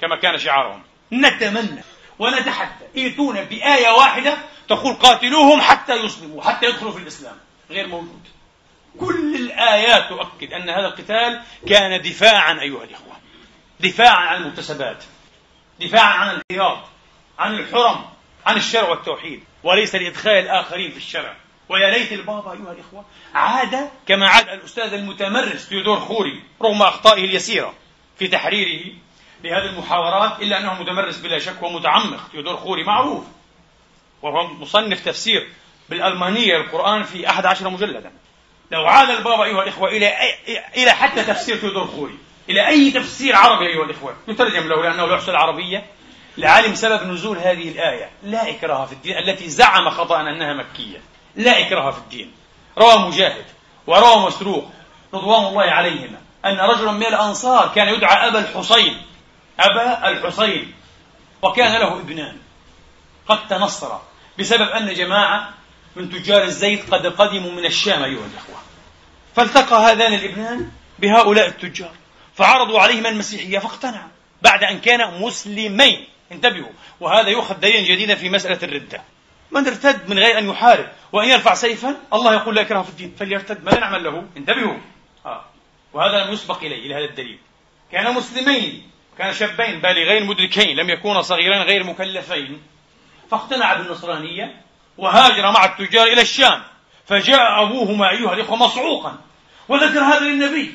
كما 0.00 0.16
كان 0.16 0.38
شعارهم. 0.38 0.82
نتمنى 1.12 1.84
ونتحدى 2.18 2.84
ائتونا 2.96 3.42
بآية 3.42 3.88
واحدة 3.88 4.36
تقول 4.68 4.94
قاتلوهم 4.94 5.60
حتى 5.60 5.94
يسلموا 5.94 6.42
حتى 6.42 6.66
يدخلوا 6.66 6.92
في 6.92 6.98
الإسلام 6.98 7.36
غير 7.70 7.86
موجود. 7.86 8.22
كل 9.00 9.34
الآيات 9.34 10.08
تؤكد 10.08 10.52
أن 10.52 10.70
هذا 10.70 10.86
القتال 10.86 11.42
كان 11.68 12.02
دفاعا 12.02 12.60
أيها 12.60 12.84
الإخوة 12.84 13.16
دفاعا 13.80 14.26
عن 14.26 14.42
المكتسبات 14.42 15.04
دفاعا 15.80 16.14
عن 16.14 16.40
الحياض 16.50 16.88
عن 17.38 17.54
الحرم 17.54 18.04
عن 18.46 18.56
الشرع 18.56 18.88
والتوحيد 18.88 19.44
وليس 19.62 19.94
لإدخال 19.94 20.32
الآخرين 20.32 20.90
في 20.90 20.96
الشرع. 20.96 21.36
ويا 21.68 21.90
ليت 21.90 22.12
البابا 22.12 22.52
أيها 22.52 22.72
الإخوة 22.72 23.04
عاد 23.34 23.90
كما 24.08 24.28
عاد 24.28 24.48
الأستاذ 24.48 24.92
المتمرس 24.92 25.68
تيودور 25.68 26.00
خوري 26.00 26.42
رغم 26.62 26.82
أخطائه 26.82 27.24
اليسيرة 27.24 27.74
في 28.18 28.28
تحريره 28.28 28.94
لهذه 29.46 29.64
المحاورات 29.64 30.42
إلا 30.42 30.58
أنه 30.58 30.82
متمرس 30.82 31.18
بلا 31.18 31.38
شك 31.38 31.62
ومتعمق. 31.62 32.28
تيودور 32.32 32.56
خوري 32.56 32.84
معروف. 32.84 33.24
وهو 34.22 34.46
مصنف 34.46 35.04
تفسير 35.04 35.48
بالألمانية 35.88 36.56
القرآن 36.56 37.02
في 37.02 37.30
أحد 37.30 37.46
عشر 37.46 37.68
مجلدا. 37.68 38.12
لو 38.70 38.86
عاد 38.86 39.10
البابا 39.10 39.44
أيها 39.44 39.62
الإخوة 39.62 39.88
إلى 39.88 40.12
إلى 40.76 40.90
حتى 40.90 41.24
تفسير 41.24 41.56
تيودور 41.56 41.86
خوري. 41.86 42.18
إلى 42.48 42.68
أي 42.68 42.90
تفسير 42.90 43.36
عربي 43.36 43.66
أيها 43.66 43.84
الإخوة. 43.84 44.16
يترجم 44.28 44.68
له 44.68 44.82
لأنه 44.82 45.14
يحصل 45.14 45.30
العربية. 45.30 45.86
لعلم 46.38 46.74
سبب 46.74 47.06
نزول 47.06 47.38
هذه 47.38 47.68
الآية. 47.68 48.10
لا 48.22 48.50
إكراه 48.50 48.86
في 48.86 48.92
الدين 48.92 49.18
التي 49.18 49.48
زعم 49.48 49.90
خطأ 49.90 50.20
أنها 50.20 50.54
مكية. 50.54 51.00
لا 51.36 51.60
إكراه 51.60 51.90
في 51.90 51.98
الدين. 51.98 52.32
روى 52.78 52.98
مجاهد 52.98 53.44
وروى 53.86 54.26
مسروق 54.26 54.70
رضوان 55.14 55.44
الله 55.46 55.62
عليهما 55.62 56.18
أن 56.44 56.60
رجلا 56.60 56.92
من 56.92 57.06
الأنصار 57.06 57.72
كان 57.74 57.88
يدعى 57.88 58.28
أبا 58.28 58.38
الحصين. 58.38 59.02
أبا 59.60 60.08
الحصين 60.08 60.74
وكان 61.42 61.80
له 61.80 61.92
ابنان. 62.00 62.36
قد 63.28 63.48
تنصر 63.48 63.98
بسبب 64.38 64.68
أن 64.68 64.94
جماعة 64.94 65.54
من 65.96 66.10
تجار 66.10 66.42
الزيت 66.42 66.94
قد 66.94 67.06
قدموا 67.06 67.52
من 67.52 67.64
الشام 67.64 68.02
أيها 68.02 68.26
الأخوة. 68.26 68.56
فالتقى 69.36 69.92
هذان 69.92 70.14
الابنان 70.14 70.70
بهؤلاء 70.98 71.46
التجار 71.46 71.92
فعرضوا 72.34 72.80
عليهما 72.80 73.08
المسيحية 73.08 73.58
فاقتنعا 73.58 74.08
بعد 74.42 74.64
أن 74.64 74.80
كان 74.80 75.20
مسلمين. 75.20 76.06
انتبهوا 76.32 76.72
وهذا 77.00 77.28
يؤخذ 77.28 77.54
دليلا 77.54 77.80
جديدا 77.80 78.14
في 78.14 78.30
مسألة 78.30 78.58
الردة. 78.62 79.02
من 79.50 79.66
ارتد 79.66 80.08
من 80.08 80.18
غير 80.18 80.38
أن 80.38 80.48
يحارب 80.48 80.86
وأن 81.12 81.28
يرفع 81.28 81.54
سيفا 81.54 81.96
الله 82.12 82.34
يقول 82.34 82.54
لا 82.54 82.62
إكراه 82.62 82.82
في 82.82 82.90
الدين 82.90 83.14
فليرتد 83.18 83.64
ماذا 83.64 83.80
نعمل 83.80 84.04
له. 84.04 84.24
انتبهوا. 84.36 84.78
آه. 85.26 85.44
وهذا 85.92 86.24
لم 86.24 86.32
يسبق 86.32 86.58
إليه 86.58 86.86
إلى 86.86 86.94
هذا 86.94 87.04
الدليل. 87.04 87.38
كان 87.92 88.14
مسلمين. 88.14 88.90
كان 89.18 89.34
شابين 89.34 89.80
بالغين 89.80 90.26
مدركين 90.26 90.76
لم 90.76 90.90
يكونا 90.90 91.22
صغيرين 91.22 91.62
غير 91.62 91.84
مكلفين. 91.84 92.62
فاقتنع 93.30 93.74
بالنصرانية 93.74 94.62
وهاجر 94.98 95.50
مع 95.50 95.64
التجار 95.64 96.06
إلى 96.06 96.20
الشام. 96.22 96.62
فجاء 97.06 97.62
أبوهما 97.62 98.10
أيها 98.10 98.32
الإخوة 98.32 98.56
مصعوقا 98.56 99.18
وذكر 99.68 100.00
هذا 100.00 100.20
للنبي. 100.20 100.74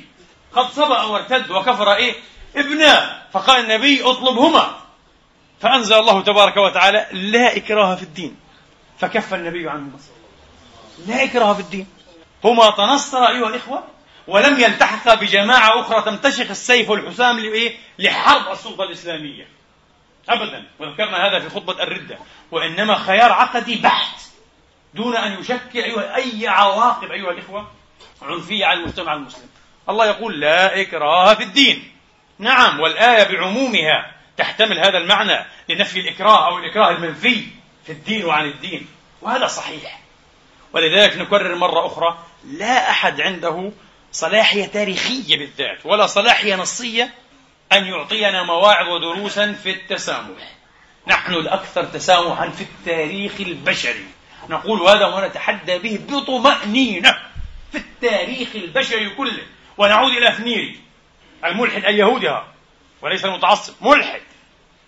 قد 0.53 0.69
صبأ 0.69 1.03
وارتد 1.03 1.51
وكفر 1.51 1.93
إيه؟ 1.93 2.15
ابناء 2.55 3.27
فقال 3.33 3.59
النبي 3.59 4.03
اطلبهما. 4.03 4.77
فأنزل 5.61 5.95
الله 5.95 6.21
تبارك 6.21 6.57
وتعالى 6.57 7.07
لا 7.11 7.57
إكراه 7.57 7.95
في 7.95 8.03
الدين. 8.03 8.37
فكف 8.99 9.33
النبي 9.33 9.69
عنهما 9.69 9.99
لا 11.07 11.23
إكراه 11.23 11.53
في 11.53 11.59
الدين. 11.59 11.87
هما 12.43 12.69
تنصرا 12.69 13.29
أيها 13.29 13.47
الإخوة 13.47 13.83
ولم 14.31 14.59
يلتحقا 14.59 15.15
بجماعة 15.15 15.79
أخرى 15.79 16.01
تمتشق 16.01 16.49
السيف 16.49 16.89
والحسام 16.89 17.39
لإيه؟ 17.39 17.77
لحرب 17.99 18.51
السلطة 18.51 18.83
الإسلامية. 18.83 19.47
أبدا. 20.29 20.65
وذكرنا 20.79 21.27
هذا 21.27 21.39
في 21.39 21.49
خطبة 21.49 21.83
الردة. 21.83 22.17
وإنما 22.51 22.95
خيار 22.95 23.31
عقدي 23.31 23.75
بحت. 23.75 24.21
دون 24.93 25.15
أن 25.15 25.39
يشكل 25.39 25.79
أيها 25.79 26.15
أي 26.15 26.47
عواقب 26.47 27.11
أيها 27.11 27.31
الإخوة 27.31 27.71
عنفية 28.21 28.65
على 28.65 28.79
المجتمع 28.79 29.13
المسلم. 29.13 29.49
الله 29.89 30.05
يقول 30.05 30.39
لا 30.39 30.81
إكراه 30.81 31.33
في 31.33 31.43
الدين. 31.43 31.91
نعم 32.39 32.79
والآية 32.79 33.23
بعمومها 33.23 34.11
تحتمل 34.37 34.79
هذا 34.79 34.97
المعنى 34.97 35.45
لنفي 35.69 35.99
الإكراه 35.99 36.47
أو 36.47 36.57
الإكراه 36.57 36.91
المنفي 36.91 37.45
في 37.85 37.91
الدين 37.91 38.25
وعن 38.25 38.45
الدين. 38.45 38.87
وهذا 39.21 39.47
صحيح. 39.47 40.01
ولذلك 40.73 41.17
نكرر 41.17 41.55
مرة 41.55 41.85
أخرى 41.85 42.17
لا 42.43 42.89
أحد 42.89 43.21
عنده 43.21 43.71
صلاحية 44.11 44.65
تاريخية 44.65 45.37
بالذات 45.37 45.85
ولا 45.85 46.07
صلاحية 46.07 46.55
نصية 46.55 47.13
أن 47.71 47.85
يعطينا 47.85 48.43
مواعظ 48.43 48.87
ودروسا 48.87 49.53
في 49.53 49.69
التسامح. 49.69 50.55
نحن 51.07 51.33
الأكثر 51.33 51.85
تسامحا 51.85 52.49
في 52.49 52.63
التاريخ 52.63 53.31
البشري. 53.39 54.05
نقول 54.49 54.81
هذا 54.81 55.05
ونتحدى 55.05 55.77
به 55.77 55.99
بطمأنينة 56.09 57.17
في 57.71 57.77
التاريخ 57.77 58.49
البشري 58.55 59.09
كله. 59.09 59.43
ونعود 59.77 60.11
إلى 60.11 60.29
أفنيري 60.29 60.79
الملحد 61.45 61.85
اليهودي 61.85 62.37
وليس 63.01 63.25
المتعصب 63.25 63.73
ملحد. 63.81 64.21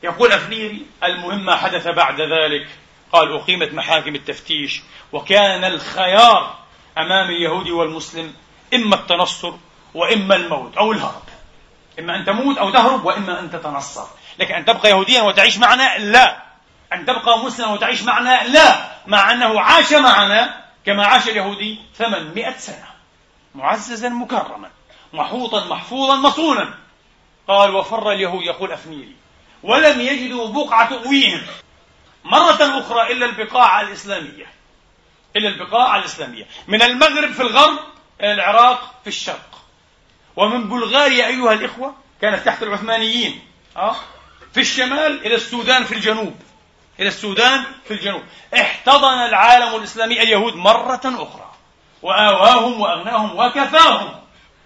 يقول 0.03 0.31
أفنيري 0.31 0.85
المهم 1.03 1.45
ما 1.45 1.55
حدث 1.55 1.87
بعد 1.87 2.21
ذلك. 2.21 2.67
قال 3.11 3.33
أقيمت 3.33 3.73
محاكم 3.73 4.15
التفتيش 4.15 4.81
وكان 5.11 5.63
الخيار 5.63 6.55
أمام 6.97 7.29
اليهودي 7.29 7.71
والمسلم 7.71 8.33
إما 8.75 8.95
التنصر 8.95 9.53
وإما 9.93 10.35
الموت 10.35 10.77
أو 10.77 10.91
الهرب. 10.91 11.23
إما 11.99 12.15
أن 12.15 12.25
تموت 12.25 12.57
أو 12.57 12.69
تهرب 12.69 13.05
وإما 13.05 13.39
أن 13.39 13.51
تتنصر. 13.51 14.07
لكن 14.39 14.53
أن 14.53 14.65
تبقى 14.65 14.89
يهوديا 14.89 15.21
وتعيش 15.21 15.57
معنا 15.57 15.97
لا. 15.97 16.43
أن 16.93 17.05
تبقى 17.05 17.39
مسلما 17.39 17.73
وتعيش 17.73 18.03
معنا 18.03 18.47
لا. 18.47 18.91
مع 19.07 19.31
أنه 19.31 19.61
عاش 19.61 19.93
معنا 19.93 20.63
كما 20.85 21.05
عاش 21.05 21.29
اليهودي 21.29 21.79
800 21.97 22.57
سنة. 22.57 22.85
معززا 23.55 24.09
مكرما 24.09 24.69
محوطا 25.13 25.65
محفوظا 25.65 26.15
مصونا. 26.15 26.73
قال 27.47 27.75
وفر 27.75 28.11
اليهود 28.11 28.43
يقول 28.43 28.71
أفنيري 28.71 29.15
ولم 29.63 30.01
يجدوا 30.01 30.47
بقعة 30.47 30.89
تؤويهم 30.89 31.41
مرة 32.23 32.79
أخرى 32.79 33.11
إلا 33.13 33.25
البقاع 33.25 33.81
الإسلامية. 33.81 34.45
إلا 35.35 35.49
البقاع 35.49 35.95
الإسلامية. 35.95 36.45
من 36.67 36.81
المغرب 36.81 37.31
في 37.31 37.41
الغرب 37.41 37.79
إلى 38.23 38.33
العراق 38.33 38.93
في 39.03 39.07
الشرق. 39.07 39.61
ومن 40.35 40.69
بلغاريا 40.69 41.27
أيها 41.27 41.53
الإخوة 41.53 41.95
كانت 42.21 42.45
تحت 42.45 42.63
العثمانيين 42.63 43.41
أه؟ 43.77 43.95
في 44.53 44.59
الشمال 44.59 45.25
إلى 45.25 45.35
السودان 45.35 45.83
في 45.83 45.95
الجنوب. 45.95 46.35
إلى 46.99 47.07
السودان 47.07 47.63
في 47.87 47.93
الجنوب. 47.93 48.21
احتضن 48.53 49.17
العالم 49.17 49.75
الإسلامي 49.75 50.21
اليهود 50.21 50.55
مرة 50.55 51.01
أخرى. 51.05 51.51
وآواهم 52.01 52.81
وأغناهم 52.81 53.39
وكفاهم. 53.39 54.19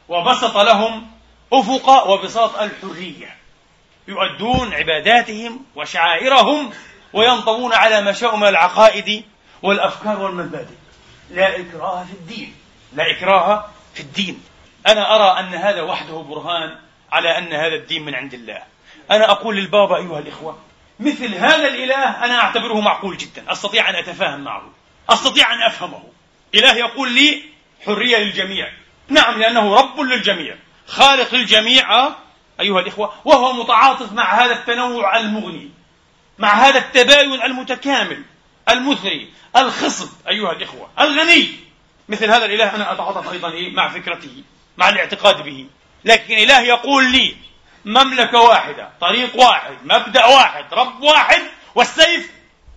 وبسط 0.09 0.57
لهم 0.57 1.11
أفق 1.53 2.07
وبساط 2.07 2.59
الحرية. 2.59 3.37
يؤدون 4.07 4.73
عباداتهم 4.73 5.65
وشعائرهم 5.75 6.71
وينطوون 7.13 7.73
على 7.73 8.01
ما 8.01 8.11
شاءوا 8.11 8.37
من 8.37 8.47
العقائد 8.47 9.25
والأفكار 9.63 10.19
والمبادئ. 10.19 10.75
لا 11.31 11.59
إكراه 11.59 12.03
في 12.03 12.13
الدين. 12.13 12.55
لا 12.93 13.11
إكراه 13.11 13.65
في 13.93 13.99
الدين. 13.99 14.43
أنا 14.87 15.15
أرى 15.15 15.39
أن 15.39 15.53
هذا 15.53 15.81
وحده 15.81 16.13
برهان 16.13 16.75
على 17.11 17.37
أن 17.37 17.53
هذا 17.53 17.75
الدين 17.75 18.05
من 18.05 18.15
عند 18.15 18.33
الله. 18.33 18.63
أنا 19.11 19.31
أقول 19.31 19.55
للبابا 19.55 19.97
أيها 19.97 20.19
الإخوة 20.19 20.57
مثل 20.99 21.35
هذا 21.35 21.67
الإله 21.67 22.25
أنا 22.25 22.41
أعتبره 22.41 22.79
معقول 22.81 23.17
جدا. 23.17 23.51
أستطيع 23.51 23.89
أن 23.89 23.95
أتفاهم 23.95 24.39
معه. 24.39 24.63
أستطيع 25.09 25.53
أن 25.53 25.61
أفهمه. 25.61 26.03
إله 26.55 26.73
يقول 26.73 27.11
لي 27.11 27.43
حرية 27.85 28.17
للجميع. 28.17 28.71
نعم 29.09 29.39
لأنه 29.39 29.75
رب 29.75 29.99
للجميع 29.99 30.55
خالق 30.87 31.35
للجميع 31.35 32.09
أيها 32.59 32.79
الإخوة 32.79 33.13
وهو 33.25 33.53
متعاطف 33.53 34.11
مع 34.11 34.45
هذا 34.45 34.53
التنوع 34.53 35.17
المغني 35.17 35.69
مع 36.37 36.53
هذا 36.53 36.79
التباين 36.79 37.41
المتكامل 37.41 38.23
المثري 38.69 39.29
الخصب 39.57 40.09
أيها 40.27 40.51
الإخوة 40.51 40.89
الغني. 40.99 41.66
مثل 42.09 42.31
هذا 42.31 42.45
الإله 42.45 42.75
أنا 42.75 42.91
أتعاطف 42.91 43.31
أيضا 43.31 43.51
مع 43.73 43.89
فكرته 43.89 44.43
مع 44.77 44.89
الاعتقاد 44.89 45.43
به. 45.43 45.65
لكن 46.05 46.33
إله 46.33 46.61
يقول 46.61 47.11
لي 47.11 47.35
مملكة 47.85 48.41
واحدة 48.41 48.89
طريق 49.01 49.35
واحد 49.35 49.73
مبدأ 49.83 50.25
واحد 50.25 50.65
رب 50.73 51.01
واحد 51.01 51.41
والسيف 51.75 52.31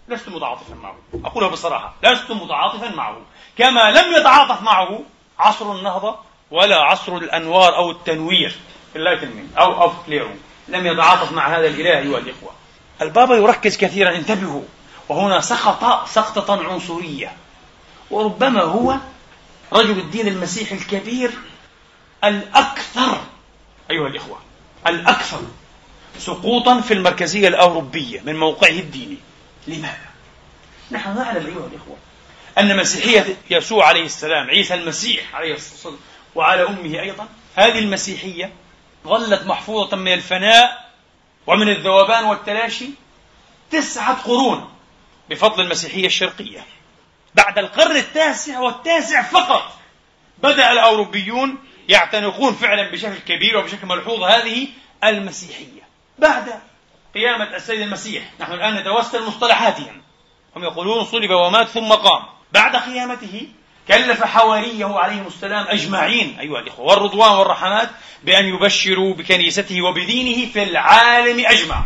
لست 0.09 0.29
متعاطفا 0.29 0.75
معه. 0.75 0.97
أقولها 1.25 1.49
بصراحة 1.49 1.95
لست 2.03 2.31
متعاطفا 2.31 2.89
معه. 2.89 3.21
كما 3.59 3.91
لم 3.91 4.15
يتعاطف 4.21 4.63
معه 4.63 5.01
عصر 5.39 5.73
النهضة 5.73 6.19
ولا 6.51 6.77
عصر 6.77 7.17
الأنوار 7.17 7.77
أو 7.77 7.91
التنوير 7.91 8.57
أو 9.59 9.83
أو 9.83 9.93
كليرو 10.07 10.31
لم 10.69 10.87
يتعاطف 10.87 11.33
مع 11.33 11.49
هذا 11.49 11.67
الإله 11.67 11.99
أيها 11.99 12.19
الإخوة. 12.19 12.51
البابا 13.03 13.37
يركز 13.37 13.77
كثيرا 13.77 14.17
انتبهوا. 14.17 14.63
وهنا 15.09 15.41
سقط 15.41 16.09
سقطة 16.09 16.69
عنصرية. 16.73 17.33
وربما 18.11 18.63
هو 18.63 18.97
رجل 19.73 19.99
الدين 19.99 20.29
المسيحي 20.29 20.75
الكبير 20.75 21.31
الأكثر 22.25 23.21
أيها 23.91 24.07
الإخوة 24.07 24.39
الأكثر 24.87 25.41
سقوطا 26.19 26.81
في 26.81 26.95
المركزية 26.95 27.49
الأوروبية 27.49 28.21
من 28.21 28.37
موقعه 28.37 28.71
الديني 28.71 29.17
لماذا؟ 29.67 30.11
نحن 30.91 31.15
نعلم 31.17 31.47
أيها 31.47 31.67
الإخوة 31.67 31.97
أن 32.59 32.77
مسيحية 32.77 33.37
يسوع 33.51 33.87
عليه 33.87 34.05
السلام 34.05 34.51
عيسى 34.51 34.75
المسيح 34.75 35.35
عليه 35.35 35.55
الصلاة 35.55 35.75
والسلام 35.75 35.99
وعلى 36.35 36.69
أمه 36.69 37.01
أيضا 37.01 37.29
هذه 37.57 37.79
المسيحية 37.79 38.53
ظلت 39.05 39.47
محفوظة 39.47 39.97
من 39.97 40.13
الفناء 40.13 40.91
ومن 41.47 41.69
الذوبان 41.69 42.25
والتلاشي 42.25 42.91
تسعة 43.71 44.23
قرون 44.23 44.69
بفضل 45.31 45.65
المسيحية 45.65 46.07
الشرقية 46.07 46.65
بعد 47.35 47.59
القرن 47.59 47.97
التاسع 47.97 48.59
والتاسع 48.59 49.23
فقط 49.23 49.73
بدأ 50.43 50.73
الأوروبيون 50.73 51.59
يعتنقون 51.89 52.55
فعلا 52.55 52.91
بشكل 52.91 53.19
كبير 53.19 53.57
وبشكل 53.57 53.87
ملحوظ 53.87 54.23
هذه 54.23 54.69
المسيحية. 55.05 55.83
بعد 56.19 56.61
قيامة 57.15 57.57
السيد 57.57 57.81
المسيح 57.81 58.23
نحن 58.41 58.53
الآن 58.53 58.75
نتوسل 58.75 59.27
مصطلحاتهم. 59.27 60.03
هم 60.57 60.65
يقولون 60.65 61.05
صلب 61.05 61.31
ومات 61.31 61.69
ثم 61.69 61.93
قام. 61.93 62.23
بعد 62.53 62.77
قيامته 62.77 63.49
كلف 63.89 64.25
حواريه 64.25 64.99
عليهم 64.99 65.27
السلام 65.27 65.67
أجمعين 65.69 66.39
أيها 66.41 66.61
الإخوة 66.61 66.87
والرضوان 66.87 67.33
والرحمات 67.33 67.91
بأن 68.25 68.45
يبشروا 68.45 69.15
بكنيسته 69.15 69.83
وبدينه 69.83 70.53
في 70.53 70.63
العالم 70.63 71.47
أجمع. 71.47 71.85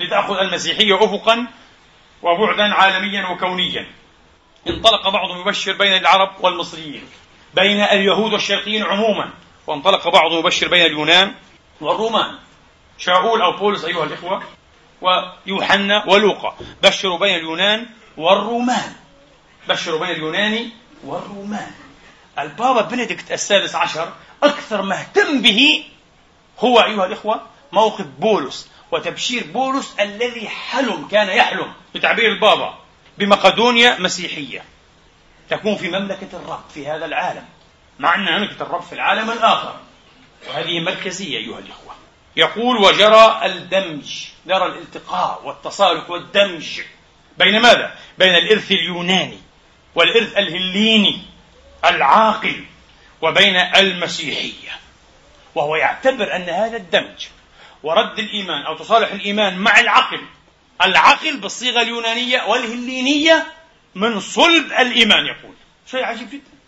لتأخذ 0.00 0.36
المسيحية 0.38 1.04
أفقا 1.04 1.46
وبعدا 2.22 2.74
عالميا 2.74 3.28
وكونيا. 3.28 3.86
انطلق 4.68 5.08
بعضهم 5.08 5.40
يبشر 5.40 5.72
بين 5.72 5.92
العرب 5.92 6.30
والمصريين 6.40 7.04
بين 7.54 7.80
اليهود 7.80 8.32
والشرقيين 8.32 8.82
عموما 8.82 9.30
وانطلق 9.66 10.08
بعضهم 10.08 10.38
يبشر 10.38 10.68
بين 10.68 10.86
اليونان 10.86 11.34
والرومان. 11.80 12.38
شاول 12.98 13.42
أو 13.42 13.52
بولس 13.52 13.84
أيها 13.84 14.04
الإخوة 14.04 14.42
ويوحنا 15.00 16.04
ولوقا 16.08 16.56
بشروا 16.82 17.18
بين 17.18 17.34
اليونان 17.34 17.86
والرومان. 18.16 18.92
بشروا 19.68 20.00
بين 20.00 20.10
اليونان 20.10 20.70
والرومان. 21.04 21.70
البابا 22.38 22.80
بنديكت 22.80 23.32
السادس 23.32 23.74
عشر 23.74 24.12
أكثر 24.42 24.82
ما 24.82 25.00
اهتم 25.00 25.42
به 25.42 25.84
هو 26.58 26.80
أيها 26.80 27.06
الإخوة 27.06 27.40
موقف 27.72 28.06
بولس 28.18 28.70
وتبشير 28.92 29.46
بولس 29.46 29.94
الذي 30.00 30.48
حلم 30.48 31.08
كان 31.08 31.28
يحلم 31.28 31.72
بتعبير 31.94 32.32
البابا. 32.32 32.78
بمقدونيا 33.18 33.98
مسيحية. 34.00 34.64
تكون 35.50 35.76
في 35.76 35.88
مملكة 35.88 36.28
الرب 36.32 36.64
في 36.74 36.86
هذا 36.86 37.04
العالم. 37.04 37.44
مع 37.98 38.14
أن 38.14 38.38
مملكة 38.38 38.62
الرب 38.62 38.82
في 38.82 38.92
العالم 38.92 39.30
الآخر. 39.30 39.74
وهذه 40.48 40.80
مركزية 40.80 41.38
أيها 41.38 41.58
الإخوة. 41.58 41.94
يقول 42.36 42.76
وجرى 42.76 43.40
الدمج. 43.44 44.24
جرى 44.46 44.66
الالتقاء 44.66 45.40
والتصالح 45.44 46.10
والدمج. 46.10 46.80
بين 47.38 47.60
ماذا؟ 47.60 47.94
بين 48.18 48.34
الإرث 48.34 48.72
اليوناني 48.72 49.38
والإرث 49.94 50.36
الهليني 50.36 51.22
العاقل 51.84 52.64
وبين 53.22 53.56
المسيحية. 53.56 54.70
وهو 55.54 55.76
يعتبر 55.76 56.36
أن 56.36 56.48
هذا 56.48 56.76
الدمج 56.76 57.26
ورد 57.82 58.18
الإيمان 58.18 58.62
أو 58.62 58.76
تصالح 58.76 59.12
الإيمان 59.12 59.58
مع 59.58 59.80
العقل 59.80 60.20
العقل 60.82 61.36
بالصيغة 61.36 61.82
اليونانية 61.82 62.42
والهلينية 62.42 63.46
من 63.94 64.20
صلب 64.20 64.72
الإيمان 64.72 65.26
يقول. 65.26 65.54
شيء 65.90 66.04
عجيب 66.04 66.30
جدا. 66.30 66.58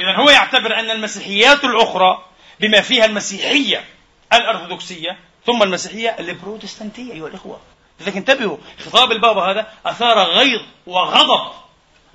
إذا 0.00 0.16
هو 0.16 0.30
يعتبر 0.30 0.80
أن 0.80 0.90
المسيحيات 0.90 1.64
الأخرى 1.64 2.24
بما 2.60 2.80
فيها 2.80 3.04
المسيحية 3.04 3.84
الأرثوذكسية 4.32 5.18
ثم 5.46 5.62
المسيحية 5.62 6.16
البروتستانتية 6.18 7.12
أيها 7.12 7.28
الإخوة. 7.28 7.60
لذلك 8.00 8.16
انتبهوا 8.16 8.56
خطاب 8.86 9.12
البابا 9.12 9.42
هذا 9.42 9.66
أثار 9.86 10.18
غيظ 10.18 10.60
وغضب 10.86 11.52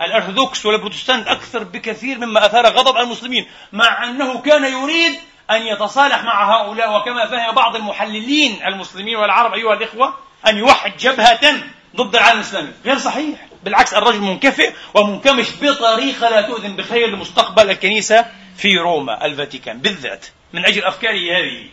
الأرثوذكس 0.02 0.66
والبروتستانت 0.66 1.28
أكثر 1.28 1.64
بكثير 1.64 2.18
مما 2.18 2.46
أثار 2.46 2.68
غضب 2.68 2.98
المسلمين 2.98 3.48
مع 3.72 4.04
أنه 4.04 4.42
كان 4.42 4.64
يريد 4.64 5.20
أن 5.52 5.62
يتصالح 5.62 6.24
مع 6.24 6.62
هؤلاء 6.62 6.98
وكما 6.98 7.28
فهم 7.28 7.56
بعض 7.56 7.76
المحللين 7.76 8.64
المسلمين 8.68 9.16
والعرب 9.16 9.54
أيها 9.54 9.74
الإخوة 9.74 10.14
أن 10.48 10.58
يوحد 10.58 10.98
جبهة 10.98 11.54
ضد 11.96 12.16
العالم 12.16 12.40
الإسلامي. 12.40 12.72
غير 12.86 12.98
صحيح. 12.98 13.48
بالعكس 13.64 13.94
الرجل 13.94 14.20
منكفئ 14.20 14.74
ومنكمش 14.94 15.48
بطريقة 15.62 16.30
لا 16.30 16.42
تؤذن 16.42 16.76
بخير 16.76 17.08
لمستقبل 17.08 17.70
الكنيسة 17.70 18.26
في 18.58 18.78
روما 18.78 19.26
الفاتيكان. 19.26 19.80
بالذات 19.80 20.26
من 20.54 20.66
أجل 20.66 20.84
أفكاره 20.84 21.38
هذه. 21.38 21.66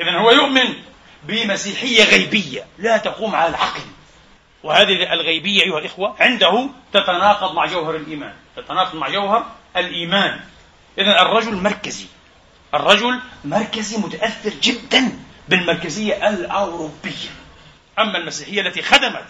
إذا 0.00 0.10
هو 0.10 0.30
يؤمن 0.30 0.74
بمسيحية 1.24 2.04
غيبية 2.04 2.66
لا 2.78 2.96
تقوم 2.96 3.34
على 3.34 3.50
العقل. 3.50 3.80
وهذه 4.62 5.12
الغيبية 5.12 5.62
أيها 5.62 5.78
الإخوة 5.78 6.16
عنده 6.20 6.68
تتناقض 6.92 7.54
مع 7.54 7.66
جوهر 7.66 7.96
الإيمان. 7.96 8.34
تتناقض 8.56 8.96
مع 8.96 9.08
جوهر 9.08 9.46
الإيمان. 9.76 10.40
إذا 10.98 11.22
الرجل 11.22 11.54
مركزي. 11.54 12.06
الرجل 12.74 13.20
مركزي 13.44 13.96
متأثر 13.96 14.50
جدا 14.62 15.18
بالمركزية 15.48 16.28
الأوروبية. 16.28 17.41
أما 17.98 18.18
المسيحية 18.18 18.60
التي 18.60 18.82
خدمت 18.82 19.26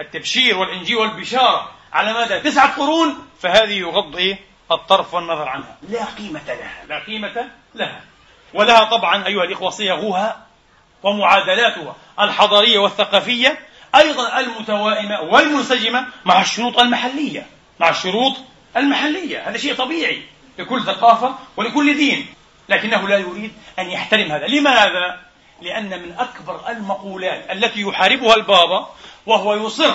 التبشير 0.00 0.58
والإنجيل 0.58 0.96
والبشارة 0.96 1.70
على 1.92 2.12
مدى 2.12 2.40
تسعة 2.40 2.76
قرون 2.76 3.28
فهذه 3.40 3.72
يغض 3.78 4.16
إيه؟ 4.16 4.38
الطرف 4.70 5.14
والنظر 5.14 5.48
عنها. 5.48 5.76
لا 5.88 6.04
قيمة 6.04 6.40
لها. 6.46 6.84
لا 6.88 6.98
قيمة 6.98 7.48
لها. 7.74 8.00
ولها 8.54 8.84
طبعا 8.84 9.26
أيها 9.26 9.44
الإخوة 9.44 9.70
صيغها 9.70 10.46
ومعادلاتها 11.02 11.96
الحضارية 12.20 12.78
والثقافية 12.78 13.58
أيضا 13.94 14.40
المتوائمة 14.40 15.20
والمنسجمة 15.20 16.06
مع 16.24 16.40
الشروط 16.40 16.78
المحلية. 16.78 17.46
مع 17.80 17.88
الشروط 17.88 18.36
المحلية. 18.76 19.48
هذا 19.48 19.58
شيء 19.58 19.74
طبيعي 19.74 20.22
لكل 20.58 20.82
ثقافة 20.84 21.34
ولكل 21.56 21.96
دين. 21.96 22.26
لكنه 22.68 23.08
لا 23.08 23.18
يريد 23.18 23.52
أن 23.78 23.90
يحترم 23.90 24.32
هذا. 24.32 24.46
لماذا؟ 24.46 25.20
لأن 25.62 26.02
من 26.02 26.14
أكبر 26.18 26.68
المقولات 26.68 27.50
التي 27.50 27.80
يحاربها 27.80 28.34
البابا 28.34 28.88
وهو 29.26 29.66
يصر 29.66 29.94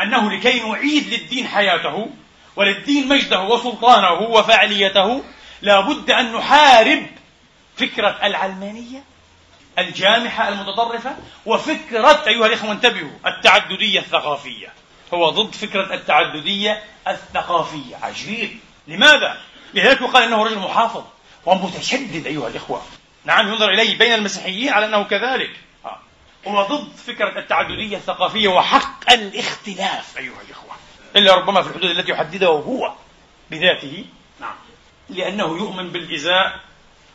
أنه 0.00 0.30
لكي 0.30 0.60
نعيد 0.60 1.06
للدين 1.06 1.48
حياته 1.48 2.08
وللدين 2.56 3.08
مجده 3.08 3.40
وسلطانه 3.42 4.12
وفاعليته 4.12 5.24
لا 5.62 5.80
بد 5.80 6.10
أن 6.10 6.32
نحارب 6.32 7.06
فكرة 7.76 8.18
العلمانية 8.22 9.04
الجامحة 9.78 10.48
المتطرفة 10.48 11.16
وفكرة 11.46 12.24
أيها 12.26 12.46
الإخوة 12.46 12.72
انتبهوا 12.72 13.10
التعددية 13.26 14.00
الثقافية. 14.00 14.72
هو 15.14 15.30
ضد 15.30 15.54
فكرة 15.54 15.94
التعددية 15.94 16.82
الثقافية. 17.08 17.96
عجيب. 18.02 18.58
لماذا؟ 18.88 19.36
لذلك 19.74 20.02
قال 20.02 20.22
إنه 20.22 20.44
رجل 20.44 20.58
محافظ 20.58 21.04
ومتشدد 21.46 22.26
أيها 22.26 22.48
الإخوة. 22.48 22.82
نعم 23.24 23.48
ينظر 23.48 23.68
إليه 23.68 23.98
بين 23.98 24.12
المسيحيين 24.12 24.72
على 24.72 24.86
أنه 24.86 25.02
كذلك 25.02 25.50
آه. 25.84 25.98
هو 26.46 26.62
ضد 26.62 26.96
فكرة 26.96 27.38
التعددية 27.38 27.96
الثقافية 27.96 28.48
وحق 28.48 29.12
الاختلاف 29.12 30.18
أيها 30.18 30.40
الإخوة 30.46 30.72
إلا 31.16 31.34
ربما 31.34 31.62
في 31.62 31.68
الحدود 31.68 31.90
التي 31.90 32.12
يحددها 32.12 32.48
هو 32.48 32.92
بذاته 33.50 34.04
نعم 34.40 34.54
لأنه 35.08 35.44
يؤمن 35.44 35.88
بالإزاء 35.88 36.60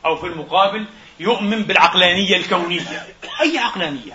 أو 0.05 0.15
في 0.15 0.27
المقابل 0.27 0.85
يؤمن 1.19 1.63
بالعقلانية 1.63 2.37
الكونية 2.37 3.07
أي 3.41 3.57
عقلانية؟ 3.57 4.13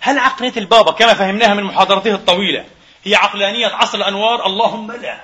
هل 0.00 0.18
عقلية 0.18 0.52
البابا 0.56 0.92
كما 0.92 1.14
فهمناها 1.14 1.54
من 1.54 1.62
محاضرته 1.62 2.14
الطويلة 2.14 2.64
هي 3.04 3.14
عقلانية 3.14 3.66
عصر 3.66 3.98
الأنوار؟ 3.98 4.46
اللهم 4.46 4.92
لا 4.92 5.20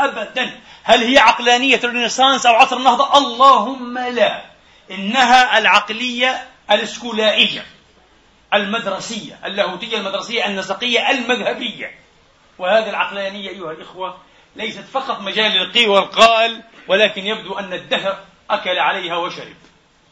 أبدا 0.00 0.60
هل 0.82 1.04
هي 1.04 1.18
عقلانية 1.18 1.80
الرينيسانس 1.84 2.46
أو 2.46 2.54
عصر 2.54 2.76
النهضة؟ 2.76 3.18
اللهم 3.18 3.98
لا 3.98 4.53
إنها 4.90 5.58
العقلية 5.58 6.48
الأسكولائية 6.70 7.66
المدرسية 8.54 9.38
اللاهوتية 9.44 9.96
المدرسية 9.96 10.46
النسقية 10.46 11.10
المذهبية. 11.10 11.98
وهذه 12.58 12.90
العقلانية 12.90 13.48
أيها 13.48 13.72
الإخوة 13.72 14.18
ليست 14.56 14.84
فقط 14.92 15.20
مجال 15.20 15.52
للقي 15.52 15.86
والقال 15.86 16.62
ولكن 16.88 17.26
يبدو 17.26 17.58
أن 17.58 17.72
الدهر 17.72 18.18
أكل 18.50 18.78
عليها 18.78 19.16
وشرب. 19.16 19.56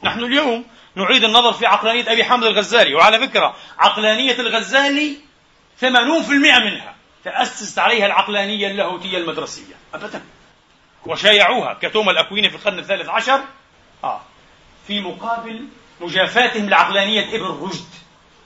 نحن 0.02 0.24
اليوم 0.24 0.64
نعيد 0.94 1.24
النظر 1.24 1.52
في 1.52 1.66
عقلانية 1.66 2.12
أبي 2.12 2.24
حامد 2.24 2.44
الغزالي 2.44 2.94
وعلى 2.94 3.28
فكرة 3.28 3.56
عقلانية 3.78 4.40
الغزالي 4.40 5.16
80% 5.80 6.58
منها. 6.58 6.94
تأسست 7.24 7.78
عليها 7.78 8.06
العقلانية 8.06 8.66
اللاهوتية 8.66 9.18
المدرسية. 9.18 9.74
أبدا. 9.94 10.22
وشايعوها 11.06 11.78
كتوما 11.82 12.10
الأكويني 12.12 12.50
في 12.50 12.56
القرن 12.56 12.78
الثالث 12.78 13.08
عشر. 13.08 13.40
آه. 14.04 14.20
في 14.86 15.00
مقابل 15.00 15.66
مجافاتهم 16.00 16.68
لعقلانية 16.68 17.36
ابن 17.36 17.66
رشد 17.66 17.88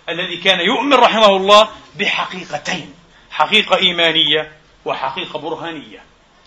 الذي 0.09 0.37
كان 0.37 0.61
يؤمن 0.61 0.95
رحمه 0.95 1.37
الله 1.37 1.68
بحقيقتين 1.99 2.95
حقيقة 3.30 3.76
إيمانية 3.76 4.53
وحقيقة 4.84 5.39
برهانية. 5.39 6.03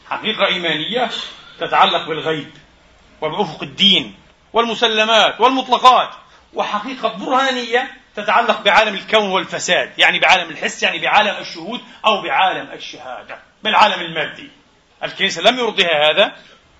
حقيقة 0.09 0.45
إيمانية 0.45 1.09
تتعلق 1.59 2.07
بالغيب 2.07 2.51
وبأفق 3.21 3.63
الدين 3.63 4.15
والمسلمات 4.53 5.41
والمطلقات 5.41 6.09
وحقيقة 6.53 7.09
برهانية 7.09 7.91
تتعلق 8.15 8.61
بعالم 8.61 8.93
الكون 8.95 9.29
والفساد 9.29 9.91
يعني 9.97 10.19
بعالم 10.19 10.49
الحس 10.49 10.83
يعني 10.83 10.99
بعالم 10.99 11.35
الشهود 11.41 11.81
أو 12.05 12.21
بعالم 12.21 12.71
الشهادة 12.71 13.39
بالعالم 13.63 14.01
المادي. 14.01 14.49
الكنيسة 15.03 15.41
لم 15.41 15.59
يرضيها 15.59 16.11
هذا 16.11 16.35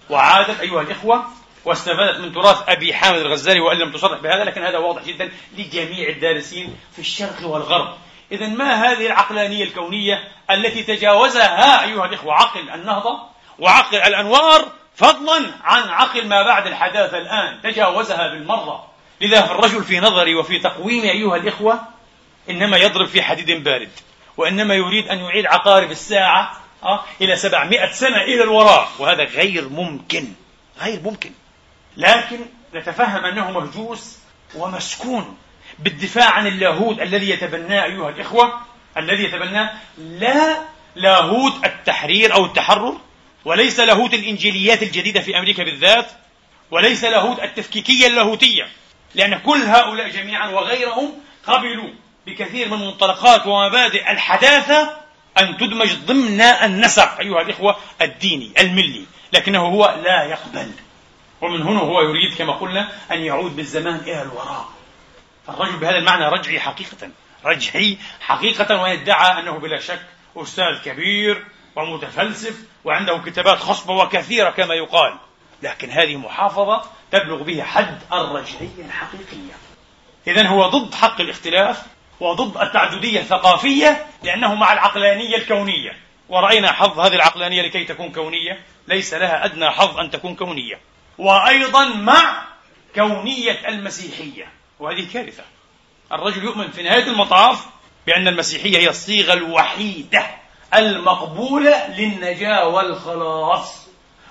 وعادت 0.10 0.60
أيها 0.60 0.82
الإخوة 0.82 1.26
واستفادت 1.66 2.20
من 2.20 2.34
تراث 2.34 2.58
أبي 2.70 2.94
حامد 2.94 3.20
الغزالي 3.20 3.60
وإن 3.60 3.78
لم 3.78 3.92
تصرح 3.92 4.20
بهذا 4.20 4.44
لكن 4.44 4.64
هذا 4.64 4.78
واضح 4.78 5.04
جدا 5.04 5.32
لجميع 5.58 6.10
الدارسين 6.10 6.76
في 6.94 7.00
الشرق 7.00 7.48
والغرب. 7.48 7.98
إذا 8.32 8.48
ما 8.48 8.74
هذه 8.74 9.06
العقلانية 9.06 9.64
الكونية 9.64 10.24
التي 10.52 10.84
تجاوزها 10.84 11.84
أيها 11.84 12.06
الإخوة 12.06 12.34
عقل 12.34 12.70
النهضة 12.70 13.20
وعقل 13.60 13.98
الأنوار 13.98 14.72
فضلا 14.96 15.52
عن 15.64 15.90
عقل 15.90 16.28
ما 16.28 16.44
بعد 16.44 16.68
الحداثة 16.68 17.18
الآن؟ 17.18 17.62
تجاوزها 17.62 18.28
بالمرة. 18.28 18.90
لذا 19.22 19.52
الرجل 19.52 19.84
في 19.84 20.00
نظري 20.00 20.36
وفي 20.36 20.60
تقويمي 20.60 21.12
أيها 21.12 21.36
الإخوة 21.36 21.80
إنما 22.50 22.78
يضرب 22.78 23.08
في 23.08 23.22
حديد 23.22 23.64
بارد 23.64 23.90
وإنما 24.38 24.74
يريد 24.74 25.08
أن 25.08 25.20
يعيد 25.20 25.46
عقارب 25.46 25.92
الساعة 25.92 26.60
آه، 26.84 27.04
إلى 27.22 27.36
سبعمائة 27.36 27.92
سنة 27.92 28.22
إلى 28.22 28.44
الوراء 28.44 28.90
وهذا 29.00 29.24
غير 29.24 29.70
ممكن 29.70 30.28
غير 30.82 31.00
ممكن. 31.04 31.32
لكن 31.98 32.40
نتفهم 32.76 33.26
أنه 33.26 33.52
مهجوس 33.52 34.18
ومسكون 34.56 35.38
بالدفاع 35.80 36.30
عن 36.30 36.48
اللاهوت 36.48 37.00
الذي 37.00 37.30
يتبناه 37.30 37.84
أيها 37.84 38.10
الإخوة 38.10 38.62
الذي 38.98 39.24
يتبناه 39.24 39.72
لا 39.98 40.58
لاهوت 40.96 41.66
التحرير 41.66 42.34
أو 42.34 42.46
التحرر 42.46 42.98
وليس 43.46 43.80
لاهوت 43.80 44.14
الإنجيليات 44.14 44.84
الجديدة 44.84 45.22
في 45.22 45.38
أمريكا 45.38 45.64
بالذات 45.64 46.12
وليس 46.72 47.04
لاهوت 47.04 47.40
التفكيكية 47.40 48.08
اللاهوتية 48.08 48.68
لأن 49.16 49.38
كل 49.40 49.62
هؤلاء 49.62 50.10
جميعا 50.10 50.50
وغيرهم 50.50 51.12
قبلوا 51.48 51.90
بكثير 52.28 52.70
من 52.70 52.80
منطلقات 52.80 53.48
ومبادئ 53.48 54.12
الحداثة 54.12 54.98
أن 55.38 55.58
تدمج 55.58 55.94
ضمن 55.94 56.42
النسق 56.42 57.20
أيها 57.20 57.42
الإخوة 57.42 57.76
الديني 58.02 58.52
الملي 58.60 59.04
لكنه 59.34 59.60
هو 59.60 60.00
لا 60.04 60.24
يقبل. 60.24 60.72
ومن 61.42 61.62
هنا 61.62 61.80
هو 61.80 62.02
يريد 62.02 62.38
كما 62.38 62.54
قلنا 62.54 62.90
أن 63.12 63.22
يعود 63.22 63.56
بالزمان 63.56 63.96
إلى 63.96 64.22
الوراء. 64.22 64.70
فالرجل 65.48 65.78
بهذا 65.78 65.98
المعنى 65.98 66.26
رجعي 66.26 66.60
حقيقة. 66.60 67.10
رجعي 67.46 67.98
حقيقة 68.22 68.82
ويدعى 68.82 69.40
أنه 69.40 69.52
بلا 69.52 69.80
شك 69.80 70.02
أستاذ 70.38 70.82
كبير 70.86 71.46
ومتفلسف 71.76 72.56
وعنده 72.86 73.18
كتابات 73.18 73.58
خصبة 73.58 73.94
وكثيرة 73.94 74.50
كما 74.50 74.74
يقال. 74.74 75.18
لكن 75.64 75.90
هذه 75.90 76.16
محافظة 76.16 76.82
تبلغ 77.12 77.44
به 77.44 77.64
حد 77.64 78.00
الرجعية 78.14 78.86
الحقيقية. 78.86 79.54
إذا 80.28 80.48
هو 80.48 80.68
ضد 80.68 80.94
حق 80.94 81.22
الاختلاف 81.22 81.84
وضد 82.20 82.62
التعددية 82.62 83.20
الثقافية 83.20 84.06
لأنه 84.24 84.56
مع 84.56 84.74
العقلانية 84.74 85.36
الكونية. 85.36 85.98
ورأينا 86.30 86.72
حظ 86.72 87.00
هذه 87.00 87.16
العقلانية 87.16 87.62
لكي 87.62 87.84
تكون 87.86 88.12
كونية. 88.12 88.60
ليس 88.88 89.14
لها 89.14 89.46
أدنى 89.46 89.70
حظ 89.70 89.98
أن 89.98 90.12
تكون 90.12 90.36
كونية. 90.36 90.80
وأيضا 91.20 91.86
مع 91.86 92.42
كونية 92.96 93.68
المسيحية 93.68 94.48
وهذه 94.80 95.08
كارثة. 95.14 95.44
الرجل 96.12 96.44
يؤمن 96.44 96.72
في 96.72 96.84
نهاية 96.84 97.04
المطاف 97.04 97.66
بأن 98.08 98.28
المسيحية 98.28 98.78
هي 98.78 98.90
الصيغة 98.90 99.34
الوحيدة 99.34 100.28
المقبولة 100.74 101.88
للنجاة 101.88 102.68
والخلاص 102.68 103.88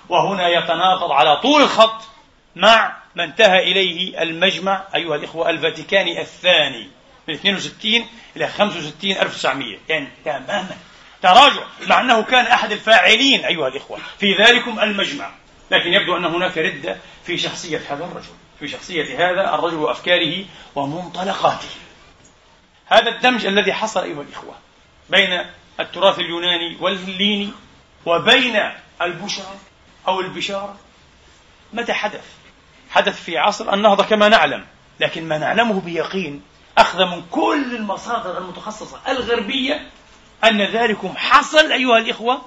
وهنا 0.09 0.47
يتناقض 0.47 1.11
على 1.11 1.37
طول 1.37 1.61
الخط 1.61 2.01
مع 2.55 2.97
ما 3.15 3.23
انتهى 3.23 3.59
إليه 3.59 4.21
المجمع 4.23 4.83
أيها 4.95 5.15
الإخوة 5.15 5.49
الفاتيكاني 5.49 6.21
الثاني 6.21 6.89
من 7.27 7.33
62 7.33 8.05
إلى 8.35 8.47
65 8.47 9.11
1900 9.11 9.77
يعني 9.89 10.07
تماما 10.25 10.77
تراجع 11.21 11.63
مع 11.87 12.01
أنه 12.01 12.23
كان 12.23 12.45
أحد 12.45 12.71
الفاعلين 12.71 13.45
أيها 13.45 13.67
الإخوة 13.67 13.99
في 14.19 14.33
ذلكم 14.33 14.79
المجمع. 14.79 15.31
لكن 15.71 15.93
يبدو 15.93 16.17
أن 16.17 16.25
هناك 16.25 16.57
ردة 16.57 16.97
في 17.23 17.37
شخصية 17.37 17.81
هذا 17.89 18.05
الرجل 18.05 18.33
في 18.59 18.67
شخصية 18.67 19.29
هذا 19.31 19.53
الرجل 19.55 19.75
وأفكاره 19.75 20.45
ومنطلقاته 20.75 21.67
هذا 22.85 23.09
الدمج 23.09 23.45
الذي 23.45 23.73
حصل 23.73 24.03
أيها 24.03 24.21
الإخوة 24.21 24.55
بين 25.09 25.45
التراث 25.79 26.19
اليوناني 26.19 26.77
والهليني 26.79 27.51
وبين 28.05 28.59
البشرى 29.01 29.55
أو 30.07 30.19
البشارة 30.19 30.75
متى 31.73 31.93
حدث؟ 31.93 32.25
حدث 32.89 33.23
في 33.23 33.37
عصر 33.37 33.73
النهضة 33.73 34.03
كما 34.03 34.29
نعلم 34.29 34.65
لكن 34.99 35.27
ما 35.27 35.37
نعلمه 35.37 35.81
بيقين 35.81 36.41
أخذ 36.77 37.05
من 37.05 37.23
كل 37.31 37.75
المصادر 37.75 38.37
المتخصصة 38.37 38.99
الغربية 39.07 39.89
أن 40.43 40.61
ذلكم 40.61 41.13
حصل 41.17 41.71
أيها 41.71 41.97
الإخوة 41.97 42.41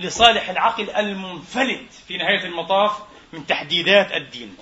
لصالح 0.00 0.50
العقل 0.50 0.90
المنفلت 0.90 1.92
في 2.08 2.16
نهاية 2.16 2.44
المطاف 2.44 2.92
من 3.32 3.46
تحديدات 3.46 4.12
الدين. 4.12 4.56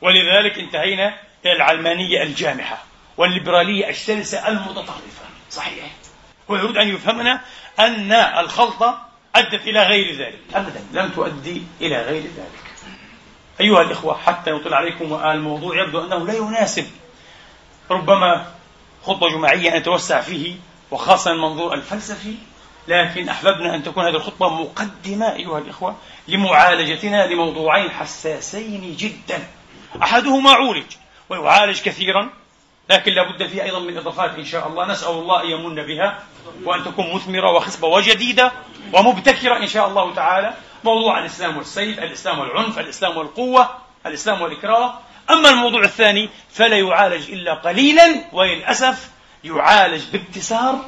ولذلك 0.00 0.58
انتهينا 0.58 1.18
إلى 1.44 1.52
العلمانية 1.52 2.22
الجامحة 2.22 2.84
والليبرالية 3.16 3.88
الشرسة 3.88 4.48
المتطرفة. 4.48 5.24
صحيح. 5.50 5.84
هو 6.50 6.56
يريد 6.56 6.76
أن 6.76 6.88
يفهمنا 6.88 7.40
أن 7.78 8.12
الخلطة 8.12 9.08
أدت 9.34 9.68
إلى 9.68 9.82
غير 9.82 10.14
ذلك. 10.14 10.38
أبدا. 10.54 10.84
لم 10.92 11.08
تؤدي 11.08 11.62
إلى 11.80 12.02
غير 12.02 12.22
ذلك. 12.22 12.64
أيها 13.60 13.82
الإخوة 13.82 14.18
حتى 14.18 14.50
نطلع 14.50 14.76
عليكم 14.76 15.14
الموضوع 15.14 15.82
يبدو 15.82 16.04
أنه 16.04 16.26
لا 16.26 16.34
يناسب. 16.34 16.86
ربما 17.90 18.52
خطبة 19.02 19.28
جماعية 19.28 19.78
نتوسع 19.78 20.20
فيه 20.20 20.56
وخاصة 20.90 21.30
المنظور 21.30 21.74
الفلسفي. 21.74 22.34
لكن 22.88 23.28
أحببنا 23.28 23.74
أن 23.74 23.82
تكون 23.82 24.04
هذه 24.04 24.16
الخطبة 24.16 24.48
مقدمة 24.48 25.34
أيها 25.34 25.58
الإخوة 25.58 25.96
لمعالجتنا 26.28 27.26
لموضوعين 27.26 27.90
حساسين 27.90 28.96
جدا. 28.96 29.46
أحدهما 30.02 30.50
عولج 30.50 30.86
ويعالج 31.28 31.80
كثيرا 31.80 32.30
لكن 32.90 33.12
لابد 33.12 33.46
فيه 33.46 33.62
أيضا 33.62 33.78
من 33.78 33.96
إضافات 33.96 34.34
إن 34.38 34.44
شاء 34.44 34.68
الله. 34.68 34.86
نسأل 34.86 35.10
الله 35.10 35.42
أن 35.42 35.50
يمن 35.50 35.86
بها 35.86 36.18
وأن 36.64 36.84
تكون 36.84 37.14
مثمرة 37.14 37.52
وخصبة 37.52 37.88
وجديدة 37.88 38.52
ومبتكرة 38.92 39.56
إن 39.56 39.66
شاء 39.66 39.88
الله 39.88 40.14
تعالى. 40.14 40.54
موضوع 40.84 41.18
الإسلام 41.18 41.56
والسيف 41.56 41.98
الإسلام 41.98 42.38
والعنف 42.38 42.78
الإسلام 42.78 43.16
والقوة 43.16 43.68
الإسلام 44.06 44.42
والإكراه 44.42 44.94
أما 45.30 45.50
الموضوع 45.50 45.82
الثاني 45.84 46.28
فلا 46.50 46.76
يعالج 46.78 47.30
إلا 47.30 47.54
قليلا 47.54 48.24
وللأسف 48.32 49.10
يعالج 49.44 50.02
بابتسار 50.12 50.84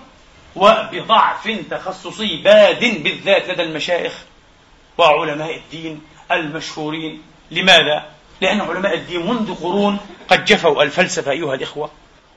وبضعف 0.57 1.49
تخصصي 1.71 2.37
باد 2.37 3.03
بالذات 3.03 3.49
لدى 3.49 3.63
المشايخ 3.63 4.13
وعلماء 4.99 5.57
الدين 5.57 6.03
المشهورين. 6.33 7.23
لماذا؟ 7.51 8.05
لأن 8.41 8.61
علماء 8.61 8.95
الدين 8.95 9.27
منذ 9.27 9.55
قرون 9.55 9.99
قد 10.29 10.45
جفوا 10.45 10.83
الفلسفة 10.83 11.31
أيها 11.31 11.55
الإخوة 11.55 11.91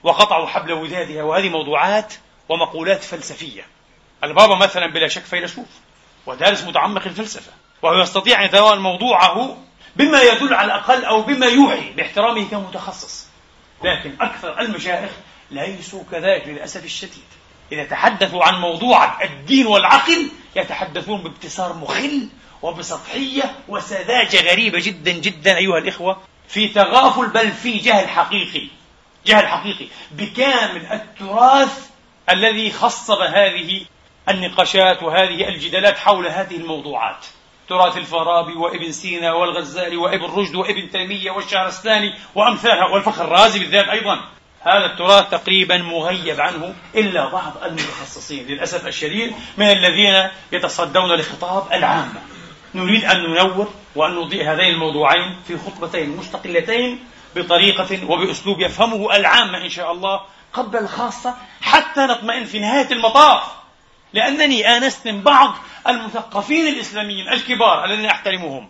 وقطعوا 0.04 0.48
حبل 0.48 0.72
ودادها 0.72 1.24
وهذه 1.24 1.50
موضوعات 1.50 2.14
ومقولات 2.50 3.04
فلسفية. 3.04 3.66
البابا 4.24 4.56
مثلا 4.56 4.88
بلا 4.88 5.08
شك 5.08 5.24
فيلسوف 5.24 5.68
ودارس 6.26 6.64
متعمق 6.64 7.06
الفلسفة 7.06 7.52
وهو 7.82 8.02
يستطيع 8.02 8.40
أن 8.40 8.46
يتناول 8.46 8.80
موضوعه 8.80 9.58
بما 9.96 10.22
يدل 10.22 10.54
على 10.54 10.66
الأقل 10.66 11.06
أو 11.06 11.22
بما 11.22 11.46
يوحي 11.46 11.92
باحترامه 11.94 12.50
كمتخصص. 12.50 13.28
لكن 13.84 14.14
أكثر 14.22 14.60
المشايخ 14.60 15.12
ليسوا 15.52 16.04
كذلك 16.12 16.48
للأسف 16.48 16.86
الشديد. 16.86 17.39
إذا 17.72 17.84
تحدثوا 17.84 18.44
عن 18.44 18.62
موضوع 18.62 19.24
الدين 19.24 19.68
والعقل 19.68 20.28
يتحدثون 20.56 21.22
بابتسار 21.22 21.74
مخل 21.74 22.30
وبسطحية 22.62 23.56
وسذاجة 23.68 24.52
غريبة 24.52 24.80
جدا 24.80 25.12
جدا 25.12 25.58
أيها 25.58 25.78
الإخوة 25.78 26.18
في 26.48 26.68
تغافل 26.68 27.28
بل 27.28 27.52
في 27.52 27.78
جهل 27.78 28.08
حقيقي. 28.10 28.68
جهل 29.26 29.48
حقيقي. 29.48 29.88
بكامل 30.12 30.86
التراث 30.86 31.90
الذي 32.30 32.72
خصب 32.72 33.22
هذه 33.22 33.86
النقاشات 34.30 35.04
وهذه 35.04 35.48
الجدالات 35.48 35.98
حول 35.98 36.28
هذه 36.28 36.56
الموضوعات. 36.56 37.26
تراث 37.70 37.98
الفارابي 37.98 38.54
وابن 38.54 38.92
سينا 38.92 39.34
والغزالي 39.34 39.98
وابن 39.98 40.26
رشد 40.26 40.56
وابن 40.56 40.92
تيمية 40.92 41.32
والشهرستاني 41.32 42.14
وأمثالها 42.36 42.86
والفخر 42.86 43.24
الرازي 43.26 43.60
بالذات 43.60 43.88
أيضا. 43.88 44.20
هذا 44.62 44.86
التراث 44.86 45.30
تقريبا 45.30 45.78
مغيب 45.78 46.42
عنه 46.42 46.76
إلا 46.96 47.30
بعض 47.30 47.54
المتخصصين 47.64 48.48
للأسف 48.48 48.88
الشديد 48.88 49.34
من 49.58 49.66
الذين 49.66 50.30
يتصدون 50.52 51.12
لخطاب 51.12 51.74
العامة. 51.74 52.22
نريد 52.76 53.06
أن 53.06 53.18
ننور 53.24 53.74
وأن 53.96 54.16
نضيء 54.16 54.52
هذين 54.52 54.74
الموضوعين 54.74 55.36
في 55.48 55.58
خطبتين 55.58 56.18
مستقلتين 56.18 57.00
بطريقة 57.36 58.12
وبأسلوب 58.12 58.60
يفهمه 58.60 59.16
العامة 59.16 59.58
إن 59.58 59.70
شاء 59.70 59.92
الله 59.92 60.22
قبل 60.54 60.78
الخاصة 60.78 61.36
حتى 61.62 62.02
نطمئن 62.02 62.46
في 62.46 62.60
نهاية 62.60 62.92
المطاف. 62.92 63.44
لأنني 64.14 64.78
آنست 64.78 65.08
من 65.08 65.22
بعض 65.22 65.56
المثقفين 65.88 66.68
الإسلاميين 66.68 67.30
الكبار 67.30 67.86
الذين 67.86 68.06
أحترمهم. 68.06 68.70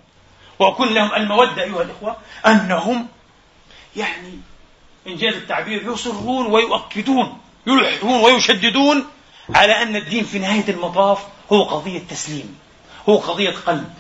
وأكون 0.60 0.94
لهم 0.94 1.16
المودة 1.16 1.64
أيها 1.64 1.82
الإخوة 1.82 2.18
أنهم 2.46 3.08
يعني 3.96 4.40
إنجاز 5.12 5.34
التعبير 5.34 5.92
يصرون 5.92 6.46
ويؤكدون 6.46 7.38
يلحون 7.68 8.22
ويشددون 8.22 9.06
على 9.56 9.82
أن 9.82 9.96
الدين 9.96 10.24
في 10.24 10.40
نهاية 10.40 10.70
المطاف 10.70 11.20
هو 11.52 11.64
قضية 11.64 12.00
تسليم 12.00 12.60
هو 13.10 13.18
قضية 13.18 13.54
قلب 13.66 13.94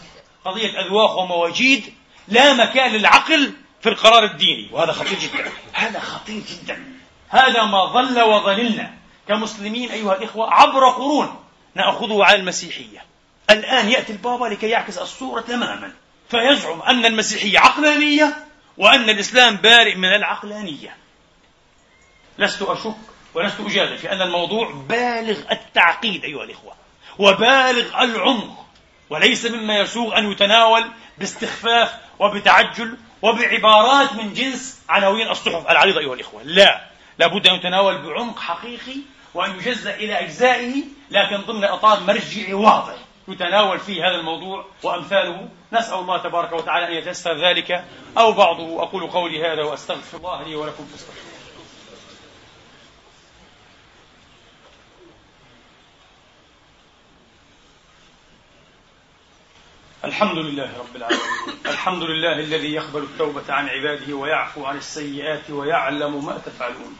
قضية 0.45 0.80
أذواق 0.80 1.18
ومواجيد 1.18 1.93
لا 2.28 2.53
مكان 2.53 2.91
للعقل 2.91 3.53
في 3.82 3.89
القرار 3.89 4.24
الديني 4.24 4.70
وهذا 4.72 4.91
خطير 4.91 5.20
جدا 5.20 5.51
هذا 5.74 5.99
خطير 5.99 6.41
جدا 6.49 6.84
هذا 7.30 7.64
ما 7.64 7.86
ظل 7.86 8.22
وظللنا 8.22 8.93
كمسلمين 9.28 9.91
أيها 9.91 10.16
الإخوة 10.16 10.53
عبر 10.53 10.89
قرون 10.89 11.36
نأخذه 11.76 12.24
على 12.24 12.39
المسيحية. 12.39 13.03
الآن 13.49 13.89
يأتي 13.89 14.12
البابا 14.12 14.45
لكي 14.45 14.70
يعكس 14.70 14.97
الصورة 14.97 15.41
تماما 15.41 15.91
فيزعم 16.30 16.82
أن 16.82 17.05
المسيحية 17.05 17.60
عقلانية 17.60 18.45
وأن 18.78 19.10
الإسلام 19.10 19.55
بارئ 19.55 19.95
من 19.95 20.14
العقلانية. 20.14 20.95
لست 22.40 22.62
أشك 22.62 22.96
ولست 23.34 23.60
أجادل 23.60 23.98
في 23.98 24.12
أن 24.12 24.22
الموضوع 24.22 24.72
بالغ 24.90 25.38
التعقيد 25.52 26.24
أيها 26.24 26.44
الإخوة 26.44 26.74
وبالغ 27.20 28.04
العمق 28.04 28.66
وليس 29.10 29.46
مما 29.46 29.80
يسوغ 29.80 30.18
أن 30.18 30.32
يتناول 30.32 30.86
باستخفاف 31.18 31.96
وبتعجل 32.20 32.98
وبعبارات 33.22 34.14
من 34.14 34.34
جنس 34.34 34.82
عناوين 34.90 35.30
الصحف 35.30 35.70
العريضة 35.70 36.00
أيها 36.00 36.14
الإخوة. 36.14 36.44
لا 36.44 36.82
لابد 37.20 37.48
أن 37.48 37.56
يتناول 37.56 37.98
بعمق 37.98 38.40
حقيقي 38.40 38.96
وأن 39.34 39.56
يجزأ 39.56 39.96
إلى 39.96 40.20
أجزائه 40.20 40.84
لكن 41.12 41.38
ضمن 41.38 41.64
إطار 41.64 42.00
مرجعي 42.00 42.54
واضح 42.54 42.96
يتناول 43.28 43.80
فيه 43.80 44.10
هذا 44.10 44.16
الموضوع 44.16 44.66
وأمثاله. 44.84 45.50
نسأل 45.74 45.94
الله 45.94 46.18
تبارك 46.18 46.54
وتعالى 46.54 46.88
أن 46.88 46.94
يتيسر 46.94 47.50
ذلك 47.50 47.86
أو 48.18 48.32
بعضه. 48.32 48.84
أقول 48.84 49.08
قولي 49.08 49.54
هذا 49.54 49.64
وأستغفر 49.64 50.18
الله 50.18 50.44
لي 50.44 50.56
ولكم 50.56 50.86
فاستغفروه. 50.86 51.29
الحمد 60.10 60.38
لله 60.38 60.70
رب 60.80 60.95
العالمين. 60.95 61.22
الحمد 61.66 62.03
لله 62.03 62.39
الذي 62.39 62.74
يقبل 62.74 63.03
التوبة 63.03 63.53
عن 63.53 63.70
عباده 63.70 64.16
ويعفو 64.16 64.66
عن 64.66 64.78
السيئات 64.78 65.49
ويعلم 65.49 66.26
ما 66.26 66.38
تفعلون. 66.45 66.97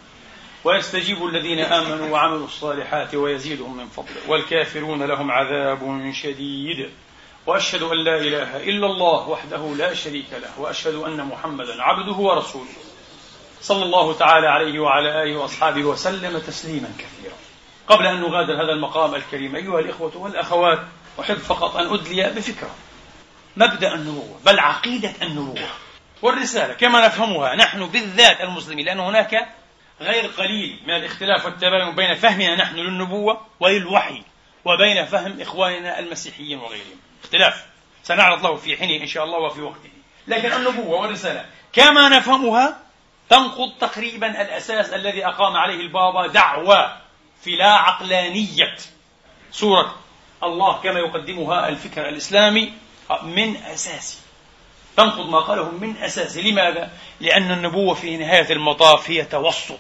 ويستجيب 0.64 1.26
الذين 1.26 1.60
آمنوا 1.60 2.10
وعملوا 2.10 2.46
الصالحات 2.46 3.16
ويزيدهم 3.16 3.78
من 3.78 3.88
فضله. 3.88 4.22
والكافرون 4.28 5.04
لهم 5.04 5.32
عذاب 5.32 6.12
شديد. 6.14 6.90
وأشهد 7.46 7.82
أن 7.82 7.98
لا 8.04 8.18
إله 8.18 8.64
إلا 8.64 8.86
الله 8.86 9.30
وحده 9.30 9.74
لا 9.78 9.94
شريك 9.94 10.32
له. 10.32 10.60
وأشهد 10.60 10.96
أن 10.96 11.26
محمدا 11.26 11.82
عبده 11.84 12.18
ورسوله. 12.18 12.78
صلى 13.62 13.84
الله 13.84 14.14
تعالى 14.14 14.48
عليه 14.48 14.80
وعلى 14.80 15.24
آله 15.24 15.40
وأصحابه 15.40 15.84
وسلم 15.84 16.40
تسليما 16.40 16.90
كثيرا. 16.98 17.36
قبل 17.88 18.06
أن 18.06 18.22
نغادر 18.22 18.54
هذا 18.54 18.72
المقام 18.72 19.16
الكريم 19.16 19.56
أيها 19.56 19.80
الإخوة 19.80 20.18
والأخوات 20.18 20.80
أحب 21.20 21.38
فقط 21.38 21.76
أن 21.76 21.94
أدلي 21.94 22.34
بفكرة. 22.36 22.76
مبدأ 23.58 23.96
النبوة 23.96 24.40
بل 24.46 24.60
عقيدة 24.60 25.14
النبوة. 25.22 25.68
والرسالة 26.22 26.74
كما 26.74 27.08
نفهمها 27.08 27.56
نحن 27.56 27.86
بالذات 27.86 28.42
المسلمين 28.42 28.86
لأن 28.86 29.00
هناك 29.00 29.50
غير 30.02 30.26
قليل 30.28 30.80
من 30.88 30.96
الاختلاف 30.96 31.46
والتباين 31.46 31.96
بين 31.96 32.16
فهمنا 32.16 32.56
نحن 32.56 32.76
للنبوة 32.76 33.42
وللوحي 33.60 34.24
وبين 34.66 35.06
فهم 35.06 35.42
إخواننا 35.42 36.00
المسيحيين 36.00 36.60
وغيرهم. 36.60 37.00
اختلاف. 37.24 37.66
سنعرض 38.04 38.46
له 38.46 38.56
في 38.56 38.78
حينه 38.78 39.04
إن 39.04 39.08
شاء 39.08 39.24
الله 39.24 39.38
وفي 39.40 39.62
وقته. 39.62 39.90
لكن 40.28 40.54
النبوة 40.54 41.02
والرسالة 41.02 41.46
كما 41.74 42.10
نفهمها 42.10 42.80
تنقض 43.30 43.72
تقريبا 43.82 44.42
الأساس 44.42 44.90
الذي 44.90 45.26
أقام 45.26 45.58
عليه 45.58 45.82
البابا 45.82 46.28
دعوة 46.28 46.98
في 47.42 47.56
لا 47.56 47.72
عقلانية. 47.72 48.76
سورة 49.52 49.96
الله 50.44 50.82
كما 50.82 51.00
يقدمها 51.00 51.70
الفكر 51.70 52.10
الإسلامي 52.10 52.74
من 53.24 53.58
أساسه 53.58 54.18
تنقض 54.98 55.30
ما 55.30 55.40
قاله 55.40 55.72
من 55.72 55.98
أساسه 55.98 56.42
لماذا؟ 56.42 56.92
لأن 57.20 57.52
النبوة 57.52 57.94
في 57.94 58.18
نهاية 58.18 58.52
المطاف 58.52 59.10
هي 59.10 59.26
توسط 59.26 59.80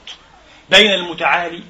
بين 0.69 0.91
المتعالي 0.91 1.63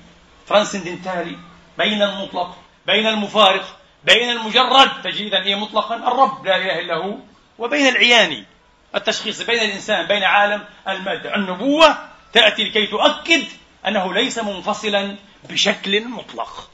ترانسندنتالي 0.47 1.37
بين 1.77 2.01
المطلق 2.01 2.57
بين 2.85 3.07
المفارق 3.07 3.79
بين 4.03 4.29
المجرد. 4.29 5.01
تجريدا 5.03 5.43
إيه 5.43 5.55
مطلقا 5.55 5.95
الرب 5.95 6.45
لا 6.45 6.57
إله 6.57 6.79
إلا 6.79 6.95
هو 6.95 7.15
وبين 7.57 7.87
العياني. 7.87 8.43
التشخيص 8.95 9.41
بين 9.41 9.59
الإنسان 9.59 10.07
بين 10.07 10.23
عالم 10.23 10.65
المادة. 10.87 11.35
النبوة 11.35 11.97
تأتي 12.33 12.63
لكي 12.63 12.87
تؤكد 12.87 13.43
أنه 13.87 14.13
ليس 14.13 14.39
منفصلا 14.39 15.15
بشكل 15.49 16.07
مطلق. 16.07 16.69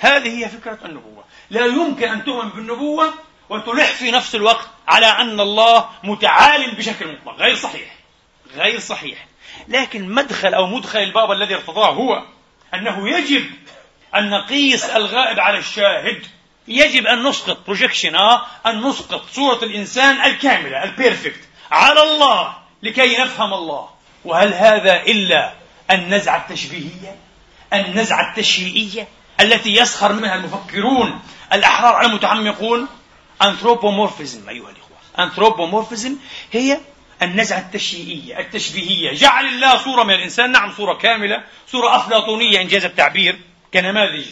هذه 0.00 0.44
هي 0.44 0.48
فكرة 0.48 0.78
النبوة. 0.84 1.24
لا 1.50 1.66
يمكن 1.66 2.08
أن 2.08 2.24
تؤمن 2.24 2.48
بالنبوة 2.48 3.14
وتلح 3.48 3.92
في 3.92 4.10
نفس 4.10 4.34
الوقت 4.34 4.68
على 4.88 5.06
أن 5.06 5.40
الله 5.40 5.88
متعال 6.02 6.74
بشكل 6.74 7.12
مطلق. 7.12 7.36
غير 7.38 7.54
صحيح. 7.54 7.94
غير 8.54 8.78
صحيح. 8.78 9.26
لكن 9.68 10.08
مدخل 10.08 10.54
أو 10.54 10.66
مدخل 10.66 10.98
الباب 10.98 11.32
الذي 11.32 11.54
ارتضاه 11.54 11.90
هو 11.90 12.22
أنه 12.74 13.08
يجب 13.08 13.50
أن 14.14 14.30
نقيس 14.30 14.84
الغائب 14.84 15.40
على 15.40 15.58
الشاهد. 15.58 16.26
يجب 16.68 17.06
أن 17.06 17.22
نسقط 17.22 17.58
projection 17.66 18.14
آه 18.14 18.46
أن 18.66 18.80
نسقط 18.80 19.24
صورة 19.32 19.64
الإنسان 19.64 20.24
الكاملة 20.24 20.84
ال 20.84 20.90
perfect. 20.90 21.40
على 21.70 22.02
الله 22.02 22.56
لكي 22.82 23.16
نفهم 23.16 23.54
الله. 23.54 23.88
وهل 24.24 24.54
هذا 24.54 25.02
إلا 25.02 25.52
النزعة 25.90 26.36
التشبيهية؟ 26.36 27.16
النزعة 27.72 28.30
التشريعية 28.30 29.08
التي 29.40 29.76
يسخر 29.76 30.12
منها 30.12 30.34
المفكرون 30.34 31.20
الأحرار 31.52 32.00
المتعمقون؟ 32.00 32.88
أنثروبومورفيزم 33.42 34.48
أيها 34.48 34.70
الإخوة. 34.70 34.96
أنثروبومورفيزم 35.18 36.16
هي 36.52 36.80
النزعة 37.22 37.58
التشييئية 37.58 38.38
التشبيهية. 38.38 39.12
جعل 39.12 39.46
الله 39.46 39.76
صورة 39.76 40.02
من 40.02 40.14
الإنسان. 40.14 40.52
نعم 40.52 40.72
صورة 40.72 40.94
كاملة 40.94 41.44
صورة 41.68 41.96
أفلاطونية 41.96 42.60
إنجاز 42.60 42.84
التعبير. 42.84 43.38
كنماذج. 43.74 44.26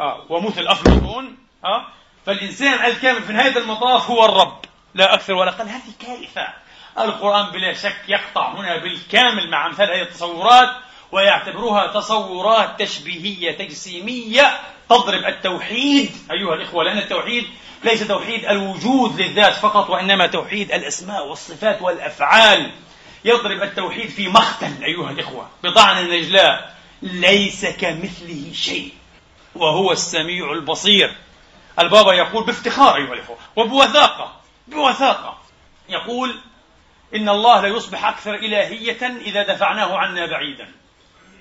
آه 0.00 0.26
ومثل 0.28 0.66
أفلاطون 0.66 1.38
آه 1.64 1.86
فالإنسان 2.26 2.84
الكامل 2.84 3.22
في 3.22 3.32
نهاية 3.32 3.58
المطاف 3.58 4.10
هو 4.10 4.24
الرب. 4.24 4.64
لا 4.94 5.14
أكثر 5.14 5.32
ولا 5.32 5.50
أقل. 5.50 5.68
هذه 5.68 5.92
كارثة. 6.06 6.48
القرآن 6.98 7.50
بلا 7.50 7.72
شك 7.72 8.02
يقطع 8.08 8.52
هنا 8.52 8.76
بالكامل 8.76 9.50
مع 9.50 9.66
أمثال 9.66 9.90
هذه 9.90 10.02
التصورات 10.02 10.70
ويعتبرها 11.12 11.86
تصورات 11.86 12.82
تشبيهية 12.82 13.58
تجسيمية. 13.58 14.60
تضرب 14.88 15.24
التوحيد 15.24 16.10
أيها 16.30 16.54
الإخوة 16.54 16.84
لأن 16.84 16.98
التوحيد 16.98 17.44
ليس 17.84 18.06
توحيد 18.08 18.44
الوجود 18.44 19.20
للذات 19.20 19.52
فقط 19.52 19.90
وإنما 19.90 20.26
توحيد 20.26 20.72
الأسماء 20.72 21.26
والصفات 21.26 21.82
والأفعال. 21.82 22.70
يضرب 23.24 23.62
التوحيد 23.62 24.10
في 24.10 24.28
مختل 24.28 24.84
أيها 24.84 25.10
الإخوة 25.10 25.48
بطعن 25.64 25.98
النجلاء 25.98 26.74
ليس 27.02 27.66
كمثله 27.66 28.52
شيء 28.52 28.92
وهو 29.54 29.92
السميع 29.92 30.52
البصير. 30.52 31.14
البابا 31.78 32.12
يقول 32.12 32.44
بافتخار 32.44 32.96
أيها 32.96 33.14
الإخوة 33.14 33.36
وبوثاقة 33.56 34.32
بوثاقة. 34.68 35.38
يقول 35.88 36.40
إن 37.14 37.28
الله 37.28 37.60
لا 37.60 37.68
يصبح 37.68 38.04
أكثر 38.04 38.34
إلهية 38.34 39.06
إذا 39.26 39.42
دفعناه 39.42 39.98
عنا 39.98 40.26
بعيدا. 40.26 40.68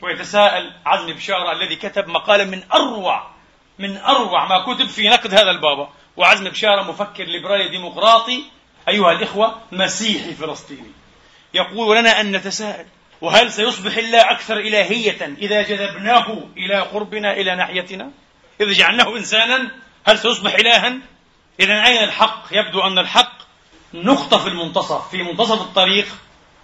ويتساءل 0.01 0.73
عزمي 0.85 1.13
بشارة 1.13 1.51
الذي 1.51 1.75
كتب 1.75 2.07
مقالا 2.07 2.43
من 2.43 2.63
أروع 2.73 3.27
من 3.79 3.97
أروع 3.97 4.47
ما 4.47 4.73
كتب 4.73 4.87
في 4.87 5.09
نقد 5.09 5.33
هذا 5.33 5.51
البابا. 5.51 5.89
وعزم 6.19 6.49
بشارة 6.49 6.81
مفكر 6.81 7.23
ليبرالي 7.23 7.69
ديمقراطي 7.69 8.43
أيها 8.87 9.11
الإخوة 9.11 9.61
مسيحي 9.71 10.33
فلسطيني. 10.33 10.91
يقول 11.53 11.97
لنا 11.97 12.21
أن 12.21 12.31
نتساءل 12.31 12.85
وهل 13.21 13.51
سيصبح 13.51 13.97
الله 13.97 14.31
أكثر 14.31 14.57
إلهية 14.57 15.35
إذا 15.37 15.61
جذبناه 15.61 16.37
إلى 16.57 16.81
قربنا 16.81 17.33
إلى 17.33 17.55
ناحيتنا؟ 17.55 18.11
إذا 18.61 18.71
جعلناه 18.71 19.17
إنسانا 19.17 19.71
هل 20.05 20.19
سيصبح 20.19 20.55
إلها؟ 20.55 20.97
إذا 21.59 21.85
أين 21.85 22.03
الحق؟ 22.03 22.43
يبدو 22.51 22.81
أن 22.81 22.99
الحق 22.99 23.33
نقطة 23.93 24.37
في 24.37 24.49
المنتصف 24.49 25.09
في 25.09 25.23
منتصف 25.23 25.61
الطريق. 25.61 26.07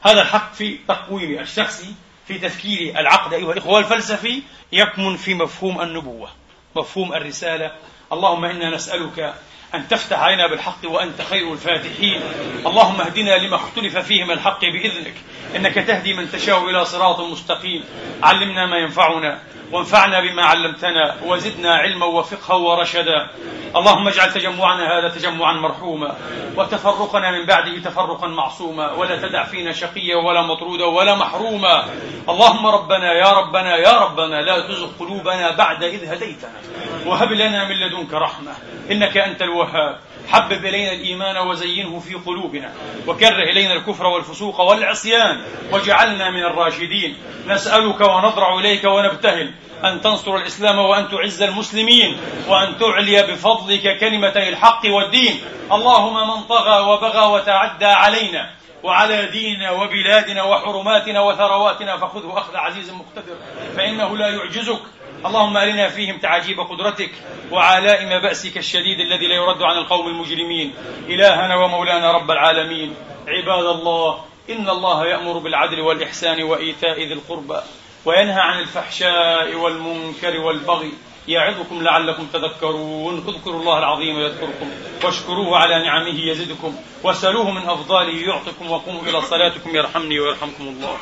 هذا 0.05 0.21
الحق 0.21 0.53
في 0.53 0.77
تقويمي 0.87 1.41
الشخصي 1.41 1.93
في 2.27 2.37
تفكيري 2.37 2.99
العقد 2.99 3.33
أيها 3.33 3.53
الإخوة 3.53 3.73
والفلسفي 3.73 4.43
يكمن 4.71 5.17
في 5.17 5.33
مفهوم 5.33 5.81
النبوة 5.81 6.29
مفهوم 6.75 7.13
الرسالة 7.13 7.71
اللهم 8.13 8.45
إنا 8.45 8.69
نسألك 8.69 9.33
أن 9.75 9.87
تفتح 9.87 10.19
علينا 10.19 10.47
بالحق 10.47 10.85
وأنت 10.85 11.21
خير 11.21 11.53
الفاتحين. 11.53 12.21
اللهم 12.65 13.01
اهدنا 13.01 13.31
لما 13.37 13.55
اختلف 13.55 13.97
فيه 13.97 14.23
من 14.23 14.31
الحق 14.31 14.61
بإذنك. 14.61 15.13
إنك 15.55 15.73
تهدي 15.73 16.13
من 16.13 16.31
تشاء 16.31 16.69
إلى 16.69 16.85
صراط 16.85 17.19
مستقيم. 17.19 17.83
علمنا 18.23 18.65
ما 18.65 18.77
ينفعنا 18.77 19.39
وانفعنا 19.71 20.19
بما 20.19 20.43
علمتنا 20.43 21.15
وزدنا 21.25 21.75
علما 21.75 22.05
وفقها 22.05 22.55
ورشدا. 22.55 23.27
اللهم 23.75 24.07
اجعل 24.07 24.33
تجمعنا 24.33 24.99
هذا 24.99 25.09
تجمعا 25.09 25.53
مرحوما 25.53 26.15
وتفرقنا 26.57 27.31
من 27.31 27.45
بعده 27.45 27.77
تفرقا 27.79 28.27
معصوما. 28.27 28.91
ولا 28.91 29.15
تدع 29.15 29.43
فينا 29.43 29.73
شقيا 29.73 30.15
ولا 30.15 30.41
مطرودا 30.41 30.85
ولا 30.85 31.15
محروما. 31.15 31.85
اللهم 32.29 32.67
ربنا 32.67 33.13
يا 33.13 33.31
ربنا 33.31 33.77
يا 33.77 33.91
ربنا 33.91 34.41
لا 34.41 34.59
تزغ 34.59 34.87
قلوبنا 34.99 35.51
بعد 35.51 35.83
إذ 35.83 36.13
هديتنا. 36.13 36.59
وهب 37.05 37.31
لنا 37.31 37.67
من 37.67 37.75
لدنك 37.75 38.13
رحمة 38.13 38.51
إنك 38.91 39.17
أنت 39.17 39.41
الوهاب. 39.41 39.99
حبب 40.27 40.65
إلينا 40.65 40.91
الإيمان 40.91 41.37
وزينه 41.37 41.99
في 41.99 42.13
قلوبنا 42.13 42.73
وكره 43.07 43.43
إلينا 43.51 43.73
الكفر 43.73 44.05
والفسوق 44.05 44.61
والعصيان 44.61 45.41
واجعلنا 45.71 46.29
من 46.29 46.43
الراشدين. 46.43 47.17
نسألك 47.47 48.01
ونضرع 48.01 48.59
إليك 48.59 48.83
ونبتهل 48.83 49.51
أن 49.83 50.01
تنصر 50.01 50.35
الإسلام 50.35 50.79
وأن 50.79 51.09
تعز 51.09 51.41
المسلمين 51.41 52.17
وأن 52.47 52.77
تعلي 52.77 53.21
بفضلك 53.21 53.99
كلمتي 53.99 54.49
الحق 54.49 54.81
والدين. 54.85 55.39
اللهم 55.71 56.27
من 56.27 56.43
طغى 56.43 56.79
وبغى 56.79 57.25
وتعدى 57.27 57.85
علينا 57.85 58.49
وعلى 58.83 59.25
ديننا 59.25 59.71
وبلادنا 59.71 60.43
وحرماتنا 60.43 61.21
وثرواتنا 61.21 61.97
فخذه 61.97 62.37
أخذ 62.37 62.55
عزيز 62.55 62.91
مقتدر 62.91 63.35
فإنه 63.77 64.17
لا 64.17 64.29
يعجزك. 64.29 64.81
اللهم 65.25 65.57
أرنا 65.57 65.89
فيهم 65.89 66.17
تعاجيب 66.17 66.59
قدرتك 66.59 67.11
وعلائم 67.51 68.21
بأسك 68.21 68.57
الشديد 68.57 68.99
الذي 68.99 69.27
لا 69.27 69.35
يرد 69.35 69.61
عن 69.61 69.77
القوم 69.77 70.07
المجرمين. 70.07 70.73
إلهنا 71.09 71.55
ومولانا 71.55 72.11
رب 72.11 72.31
العالمين. 72.31 72.95
عباد 73.27 73.65
الله 73.65 74.25
إن 74.49 74.69
الله 74.69 75.07
يأمر 75.07 75.37
بالعدل 75.37 75.81
والإحسان 75.81 76.43
وإيتاء 76.43 77.01
ذي 77.01 77.13
القربى 77.13 77.59
وينهى 78.05 78.41
عن 78.41 78.59
الفحشاء 78.59 79.55
والمنكر 79.55 80.37
والبغي. 80.37 80.93
يعظكم 81.27 81.83
لعلكم 81.83 82.27
تذكرون. 82.33 83.25
اذكروا 83.27 83.59
الله 83.59 83.77
العظيم 83.77 84.19
يذكركم. 84.19 84.69
واشكروه 85.03 85.57
على 85.57 85.85
نعمه 85.85 86.21
يزدكم. 86.21 86.75
واسألوه 87.03 87.51
من 87.51 87.69
أفضاله 87.69 88.27
يعطكم. 88.27 88.71
وقوموا 88.71 89.01
إلى 89.01 89.21
صلاتكم. 89.21 89.75
يرحمني 89.75 90.19
ويرحمكم 90.19 90.67
الله. 90.67 90.97